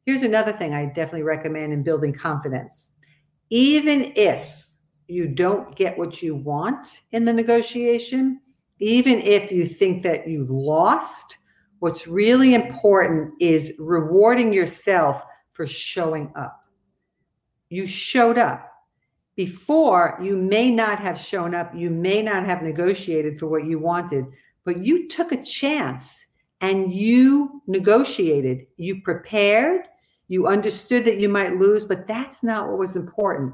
Here's 0.05 0.23
another 0.23 0.51
thing 0.51 0.73
I 0.73 0.85
definitely 0.85 1.23
recommend 1.23 1.73
in 1.73 1.83
building 1.83 2.13
confidence. 2.13 2.91
Even 3.49 4.13
if 4.15 4.69
you 5.07 5.27
don't 5.27 5.75
get 5.75 5.97
what 5.97 6.21
you 6.21 6.35
want 6.35 7.01
in 7.11 7.25
the 7.25 7.33
negotiation, 7.33 8.39
even 8.79 9.19
if 9.19 9.51
you 9.51 9.65
think 9.65 10.03
that 10.03 10.27
you 10.27 10.45
lost, 10.45 11.39
what's 11.79 12.07
really 12.07 12.53
important 12.53 13.33
is 13.39 13.73
rewarding 13.79 14.53
yourself 14.53 15.23
for 15.51 15.65
showing 15.65 16.31
up. 16.35 16.63
You 17.69 17.87
showed 17.87 18.37
up. 18.37 18.65
Before, 19.35 20.19
you 20.21 20.35
may 20.35 20.69
not 20.69 20.99
have 20.99 21.17
shown 21.17 21.55
up, 21.55 21.73
you 21.73 21.89
may 21.89 22.21
not 22.21 22.45
have 22.45 22.61
negotiated 22.61 23.39
for 23.39 23.47
what 23.47 23.65
you 23.65 23.79
wanted, 23.79 24.25
but 24.63 24.85
you 24.85 25.07
took 25.07 25.31
a 25.31 25.43
chance 25.43 26.27
and 26.61 26.93
you 26.93 27.61
negotiated, 27.67 28.67
you 28.77 29.01
prepared, 29.01 29.87
you 30.27 30.47
understood 30.47 31.05
that 31.05 31.19
you 31.19 31.29
might 31.29 31.57
lose, 31.57 31.85
but 31.85 32.05
that's 32.05 32.43
not 32.43 32.67
what 32.67 32.77
was 32.77 32.95
important. 32.95 33.53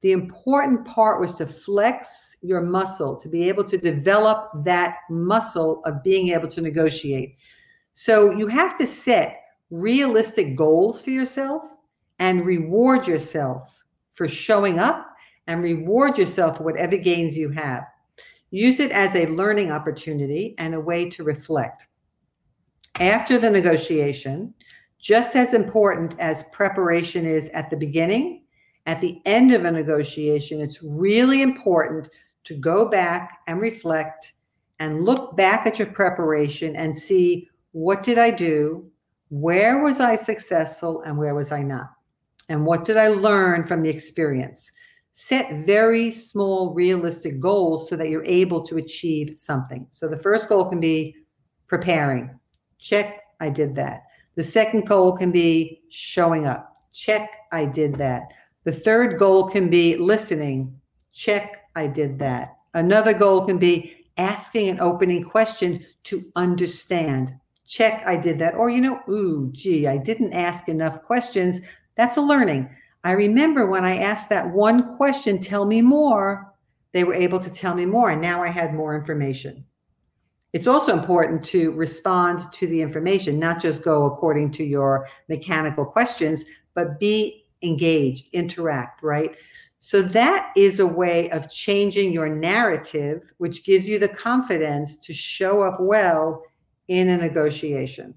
The 0.00 0.12
important 0.12 0.84
part 0.84 1.20
was 1.20 1.36
to 1.36 1.46
flex 1.46 2.36
your 2.42 2.60
muscle, 2.60 3.16
to 3.16 3.28
be 3.28 3.48
able 3.48 3.64
to 3.64 3.78
develop 3.78 4.50
that 4.64 4.98
muscle 5.08 5.80
of 5.86 6.02
being 6.02 6.28
able 6.32 6.48
to 6.48 6.60
negotiate. 6.60 7.36
So 7.94 8.30
you 8.32 8.46
have 8.48 8.76
to 8.78 8.86
set 8.86 9.40
realistic 9.70 10.56
goals 10.56 11.00
for 11.00 11.10
yourself 11.10 11.62
and 12.18 12.44
reward 12.44 13.06
yourself 13.06 13.82
for 14.12 14.28
showing 14.28 14.78
up 14.78 15.06
and 15.46 15.62
reward 15.62 16.18
yourself 16.18 16.58
for 16.58 16.64
whatever 16.64 16.96
gains 16.96 17.36
you 17.36 17.50
have. 17.50 17.84
Use 18.54 18.78
it 18.78 18.92
as 18.92 19.16
a 19.16 19.26
learning 19.26 19.72
opportunity 19.72 20.54
and 20.58 20.76
a 20.76 20.80
way 20.80 21.10
to 21.10 21.24
reflect. 21.24 21.88
After 23.00 23.36
the 23.36 23.50
negotiation, 23.50 24.54
just 25.00 25.34
as 25.34 25.54
important 25.54 26.14
as 26.20 26.44
preparation 26.52 27.26
is 27.26 27.48
at 27.48 27.68
the 27.68 27.76
beginning, 27.76 28.44
at 28.86 29.00
the 29.00 29.20
end 29.26 29.50
of 29.50 29.64
a 29.64 29.72
negotiation, 29.72 30.60
it's 30.60 30.84
really 30.84 31.42
important 31.42 32.08
to 32.44 32.54
go 32.54 32.88
back 32.88 33.40
and 33.48 33.60
reflect 33.60 34.34
and 34.78 35.04
look 35.04 35.36
back 35.36 35.66
at 35.66 35.80
your 35.80 35.88
preparation 35.88 36.76
and 36.76 36.96
see 36.96 37.48
what 37.72 38.04
did 38.04 38.18
I 38.18 38.30
do? 38.30 38.88
Where 39.30 39.82
was 39.82 39.98
I 39.98 40.14
successful 40.14 41.02
and 41.02 41.18
where 41.18 41.34
was 41.34 41.50
I 41.50 41.64
not? 41.64 41.90
And 42.48 42.64
what 42.64 42.84
did 42.84 42.98
I 42.98 43.08
learn 43.08 43.66
from 43.66 43.80
the 43.80 43.90
experience? 43.90 44.70
Set 45.16 45.64
very 45.64 46.10
small, 46.10 46.74
realistic 46.74 47.38
goals 47.38 47.88
so 47.88 47.94
that 47.94 48.10
you're 48.10 48.24
able 48.24 48.60
to 48.64 48.78
achieve 48.78 49.38
something. 49.38 49.86
So 49.90 50.08
the 50.08 50.16
first 50.16 50.48
goal 50.48 50.64
can 50.64 50.80
be 50.80 51.14
preparing. 51.68 52.36
Check, 52.80 53.20
I 53.38 53.48
did 53.48 53.76
that. 53.76 54.02
The 54.34 54.42
second 54.42 54.88
goal 54.88 55.16
can 55.16 55.30
be 55.30 55.82
showing 55.88 56.48
up. 56.48 56.74
Check, 56.92 57.36
I 57.52 57.64
did 57.64 57.94
that. 57.94 58.32
The 58.64 58.72
third 58.72 59.16
goal 59.16 59.48
can 59.48 59.70
be 59.70 59.96
listening. 59.96 60.76
Check, 61.12 61.62
I 61.76 61.86
did 61.86 62.18
that. 62.18 62.56
Another 62.74 63.14
goal 63.14 63.46
can 63.46 63.56
be 63.56 64.06
asking 64.16 64.68
an 64.68 64.80
opening 64.80 65.22
question 65.22 65.86
to 66.04 66.24
understand. 66.34 67.32
Check, 67.68 68.02
I 68.04 68.16
did 68.16 68.40
that. 68.40 68.56
Or, 68.56 68.68
you 68.68 68.80
know, 68.80 69.00
ooh, 69.08 69.48
gee, 69.52 69.86
I 69.86 69.96
didn't 69.96 70.32
ask 70.32 70.68
enough 70.68 71.02
questions. 71.02 71.60
That's 71.94 72.16
a 72.16 72.20
learning. 72.20 72.68
I 73.04 73.12
remember 73.12 73.66
when 73.66 73.84
I 73.84 73.98
asked 73.98 74.30
that 74.30 74.50
one 74.50 74.96
question, 74.96 75.38
tell 75.38 75.66
me 75.66 75.82
more, 75.82 76.52
they 76.92 77.04
were 77.04 77.14
able 77.14 77.38
to 77.38 77.50
tell 77.50 77.74
me 77.74 77.86
more. 77.86 78.10
And 78.10 78.22
now 78.22 78.42
I 78.42 78.48
had 78.48 78.74
more 78.74 78.96
information. 78.96 79.64
It's 80.54 80.66
also 80.66 80.96
important 80.96 81.44
to 81.46 81.72
respond 81.72 82.50
to 82.52 82.66
the 82.66 82.80
information, 82.80 83.38
not 83.38 83.60
just 83.60 83.82
go 83.82 84.06
according 84.06 84.52
to 84.52 84.64
your 84.64 85.08
mechanical 85.28 85.84
questions, 85.84 86.44
but 86.74 86.98
be 86.98 87.44
engaged, 87.62 88.28
interact, 88.32 89.02
right? 89.02 89.36
So 89.80 90.00
that 90.00 90.52
is 90.56 90.80
a 90.80 90.86
way 90.86 91.28
of 91.30 91.50
changing 91.50 92.12
your 92.12 92.28
narrative, 92.28 93.32
which 93.38 93.66
gives 93.66 93.88
you 93.88 93.98
the 93.98 94.08
confidence 94.08 94.96
to 94.98 95.12
show 95.12 95.62
up 95.62 95.78
well 95.80 96.42
in 96.88 97.08
a 97.10 97.16
negotiation. 97.16 98.14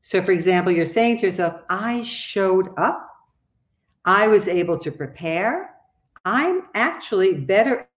So, 0.00 0.20
for 0.20 0.32
example, 0.32 0.72
you're 0.72 0.84
saying 0.84 1.18
to 1.18 1.26
yourself, 1.26 1.62
I 1.70 2.02
showed 2.02 2.70
up, 2.76 3.08
I 4.04 4.28
was 4.28 4.48
able 4.48 4.78
to 4.78 4.90
prepare, 4.90 5.74
I'm 6.24 6.62
actually 6.74 7.34
better 7.34 7.88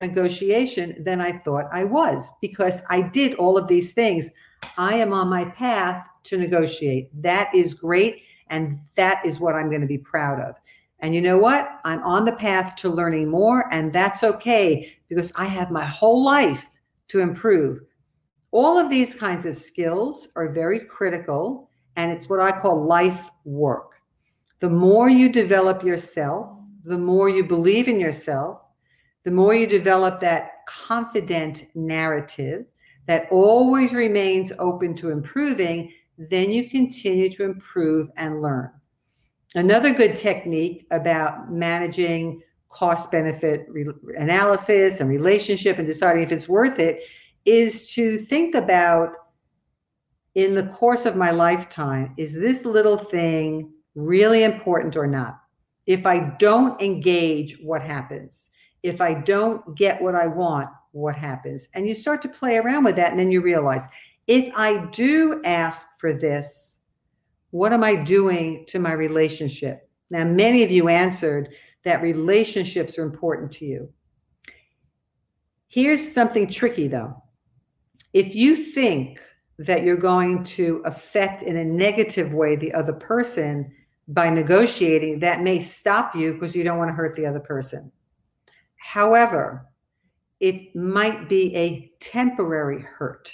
negotiation 0.00 1.02
than 1.02 1.20
I 1.20 1.32
thought 1.32 1.66
I 1.72 1.84
was 1.84 2.32
because 2.40 2.82
I 2.90 3.02
did 3.02 3.34
all 3.34 3.56
of 3.56 3.68
these 3.68 3.92
things. 3.92 4.30
I 4.76 4.96
am 4.96 5.12
on 5.12 5.28
my 5.28 5.44
path 5.46 6.08
to 6.24 6.36
negotiate. 6.36 7.10
That 7.22 7.54
is 7.54 7.74
great. 7.74 8.22
And 8.48 8.80
that 8.96 9.24
is 9.24 9.40
what 9.40 9.54
I'm 9.54 9.68
going 9.68 9.80
to 9.80 9.86
be 9.86 9.98
proud 9.98 10.40
of. 10.40 10.54
And 11.00 11.14
you 11.14 11.20
know 11.20 11.38
what? 11.38 11.80
I'm 11.84 12.02
on 12.02 12.24
the 12.24 12.36
path 12.36 12.76
to 12.76 12.88
learning 12.88 13.28
more, 13.28 13.66
and 13.72 13.92
that's 13.92 14.22
okay 14.22 14.96
because 15.08 15.32
I 15.36 15.44
have 15.44 15.70
my 15.70 15.84
whole 15.84 16.24
life 16.24 16.68
to 17.08 17.20
improve. 17.20 17.80
All 18.52 18.78
of 18.78 18.88
these 18.88 19.14
kinds 19.14 19.44
of 19.44 19.56
skills 19.56 20.28
are 20.36 20.48
very 20.48 20.80
critical, 20.80 21.68
and 21.96 22.10
it's 22.10 22.28
what 22.28 22.40
I 22.40 22.52
call 22.52 22.86
life 22.86 23.28
work. 23.44 23.93
The 24.64 24.70
more 24.70 25.10
you 25.10 25.28
develop 25.28 25.82
yourself, 25.82 26.58
the 26.84 26.96
more 26.96 27.28
you 27.28 27.44
believe 27.44 27.86
in 27.86 28.00
yourself, 28.00 28.62
the 29.22 29.30
more 29.30 29.52
you 29.52 29.66
develop 29.66 30.20
that 30.20 30.64
confident 30.66 31.64
narrative 31.74 32.64
that 33.04 33.28
always 33.30 33.92
remains 33.92 34.54
open 34.58 34.96
to 34.96 35.10
improving, 35.10 35.92
then 36.16 36.50
you 36.50 36.70
continue 36.70 37.28
to 37.32 37.44
improve 37.44 38.08
and 38.16 38.40
learn. 38.40 38.70
Another 39.54 39.92
good 39.92 40.16
technique 40.16 40.86
about 40.90 41.52
managing 41.52 42.40
cost 42.70 43.12
benefit 43.12 43.66
re- 43.68 43.84
analysis 44.16 45.00
and 45.00 45.10
relationship 45.10 45.76
and 45.78 45.86
deciding 45.86 46.22
if 46.22 46.32
it's 46.32 46.48
worth 46.48 46.78
it 46.78 47.02
is 47.44 47.90
to 47.90 48.16
think 48.16 48.54
about 48.54 49.10
in 50.34 50.54
the 50.54 50.68
course 50.68 51.04
of 51.04 51.16
my 51.16 51.32
lifetime, 51.32 52.14
is 52.16 52.32
this 52.32 52.64
little 52.64 52.96
thing 52.96 53.73
really 53.94 54.44
important 54.44 54.96
or 54.96 55.06
not? 55.06 55.40
If 55.86 56.06
I 56.06 56.34
don't 56.38 56.80
engage, 56.80 57.58
what 57.60 57.82
happens? 57.82 58.50
if 58.84 59.00
I 59.00 59.14
don't 59.14 59.74
get 59.74 60.00
what 60.00 60.14
I 60.14 60.26
want, 60.26 60.68
what 60.92 61.16
happens? 61.16 61.68
And 61.74 61.88
you 61.88 61.94
start 61.94 62.20
to 62.22 62.28
play 62.28 62.58
around 62.58 62.84
with 62.84 62.96
that. 62.96 63.10
And 63.10 63.18
then 63.18 63.32
you 63.32 63.40
realize 63.40 63.88
if 64.28 64.54
I 64.54 64.86
do 64.92 65.40
ask 65.44 65.88
for 65.98 66.12
this, 66.12 66.80
what 67.50 67.72
am 67.72 67.82
I 67.82 67.94
doing 67.94 68.64
to 68.68 68.78
my 68.78 68.92
relationship? 68.92 69.88
Now, 70.10 70.24
many 70.24 70.62
of 70.62 70.70
you 70.70 70.88
answered 70.88 71.54
that 71.84 72.02
relationships 72.02 72.98
are 72.98 73.04
important 73.04 73.50
to 73.52 73.64
you. 73.64 73.90
Here's 75.68 76.12
something 76.12 76.48
tricky 76.48 76.86
though. 76.86 77.22
If 78.12 78.34
you 78.34 78.54
think 78.54 79.20
that 79.58 79.82
you're 79.82 79.96
going 79.96 80.44
to 80.44 80.82
affect 80.84 81.42
in 81.42 81.56
a 81.56 81.64
negative 81.64 82.34
way 82.34 82.54
the 82.54 82.74
other 82.74 82.92
person 82.92 83.72
by 84.08 84.30
negotiating, 84.30 85.18
that 85.20 85.42
may 85.42 85.60
stop 85.60 86.14
you 86.14 86.34
because 86.34 86.54
you 86.54 86.64
don't 86.64 86.78
want 86.78 86.90
to 86.90 86.94
hurt 86.94 87.14
the 87.14 87.26
other 87.26 87.40
person. 87.40 87.90
However, 88.76 89.66
it 90.40 90.74
might 90.76 91.28
be 91.28 91.54
a 91.56 91.90
temporary 92.00 92.82
hurt, 92.82 93.32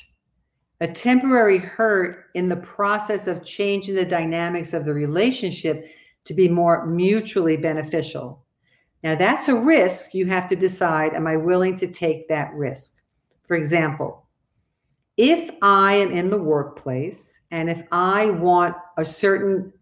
a 0.80 0.86
temporary 0.86 1.58
hurt 1.58 2.26
in 2.34 2.48
the 2.48 2.56
process 2.56 3.26
of 3.26 3.44
changing 3.44 3.96
the 3.96 4.04
dynamics 4.04 4.72
of 4.72 4.84
the 4.84 4.94
relationship 4.94 5.86
to 6.24 6.34
be 6.34 6.48
more 6.48 6.86
mutually 6.86 7.56
beneficial. 7.56 8.44
Now, 9.02 9.14
that's 9.14 9.48
a 9.48 9.56
risk 9.56 10.14
you 10.14 10.26
have 10.26 10.46
to 10.48 10.56
decide 10.56 11.14
am 11.14 11.26
I 11.26 11.36
willing 11.36 11.76
to 11.76 11.88
take 11.88 12.28
that 12.28 12.52
risk? 12.54 12.98
For 13.46 13.56
example, 13.56 14.26
if 15.16 15.50
I 15.62 15.94
am 15.94 16.12
in 16.12 16.30
the 16.30 16.40
workplace 16.40 17.40
and 17.50 17.68
if 17.68 17.82
I 17.90 18.30
want 18.30 18.76
a 18.96 19.04
certain 19.04 19.72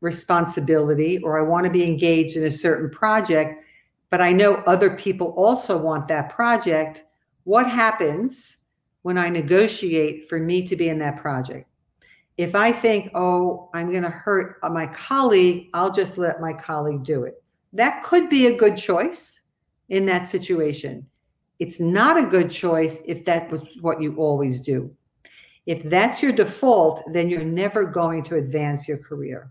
responsibility 0.00 1.18
or 1.18 1.38
I 1.38 1.42
want 1.42 1.64
to 1.64 1.70
be 1.70 1.84
engaged 1.84 2.36
in 2.36 2.44
a 2.44 2.50
certain 2.50 2.90
project, 2.90 3.64
but 4.10 4.20
I 4.20 4.32
know 4.32 4.56
other 4.66 4.96
people 4.96 5.28
also 5.36 5.76
want 5.76 6.06
that 6.08 6.30
project. 6.30 7.04
What 7.44 7.68
happens 7.68 8.58
when 9.02 9.18
I 9.18 9.28
negotiate 9.28 10.28
for 10.28 10.38
me 10.38 10.66
to 10.66 10.76
be 10.76 10.88
in 10.88 10.98
that 11.00 11.16
project? 11.16 11.68
If 12.36 12.54
I 12.54 12.70
think, 12.70 13.10
oh, 13.14 13.68
I'm 13.74 13.90
going 13.90 14.04
to 14.04 14.10
hurt 14.10 14.58
my 14.70 14.86
colleague, 14.86 15.68
I'll 15.74 15.92
just 15.92 16.18
let 16.18 16.40
my 16.40 16.52
colleague 16.52 17.02
do 17.02 17.24
it. 17.24 17.42
That 17.72 18.02
could 18.02 18.30
be 18.30 18.46
a 18.46 18.56
good 18.56 18.76
choice 18.76 19.40
in 19.88 20.06
that 20.06 20.26
situation. 20.26 21.04
It's 21.58 21.80
not 21.80 22.16
a 22.16 22.26
good 22.26 22.50
choice 22.50 23.00
if 23.04 23.24
that 23.24 23.50
was 23.50 23.62
what 23.80 24.00
you 24.00 24.14
always 24.16 24.60
do. 24.60 24.94
If 25.66 25.82
that's 25.82 26.22
your 26.22 26.32
default, 26.32 27.02
then 27.12 27.28
you're 27.28 27.44
never 27.44 27.84
going 27.84 28.22
to 28.24 28.36
advance 28.36 28.86
your 28.86 28.98
career 28.98 29.50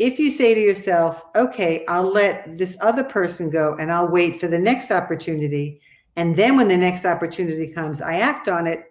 if 0.00 0.18
you 0.18 0.30
say 0.30 0.54
to 0.54 0.60
yourself, 0.60 1.26
okay, 1.36 1.84
I'll 1.86 2.10
let 2.10 2.56
this 2.56 2.78
other 2.80 3.04
person 3.04 3.50
go 3.50 3.76
and 3.78 3.92
I'll 3.92 4.08
wait 4.08 4.40
for 4.40 4.48
the 4.48 4.58
next 4.58 4.90
opportunity. 4.90 5.78
And 6.16 6.34
then 6.34 6.56
when 6.56 6.68
the 6.68 6.76
next 6.76 7.04
opportunity 7.04 7.68
comes, 7.68 8.00
I 8.00 8.16
act 8.16 8.48
on 8.48 8.66
it, 8.66 8.84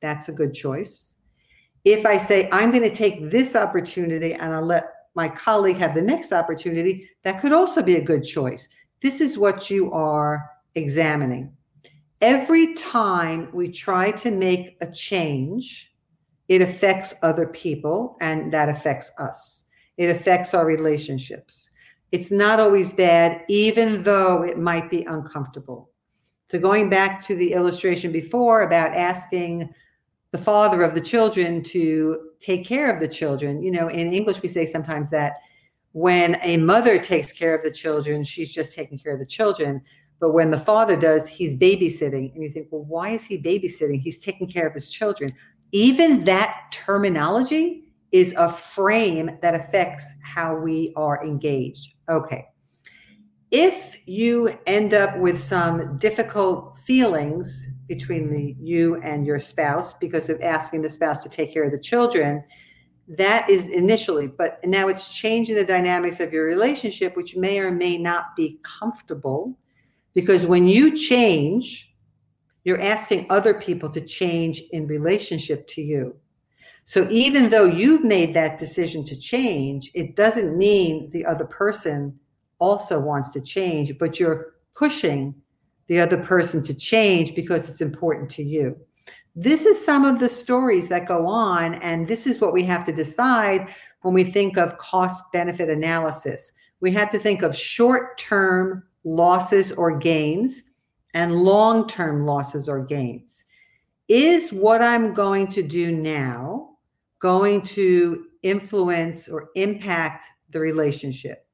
that's 0.00 0.28
a 0.28 0.32
good 0.32 0.54
choice. 0.54 1.16
If 1.84 2.06
I 2.06 2.16
say, 2.16 2.48
I'm 2.52 2.70
going 2.70 2.88
to 2.88 2.94
take 2.94 3.32
this 3.32 3.56
opportunity 3.56 4.34
and 4.34 4.54
I'll 4.54 4.64
let 4.64 4.84
my 5.16 5.28
colleague 5.28 5.78
have 5.78 5.92
the 5.92 6.02
next 6.02 6.32
opportunity, 6.32 7.10
that 7.22 7.40
could 7.40 7.52
also 7.52 7.82
be 7.82 7.96
a 7.96 8.04
good 8.04 8.22
choice. 8.22 8.68
This 9.02 9.20
is 9.20 9.38
what 9.38 9.68
you 9.70 9.90
are 9.92 10.48
examining. 10.76 11.52
Every 12.20 12.74
time 12.74 13.48
we 13.52 13.72
try 13.72 14.12
to 14.12 14.30
make 14.30 14.76
a 14.80 14.86
change, 14.88 15.92
it 16.46 16.62
affects 16.62 17.14
other 17.22 17.48
people 17.48 18.16
and 18.20 18.52
that 18.52 18.68
affects 18.68 19.10
us 19.18 19.64
it 19.98 20.08
affects 20.08 20.54
our 20.54 20.64
relationships. 20.64 21.70
It's 22.12 22.30
not 22.30 22.58
always 22.58 22.94
bad, 22.94 23.42
even 23.48 24.02
though 24.02 24.42
it 24.42 24.58
might 24.58 24.90
be 24.90 25.02
uncomfortable. 25.04 25.90
So, 26.46 26.58
going 26.58 26.88
back 26.88 27.22
to 27.26 27.34
the 27.34 27.52
illustration 27.52 28.10
before 28.10 28.62
about 28.62 28.94
asking 28.94 29.68
the 30.30 30.38
father 30.38 30.82
of 30.82 30.94
the 30.94 31.00
children 31.00 31.62
to 31.64 32.30
take 32.38 32.64
care 32.64 32.90
of 32.90 33.00
the 33.00 33.08
children, 33.08 33.62
you 33.62 33.70
know, 33.70 33.88
in 33.88 34.14
English, 34.14 34.40
we 34.40 34.48
say 34.48 34.64
sometimes 34.64 35.10
that 35.10 35.34
when 35.92 36.38
a 36.42 36.56
mother 36.56 36.98
takes 36.98 37.32
care 37.32 37.54
of 37.54 37.62
the 37.62 37.70
children, 37.70 38.24
she's 38.24 38.52
just 38.52 38.74
taking 38.74 38.98
care 38.98 39.12
of 39.12 39.18
the 39.18 39.26
children. 39.26 39.82
But 40.20 40.32
when 40.32 40.50
the 40.50 40.58
father 40.58 40.96
does, 40.96 41.28
he's 41.28 41.54
babysitting. 41.54 42.32
And 42.34 42.42
you 42.42 42.50
think, 42.50 42.68
well, 42.70 42.84
why 42.84 43.10
is 43.10 43.24
he 43.24 43.38
babysitting? 43.38 44.00
He's 44.00 44.18
taking 44.18 44.48
care 44.48 44.66
of 44.66 44.74
his 44.74 44.90
children. 44.90 45.34
Even 45.72 46.24
that 46.24 46.68
terminology 46.72 47.87
is 48.12 48.34
a 48.36 48.48
frame 48.48 49.38
that 49.42 49.54
affects 49.54 50.14
how 50.22 50.56
we 50.56 50.92
are 50.96 51.24
engaged. 51.24 51.94
Okay. 52.08 52.46
If 53.50 53.96
you 54.06 54.58
end 54.66 54.92
up 54.92 55.18
with 55.18 55.40
some 55.40 55.96
difficult 55.98 56.76
feelings 56.78 57.66
between 57.86 58.30
the 58.30 58.54
you 58.60 58.96
and 58.96 59.26
your 59.26 59.38
spouse 59.38 59.94
because 59.94 60.28
of 60.28 60.40
asking 60.42 60.82
the 60.82 60.90
spouse 60.90 61.22
to 61.22 61.30
take 61.30 61.52
care 61.52 61.64
of 61.64 61.72
the 61.72 61.80
children, 61.80 62.44
that 63.08 63.48
is 63.48 63.68
initially, 63.68 64.26
but 64.26 64.58
now 64.64 64.88
it's 64.88 65.14
changing 65.14 65.54
the 65.54 65.64
dynamics 65.64 66.20
of 66.20 66.30
your 66.30 66.44
relationship, 66.44 67.16
which 67.16 67.36
may 67.36 67.58
or 67.58 67.70
may 67.70 67.96
not 67.96 68.36
be 68.36 68.60
comfortable. 68.62 69.58
Because 70.14 70.44
when 70.44 70.66
you 70.66 70.94
change, 70.94 71.94
you're 72.64 72.80
asking 72.80 73.26
other 73.30 73.54
people 73.54 73.88
to 73.88 74.00
change 74.02 74.62
in 74.72 74.86
relationship 74.86 75.66
to 75.68 75.80
you. 75.80 76.14
So 76.88 77.06
even 77.10 77.50
though 77.50 77.66
you've 77.66 78.02
made 78.02 78.32
that 78.32 78.56
decision 78.56 79.04
to 79.04 79.14
change, 79.14 79.90
it 79.92 80.16
doesn't 80.16 80.56
mean 80.56 81.10
the 81.10 81.26
other 81.26 81.44
person 81.44 82.18
also 82.60 82.98
wants 82.98 83.30
to 83.34 83.42
change, 83.42 83.98
but 83.98 84.18
you're 84.18 84.54
pushing 84.74 85.34
the 85.88 86.00
other 86.00 86.16
person 86.16 86.62
to 86.62 86.72
change 86.72 87.34
because 87.34 87.68
it's 87.68 87.82
important 87.82 88.30
to 88.30 88.42
you. 88.42 88.74
This 89.36 89.66
is 89.66 89.84
some 89.84 90.06
of 90.06 90.18
the 90.18 90.30
stories 90.30 90.88
that 90.88 91.04
go 91.04 91.26
on, 91.26 91.74
and 91.74 92.08
this 92.08 92.26
is 92.26 92.40
what 92.40 92.54
we 92.54 92.62
have 92.62 92.84
to 92.84 92.92
decide 92.92 93.68
when 94.00 94.14
we 94.14 94.24
think 94.24 94.56
of 94.56 94.78
cost 94.78 95.30
benefit 95.30 95.68
analysis. 95.68 96.52
We 96.80 96.90
have 96.92 97.10
to 97.10 97.18
think 97.18 97.42
of 97.42 97.54
short 97.54 98.16
term 98.16 98.82
losses 99.04 99.72
or 99.72 99.98
gains 99.98 100.62
and 101.12 101.34
long 101.34 101.86
term 101.86 102.24
losses 102.24 102.66
or 102.66 102.82
gains. 102.82 103.44
Is 104.08 104.54
what 104.54 104.80
I'm 104.80 105.12
going 105.12 105.48
to 105.48 105.62
do 105.62 105.92
now 105.92 106.67
going 107.20 107.62
to 107.62 108.26
influence 108.42 109.28
or 109.28 109.50
impact 109.54 110.24
the 110.50 110.60
relationship? 110.60 111.44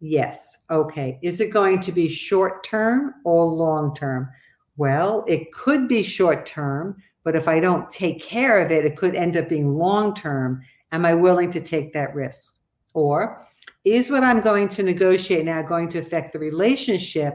Yes. 0.00 0.56
Okay. 0.70 1.18
Is 1.22 1.40
it 1.40 1.50
going 1.50 1.80
to 1.82 1.92
be 1.92 2.08
short 2.08 2.64
term 2.64 3.14
or 3.24 3.44
long 3.44 3.94
term? 3.94 4.28
Well, 4.76 5.24
it 5.28 5.52
could 5.52 5.88
be 5.88 6.02
short 6.02 6.46
term, 6.46 6.96
but 7.22 7.36
if 7.36 7.48
I 7.48 7.60
don't 7.60 7.90
take 7.90 8.22
care 8.22 8.60
of 8.60 8.72
it, 8.72 8.86
it 8.86 8.96
could 8.96 9.14
end 9.14 9.36
up 9.36 9.48
being 9.48 9.74
long 9.74 10.14
term. 10.14 10.62
Am 10.92 11.04
I 11.04 11.14
willing 11.14 11.50
to 11.50 11.60
take 11.60 11.92
that 11.92 12.14
risk? 12.14 12.56
Or 12.94 13.46
is 13.84 14.10
what 14.10 14.24
I'm 14.24 14.40
going 14.40 14.68
to 14.68 14.82
negotiate 14.82 15.44
now 15.44 15.62
going 15.62 15.88
to 15.90 15.98
affect 15.98 16.32
the 16.32 16.38
relationship? 16.38 17.34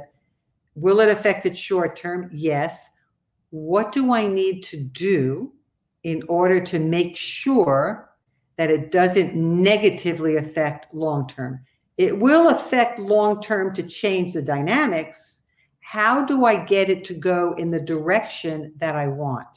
Will 0.73 0.99
it 0.99 1.09
affect 1.09 1.45
it 1.45 1.55
short 1.55 1.95
term? 1.95 2.29
Yes. 2.33 2.89
What 3.51 3.91
do 3.91 4.13
I 4.13 4.27
need 4.27 4.63
to 4.65 4.77
do 4.77 5.53
in 6.05 6.21
order 6.29 6.61
to 6.61 6.77
make 6.77 7.17
sure 7.17 8.11
that 8.57 8.69
it 8.69 8.91
doesn't 8.91 9.35
negatively 9.35 10.35
affect 10.37 10.93
long 10.93 11.27
term. 11.27 11.59
It 11.97 12.17
will 12.17 12.49
affect 12.49 12.99
long 12.99 13.41
term 13.41 13.73
to 13.73 13.81
change 13.81 14.31
the 14.31 14.41
dynamics. 14.41 15.41
How 15.79 16.23
do 16.23 16.45
I 16.45 16.63
get 16.63 16.91
it 16.91 17.03
to 17.05 17.15
go 17.15 17.53
in 17.53 17.71
the 17.71 17.79
direction 17.79 18.71
that 18.77 18.95
I 18.95 19.07
want? 19.07 19.47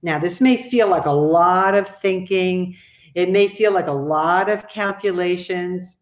Now, 0.00 0.18
this 0.18 0.40
may 0.40 0.56
feel 0.56 0.88
like 0.88 1.06
a 1.06 1.10
lot 1.10 1.74
of 1.74 1.88
thinking. 1.88 2.76
It 3.16 3.30
may 3.30 3.48
feel 3.48 3.72
like 3.72 3.88
a 3.88 3.92
lot 3.92 4.48
of 4.48 4.68
calculations. 4.68 5.96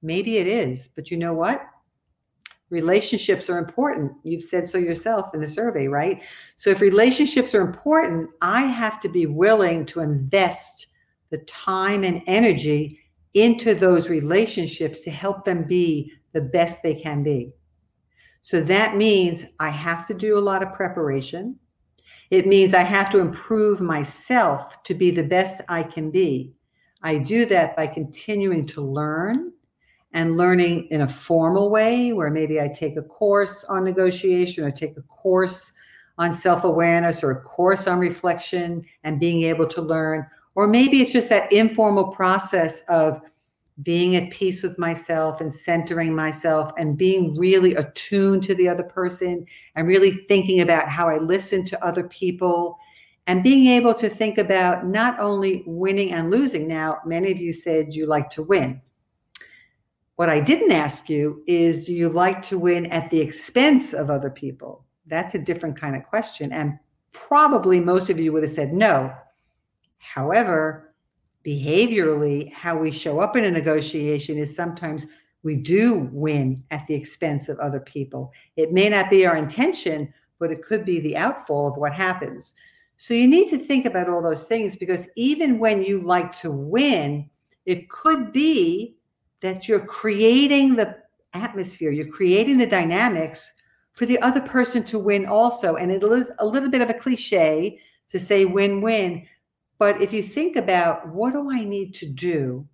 Maybe 0.00 0.36
it 0.36 0.46
is, 0.46 0.88
but 0.88 1.10
you 1.10 1.16
know 1.16 1.34
what? 1.34 1.66
Relationships 2.70 3.48
are 3.48 3.58
important. 3.58 4.12
You've 4.22 4.42
said 4.42 4.68
so 4.68 4.78
yourself 4.78 5.34
in 5.34 5.40
the 5.40 5.48
survey, 5.48 5.86
right? 5.86 6.20
So 6.56 6.70
if 6.70 6.80
relationships 6.80 7.54
are 7.54 7.60
important, 7.60 8.30
I 8.42 8.62
have 8.62 9.00
to 9.00 9.08
be 9.08 9.26
willing 9.26 9.86
to 9.86 10.00
invest 10.00 10.88
the 11.30 11.38
time 11.38 12.04
and 12.04 12.22
energy 12.26 13.00
into 13.34 13.74
those 13.74 14.08
relationships 14.08 15.00
to 15.00 15.10
help 15.10 15.44
them 15.44 15.64
be 15.64 16.12
the 16.32 16.40
best 16.40 16.82
they 16.82 16.94
can 16.94 17.22
be. 17.22 17.52
So 18.40 18.60
that 18.62 18.96
means 18.96 19.44
I 19.60 19.70
have 19.70 20.06
to 20.06 20.14
do 20.14 20.38
a 20.38 20.40
lot 20.40 20.62
of 20.62 20.72
preparation. 20.72 21.58
It 22.30 22.46
means 22.46 22.74
I 22.74 22.82
have 22.82 23.10
to 23.10 23.18
improve 23.18 23.80
myself 23.80 24.82
to 24.84 24.94
be 24.94 25.10
the 25.10 25.22
best 25.22 25.60
I 25.68 25.82
can 25.82 26.10
be. 26.10 26.52
I 27.02 27.18
do 27.18 27.44
that 27.46 27.76
by 27.76 27.86
continuing 27.86 28.66
to 28.66 28.80
learn 28.80 29.52
and 30.16 30.38
learning 30.38 30.88
in 30.90 31.02
a 31.02 31.08
formal 31.08 31.68
way 31.68 32.10
where 32.14 32.30
maybe 32.30 32.58
I 32.58 32.68
take 32.68 32.96
a 32.96 33.02
course 33.02 33.64
on 33.64 33.84
negotiation 33.84 34.64
or 34.64 34.70
take 34.70 34.96
a 34.96 35.02
course 35.02 35.74
on 36.16 36.32
self 36.32 36.64
awareness 36.64 37.22
or 37.22 37.32
a 37.32 37.42
course 37.42 37.86
on 37.86 37.98
reflection 37.98 38.82
and 39.04 39.20
being 39.20 39.42
able 39.42 39.68
to 39.68 39.82
learn. 39.82 40.26
Or 40.54 40.66
maybe 40.66 41.02
it's 41.02 41.12
just 41.12 41.28
that 41.28 41.52
informal 41.52 42.08
process 42.08 42.80
of 42.88 43.20
being 43.82 44.16
at 44.16 44.30
peace 44.30 44.62
with 44.62 44.78
myself 44.78 45.42
and 45.42 45.52
centering 45.52 46.14
myself 46.14 46.72
and 46.78 46.96
being 46.96 47.36
really 47.36 47.74
attuned 47.74 48.42
to 48.44 48.54
the 48.54 48.70
other 48.70 48.84
person 48.84 49.44
and 49.74 49.86
really 49.86 50.12
thinking 50.12 50.62
about 50.62 50.88
how 50.88 51.10
I 51.10 51.18
listen 51.18 51.62
to 51.66 51.84
other 51.84 52.08
people 52.08 52.78
and 53.26 53.42
being 53.42 53.66
able 53.66 53.92
to 53.92 54.08
think 54.08 54.38
about 54.38 54.86
not 54.86 55.20
only 55.20 55.62
winning 55.66 56.12
and 56.12 56.30
losing. 56.30 56.66
Now, 56.66 57.00
many 57.04 57.30
of 57.30 57.38
you 57.38 57.52
said 57.52 57.94
you 57.94 58.06
like 58.06 58.30
to 58.30 58.42
win. 58.42 58.80
What 60.16 60.30
I 60.30 60.40
didn't 60.40 60.72
ask 60.72 61.10
you 61.10 61.42
is 61.46 61.86
do 61.86 61.94
you 61.94 62.08
like 62.08 62.42
to 62.42 62.58
win 62.58 62.86
at 62.86 63.10
the 63.10 63.20
expense 63.20 63.92
of 63.92 64.10
other 64.10 64.30
people? 64.30 64.84
That's 65.06 65.34
a 65.34 65.38
different 65.38 65.78
kind 65.78 65.94
of 65.94 66.04
question. 66.04 66.52
And 66.52 66.78
probably 67.12 67.80
most 67.80 68.08
of 68.08 68.18
you 68.18 68.32
would 68.32 68.42
have 68.42 68.50
said 68.50 68.72
no. 68.72 69.14
However, 69.98 70.94
behaviorally, 71.44 72.52
how 72.52 72.78
we 72.78 72.90
show 72.90 73.20
up 73.20 73.36
in 73.36 73.44
a 73.44 73.50
negotiation 73.50 74.38
is 74.38 74.56
sometimes 74.56 75.06
we 75.42 75.54
do 75.54 76.08
win 76.12 76.64
at 76.70 76.86
the 76.86 76.94
expense 76.94 77.48
of 77.48 77.58
other 77.58 77.80
people. 77.80 78.32
It 78.56 78.72
may 78.72 78.88
not 78.88 79.10
be 79.10 79.26
our 79.26 79.36
intention, 79.36 80.12
but 80.38 80.50
it 80.50 80.62
could 80.62 80.84
be 80.84 80.98
the 80.98 81.16
outfall 81.16 81.68
of 81.68 81.76
what 81.76 81.92
happens. 81.92 82.54
So 82.96 83.12
you 83.14 83.28
need 83.28 83.48
to 83.48 83.58
think 83.58 83.84
about 83.84 84.08
all 84.08 84.22
those 84.22 84.46
things 84.46 84.76
because 84.76 85.08
even 85.14 85.58
when 85.58 85.82
you 85.82 86.00
like 86.00 86.32
to 86.38 86.50
win, 86.50 87.28
it 87.66 87.90
could 87.90 88.32
be 88.32 88.95
that 89.40 89.68
you're 89.68 89.84
creating 89.84 90.76
the 90.76 90.96
atmosphere, 91.34 91.90
you're 91.90 92.06
creating 92.06 92.58
the 92.58 92.66
dynamics 92.66 93.52
for 93.92 94.06
the 94.06 94.20
other 94.20 94.40
person 94.40 94.82
to 94.84 94.98
win 94.98 95.26
also. 95.26 95.76
And 95.76 95.90
it 95.90 96.02
is 96.02 96.30
a 96.38 96.46
little 96.46 96.70
bit 96.70 96.82
of 96.82 96.90
a 96.90 96.94
cliche 96.94 97.78
to 98.08 98.18
say 98.18 98.44
win 98.44 98.80
win. 98.80 99.26
But 99.78 100.00
if 100.00 100.12
you 100.12 100.22
think 100.22 100.56
about 100.56 101.08
what 101.08 101.32
do 101.32 101.50
I 101.50 101.64
need 101.64 101.94
to 101.96 102.06
do 102.06 102.66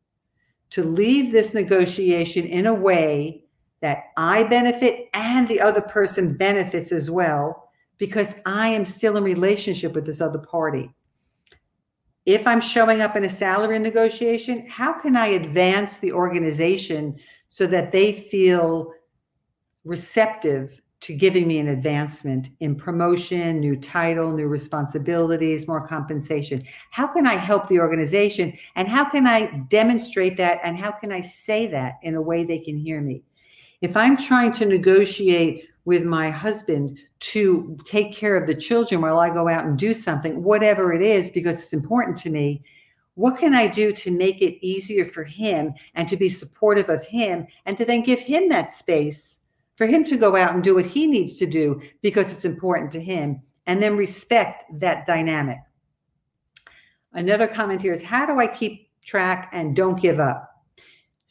to 0.70 0.82
leave 0.82 1.32
this 1.32 1.54
negotiation 1.54 2.46
in 2.46 2.66
a 2.66 2.74
way 2.74 3.44
that 3.80 4.04
I 4.16 4.44
benefit 4.44 5.08
and 5.12 5.46
the 5.48 5.60
other 5.60 5.80
person 5.80 6.36
benefits 6.36 6.92
as 6.92 7.10
well, 7.10 7.70
because 7.98 8.36
I 8.46 8.68
am 8.68 8.84
still 8.84 9.16
in 9.16 9.24
relationship 9.24 9.94
with 9.94 10.06
this 10.06 10.20
other 10.20 10.38
party 10.38 10.94
if 12.24 12.46
I'm 12.46 12.60
showing 12.60 13.00
up 13.00 13.16
in 13.16 13.24
a 13.24 13.28
salary 13.28 13.78
negotiation, 13.78 14.66
how 14.68 14.92
can 14.92 15.16
I 15.16 15.28
advance 15.28 15.98
the 15.98 16.12
organization 16.12 17.16
so 17.48 17.66
that 17.66 17.90
they 17.90 18.12
feel 18.12 18.92
receptive 19.84 20.80
to 21.00 21.14
giving 21.14 21.48
me 21.48 21.58
an 21.58 21.66
advancement 21.66 22.50
in 22.60 22.76
promotion, 22.76 23.58
new 23.58 23.74
title, 23.74 24.32
new 24.32 24.46
responsibilities, 24.46 25.66
more 25.66 25.84
compensation? 25.84 26.62
How 26.90 27.08
can 27.08 27.26
I 27.26 27.34
help 27.34 27.66
the 27.66 27.80
organization? 27.80 28.56
And 28.76 28.86
how 28.86 29.04
can 29.10 29.26
I 29.26 29.64
demonstrate 29.68 30.36
that? 30.36 30.60
And 30.62 30.78
how 30.78 30.92
can 30.92 31.10
I 31.10 31.20
say 31.20 31.66
that 31.68 31.94
in 32.02 32.14
a 32.14 32.22
way 32.22 32.44
they 32.44 32.60
can 32.60 32.76
hear 32.76 33.00
me? 33.00 33.24
If 33.80 33.96
I'm 33.96 34.16
trying 34.16 34.52
to 34.52 34.64
negotiate 34.64 35.68
with 35.84 36.04
my 36.04 36.30
husband 36.30 36.98
to 37.20 37.76
take 37.84 38.12
care 38.12 38.36
of 38.36 38.46
the 38.46 38.54
children 38.54 39.00
while 39.00 39.18
I 39.18 39.30
go 39.30 39.48
out 39.48 39.64
and 39.64 39.78
do 39.78 39.92
something, 39.92 40.42
whatever 40.42 40.92
it 40.92 41.02
is, 41.02 41.30
because 41.30 41.60
it's 41.60 41.72
important 41.72 42.16
to 42.18 42.30
me. 42.30 42.62
What 43.14 43.38
can 43.38 43.54
I 43.54 43.66
do 43.66 43.92
to 43.92 44.10
make 44.10 44.40
it 44.40 44.64
easier 44.64 45.04
for 45.04 45.24
him 45.24 45.74
and 45.94 46.08
to 46.08 46.16
be 46.16 46.28
supportive 46.28 46.88
of 46.88 47.04
him 47.04 47.46
and 47.66 47.76
to 47.76 47.84
then 47.84 48.02
give 48.02 48.20
him 48.20 48.48
that 48.48 48.70
space 48.70 49.40
for 49.74 49.86
him 49.86 50.04
to 50.04 50.16
go 50.16 50.36
out 50.36 50.54
and 50.54 50.62
do 50.62 50.74
what 50.74 50.86
he 50.86 51.06
needs 51.06 51.36
to 51.36 51.46
do 51.46 51.82
because 52.00 52.32
it's 52.32 52.44
important 52.44 52.90
to 52.92 53.00
him 53.00 53.42
and 53.66 53.82
then 53.82 53.96
respect 53.96 54.64
that 54.80 55.06
dynamic? 55.06 55.58
Another 57.12 57.46
comment 57.46 57.82
here 57.82 57.92
is 57.92 58.02
how 58.02 58.24
do 58.24 58.38
I 58.38 58.46
keep 58.46 58.88
track 59.04 59.50
and 59.52 59.76
don't 59.76 60.00
give 60.00 60.18
up? 60.18 60.51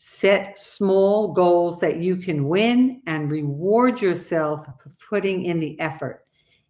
Set 0.04 0.58
small 0.58 1.32
goals 1.32 1.80
that 1.80 1.98
you 1.98 2.16
can 2.16 2.48
win 2.48 3.04
and 3.06 3.32
reward 3.32 4.02
yourself 4.02 4.66
for 4.66 4.90
putting 5.08 5.46
in 5.46 5.60
the 5.60 5.80
effort. 5.80 6.26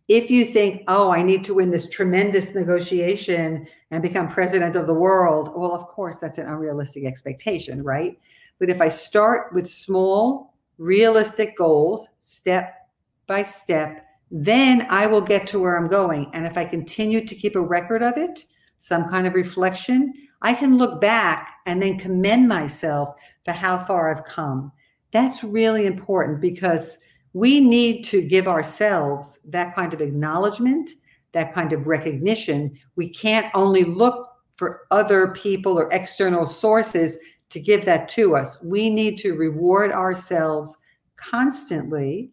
If 0.09 0.29
you 0.29 0.43
think, 0.43 0.84
oh, 0.89 1.09
I 1.11 1.23
need 1.23 1.45
to 1.45 1.53
win 1.53 1.71
this 1.71 1.88
tremendous 1.88 2.53
negotiation 2.53 3.65
and 3.89 4.03
become 4.03 4.27
president 4.27 4.75
of 4.75 4.86
the 4.86 4.93
world, 4.93 5.53
well, 5.55 5.73
of 5.73 5.88
course, 5.88 6.17
that's 6.17 6.39
an 6.39 6.47
unrealistic 6.49 7.05
expectation, 7.05 7.82
right? 7.82 8.19
But 8.59 8.69
if 8.69 8.82
I 8.82 8.89
start 8.89 9.53
with 9.53 9.69
small, 9.69 10.53
realistic 10.77 11.55
goals, 11.55 12.09
step 12.19 12.89
by 13.27 13.43
step, 13.43 14.05
then 14.29 14.86
I 14.89 15.07
will 15.07 15.21
get 15.21 15.47
to 15.47 15.59
where 15.59 15.77
I'm 15.77 15.88
going. 15.88 16.29
And 16.34 16.45
if 16.45 16.57
I 16.57 16.65
continue 16.65 17.25
to 17.25 17.36
keep 17.36 17.55
a 17.55 17.61
record 17.61 18.03
of 18.03 18.17
it, 18.17 18.45
some 18.77 19.07
kind 19.07 19.25
of 19.25 19.36
reflection, 19.36 20.11
I 20.41 20.53
can 20.53 20.77
look 20.77 21.01
back 21.01 21.55
and 21.65 21.81
then 21.81 21.99
commend 21.99 22.47
myself 22.47 23.13
for 23.45 23.51
how 23.51 23.77
far 23.77 24.11
I've 24.11 24.25
come. 24.25 24.71
That's 25.11 25.43
really 25.43 25.85
important 25.85 26.41
because 26.41 26.97
we 27.33 27.59
need 27.59 28.03
to 28.05 28.21
give 28.21 28.47
ourselves 28.47 29.39
that 29.45 29.75
kind 29.75 29.93
of 29.93 30.01
acknowledgement, 30.01 30.91
that 31.31 31.53
kind 31.53 31.73
of 31.73 31.87
recognition. 31.87 32.77
We 32.95 33.09
can't 33.09 33.47
only 33.53 33.83
look 33.83 34.27
for 34.55 34.81
other 34.91 35.29
people 35.29 35.77
or 35.79 35.91
external 35.91 36.49
sources 36.49 37.17
to 37.49 37.59
give 37.59 37.85
that 37.85 38.09
to 38.09 38.35
us. 38.35 38.61
We 38.61 38.89
need 38.89 39.17
to 39.19 39.33
reward 39.33 39.91
ourselves 39.91 40.77
constantly 41.15 42.31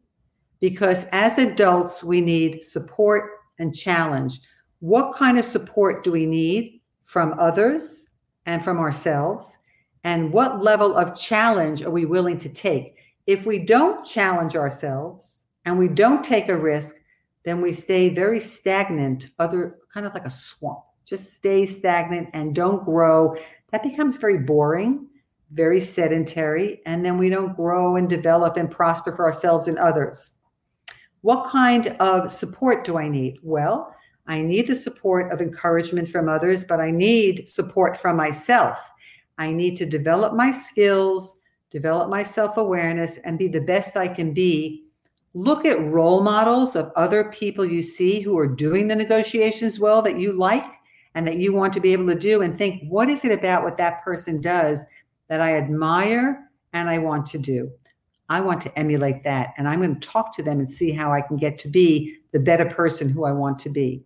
because 0.60 1.04
as 1.12 1.38
adults, 1.38 2.02
we 2.02 2.20
need 2.20 2.62
support 2.62 3.30
and 3.58 3.74
challenge. 3.74 4.40
What 4.80 5.14
kind 5.14 5.38
of 5.38 5.44
support 5.44 6.04
do 6.04 6.12
we 6.12 6.26
need? 6.26 6.77
From 7.08 7.34
others 7.38 8.06
and 8.44 8.62
from 8.62 8.78
ourselves? 8.78 9.56
And 10.04 10.30
what 10.30 10.62
level 10.62 10.94
of 10.94 11.16
challenge 11.16 11.82
are 11.82 11.90
we 11.90 12.04
willing 12.04 12.38
to 12.38 12.50
take? 12.50 12.96
If 13.26 13.46
we 13.46 13.58
don't 13.58 14.04
challenge 14.04 14.56
ourselves 14.56 15.46
and 15.64 15.78
we 15.78 15.88
don't 15.88 16.22
take 16.22 16.50
a 16.50 16.56
risk, 16.56 16.96
then 17.44 17.62
we 17.62 17.72
stay 17.72 18.10
very 18.10 18.38
stagnant, 18.38 19.28
other 19.38 19.78
kind 19.92 20.04
of 20.04 20.12
like 20.12 20.26
a 20.26 20.30
swamp. 20.30 20.80
Just 21.06 21.32
stay 21.32 21.64
stagnant 21.64 22.28
and 22.34 22.54
don't 22.54 22.84
grow. 22.84 23.34
That 23.72 23.82
becomes 23.82 24.18
very 24.18 24.38
boring, 24.38 25.08
very 25.50 25.80
sedentary, 25.80 26.82
and 26.84 27.02
then 27.02 27.16
we 27.16 27.30
don't 27.30 27.56
grow 27.56 27.96
and 27.96 28.06
develop 28.06 28.58
and 28.58 28.70
prosper 28.70 29.12
for 29.12 29.24
ourselves 29.24 29.66
and 29.66 29.78
others. 29.78 30.32
What 31.22 31.48
kind 31.48 31.88
of 32.00 32.30
support 32.30 32.84
do 32.84 32.98
I 32.98 33.08
need? 33.08 33.38
Well, 33.42 33.94
I 34.28 34.42
need 34.42 34.66
the 34.66 34.76
support 34.76 35.32
of 35.32 35.40
encouragement 35.40 36.06
from 36.06 36.28
others, 36.28 36.62
but 36.62 36.80
I 36.80 36.90
need 36.90 37.48
support 37.48 37.96
from 37.96 38.16
myself. 38.16 38.78
I 39.38 39.54
need 39.54 39.76
to 39.78 39.86
develop 39.86 40.34
my 40.34 40.50
skills, 40.50 41.40
develop 41.70 42.10
my 42.10 42.22
self 42.22 42.58
awareness, 42.58 43.16
and 43.18 43.38
be 43.38 43.48
the 43.48 43.62
best 43.62 43.96
I 43.96 44.06
can 44.06 44.34
be. 44.34 44.84
Look 45.32 45.64
at 45.64 45.80
role 45.80 46.22
models 46.22 46.76
of 46.76 46.92
other 46.94 47.30
people 47.32 47.64
you 47.64 47.80
see 47.80 48.20
who 48.20 48.36
are 48.38 48.46
doing 48.46 48.86
the 48.86 48.96
negotiations 48.96 49.80
well 49.80 50.02
that 50.02 50.18
you 50.18 50.32
like 50.32 50.74
and 51.14 51.26
that 51.26 51.38
you 51.38 51.54
want 51.54 51.72
to 51.72 51.80
be 51.80 51.94
able 51.94 52.06
to 52.08 52.14
do, 52.14 52.42
and 52.42 52.56
think, 52.56 52.82
what 52.88 53.08
is 53.08 53.24
it 53.24 53.32
about 53.32 53.64
what 53.64 53.78
that 53.78 54.04
person 54.04 54.42
does 54.42 54.86
that 55.28 55.40
I 55.40 55.56
admire 55.56 56.50
and 56.74 56.90
I 56.90 56.98
want 56.98 57.24
to 57.26 57.38
do? 57.38 57.70
I 58.28 58.42
want 58.42 58.60
to 58.62 58.78
emulate 58.78 59.24
that. 59.24 59.54
And 59.56 59.66
I'm 59.66 59.80
going 59.80 59.98
to 59.98 60.06
talk 60.06 60.36
to 60.36 60.42
them 60.42 60.58
and 60.58 60.68
see 60.68 60.92
how 60.92 61.12
I 61.12 61.22
can 61.22 61.38
get 61.38 61.58
to 61.60 61.68
be 61.68 62.18
the 62.32 62.38
better 62.38 62.66
person 62.66 63.08
who 63.08 63.24
I 63.24 63.32
want 63.32 63.58
to 63.60 63.70
be. 63.70 64.04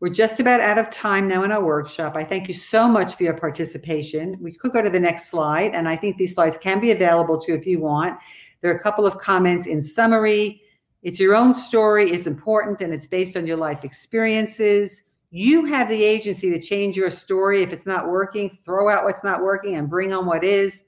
We're 0.00 0.10
just 0.10 0.38
about 0.38 0.60
out 0.60 0.78
of 0.78 0.90
time 0.90 1.26
now 1.26 1.42
in 1.42 1.50
our 1.50 1.64
workshop. 1.64 2.14
I 2.14 2.22
thank 2.22 2.46
you 2.46 2.54
so 2.54 2.86
much 2.86 3.16
for 3.16 3.24
your 3.24 3.34
participation. 3.34 4.36
We 4.40 4.52
could 4.52 4.70
go 4.70 4.80
to 4.80 4.90
the 4.90 5.00
next 5.00 5.28
slide, 5.28 5.74
and 5.74 5.88
I 5.88 5.96
think 5.96 6.16
these 6.16 6.34
slides 6.34 6.56
can 6.56 6.80
be 6.80 6.92
available 6.92 7.40
to 7.40 7.52
you 7.52 7.58
if 7.58 7.66
you 7.66 7.80
want. 7.80 8.16
There 8.60 8.70
are 8.70 8.76
a 8.76 8.80
couple 8.80 9.06
of 9.06 9.18
comments 9.18 9.66
in 9.66 9.82
summary. 9.82 10.62
It's 11.02 11.18
your 11.18 11.34
own 11.34 11.52
story 11.52 12.10
is 12.10 12.26
important 12.26 12.80
and 12.80 12.92
it's 12.92 13.06
based 13.06 13.36
on 13.36 13.46
your 13.46 13.56
life 13.56 13.84
experiences. 13.84 15.04
You 15.30 15.64
have 15.66 15.88
the 15.88 16.02
agency 16.02 16.50
to 16.50 16.60
change 16.60 16.96
your 16.96 17.10
story. 17.10 17.62
If 17.62 17.72
it's 17.72 17.86
not 17.86 18.08
working, 18.08 18.50
throw 18.50 18.88
out 18.88 19.04
what's 19.04 19.22
not 19.22 19.42
working 19.42 19.76
and 19.76 19.88
bring 19.90 20.12
on 20.12 20.26
what 20.26 20.42
is. 20.42 20.84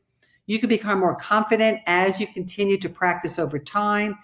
You 0.47 0.59
can 0.59 0.69
become 0.69 0.99
more 0.99 1.15
confident 1.15 1.81
as 1.87 2.19
you 2.19 2.27
continue 2.27 2.77
to 2.79 2.89
practice 2.89 3.39
over 3.39 3.59
time. 3.59 4.19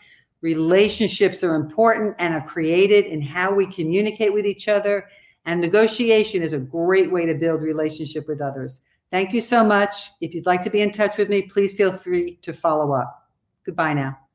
Relationships 0.46 1.42
are 1.42 1.56
important 1.56 2.14
and 2.20 2.32
are 2.32 2.40
created 2.40 3.06
in 3.06 3.20
how 3.20 3.52
we 3.52 3.66
communicate 3.66 4.32
with 4.32 4.46
each 4.46 4.68
other. 4.68 5.08
And 5.44 5.60
negotiation 5.60 6.40
is 6.40 6.52
a 6.52 6.58
great 6.58 7.10
way 7.10 7.26
to 7.26 7.34
build 7.34 7.62
relationship 7.62 8.28
with 8.28 8.40
others. 8.40 8.82
Thank 9.10 9.32
you 9.32 9.40
so 9.40 9.64
much. 9.64 10.12
If 10.20 10.36
you'd 10.36 10.46
like 10.46 10.62
to 10.62 10.70
be 10.70 10.82
in 10.82 10.92
touch 10.92 11.18
with 11.18 11.28
me, 11.28 11.42
please 11.42 11.74
feel 11.74 11.90
free 11.90 12.38
to 12.42 12.52
follow 12.52 12.92
up. 12.92 13.28
Goodbye 13.64 13.94
now. 13.94 14.25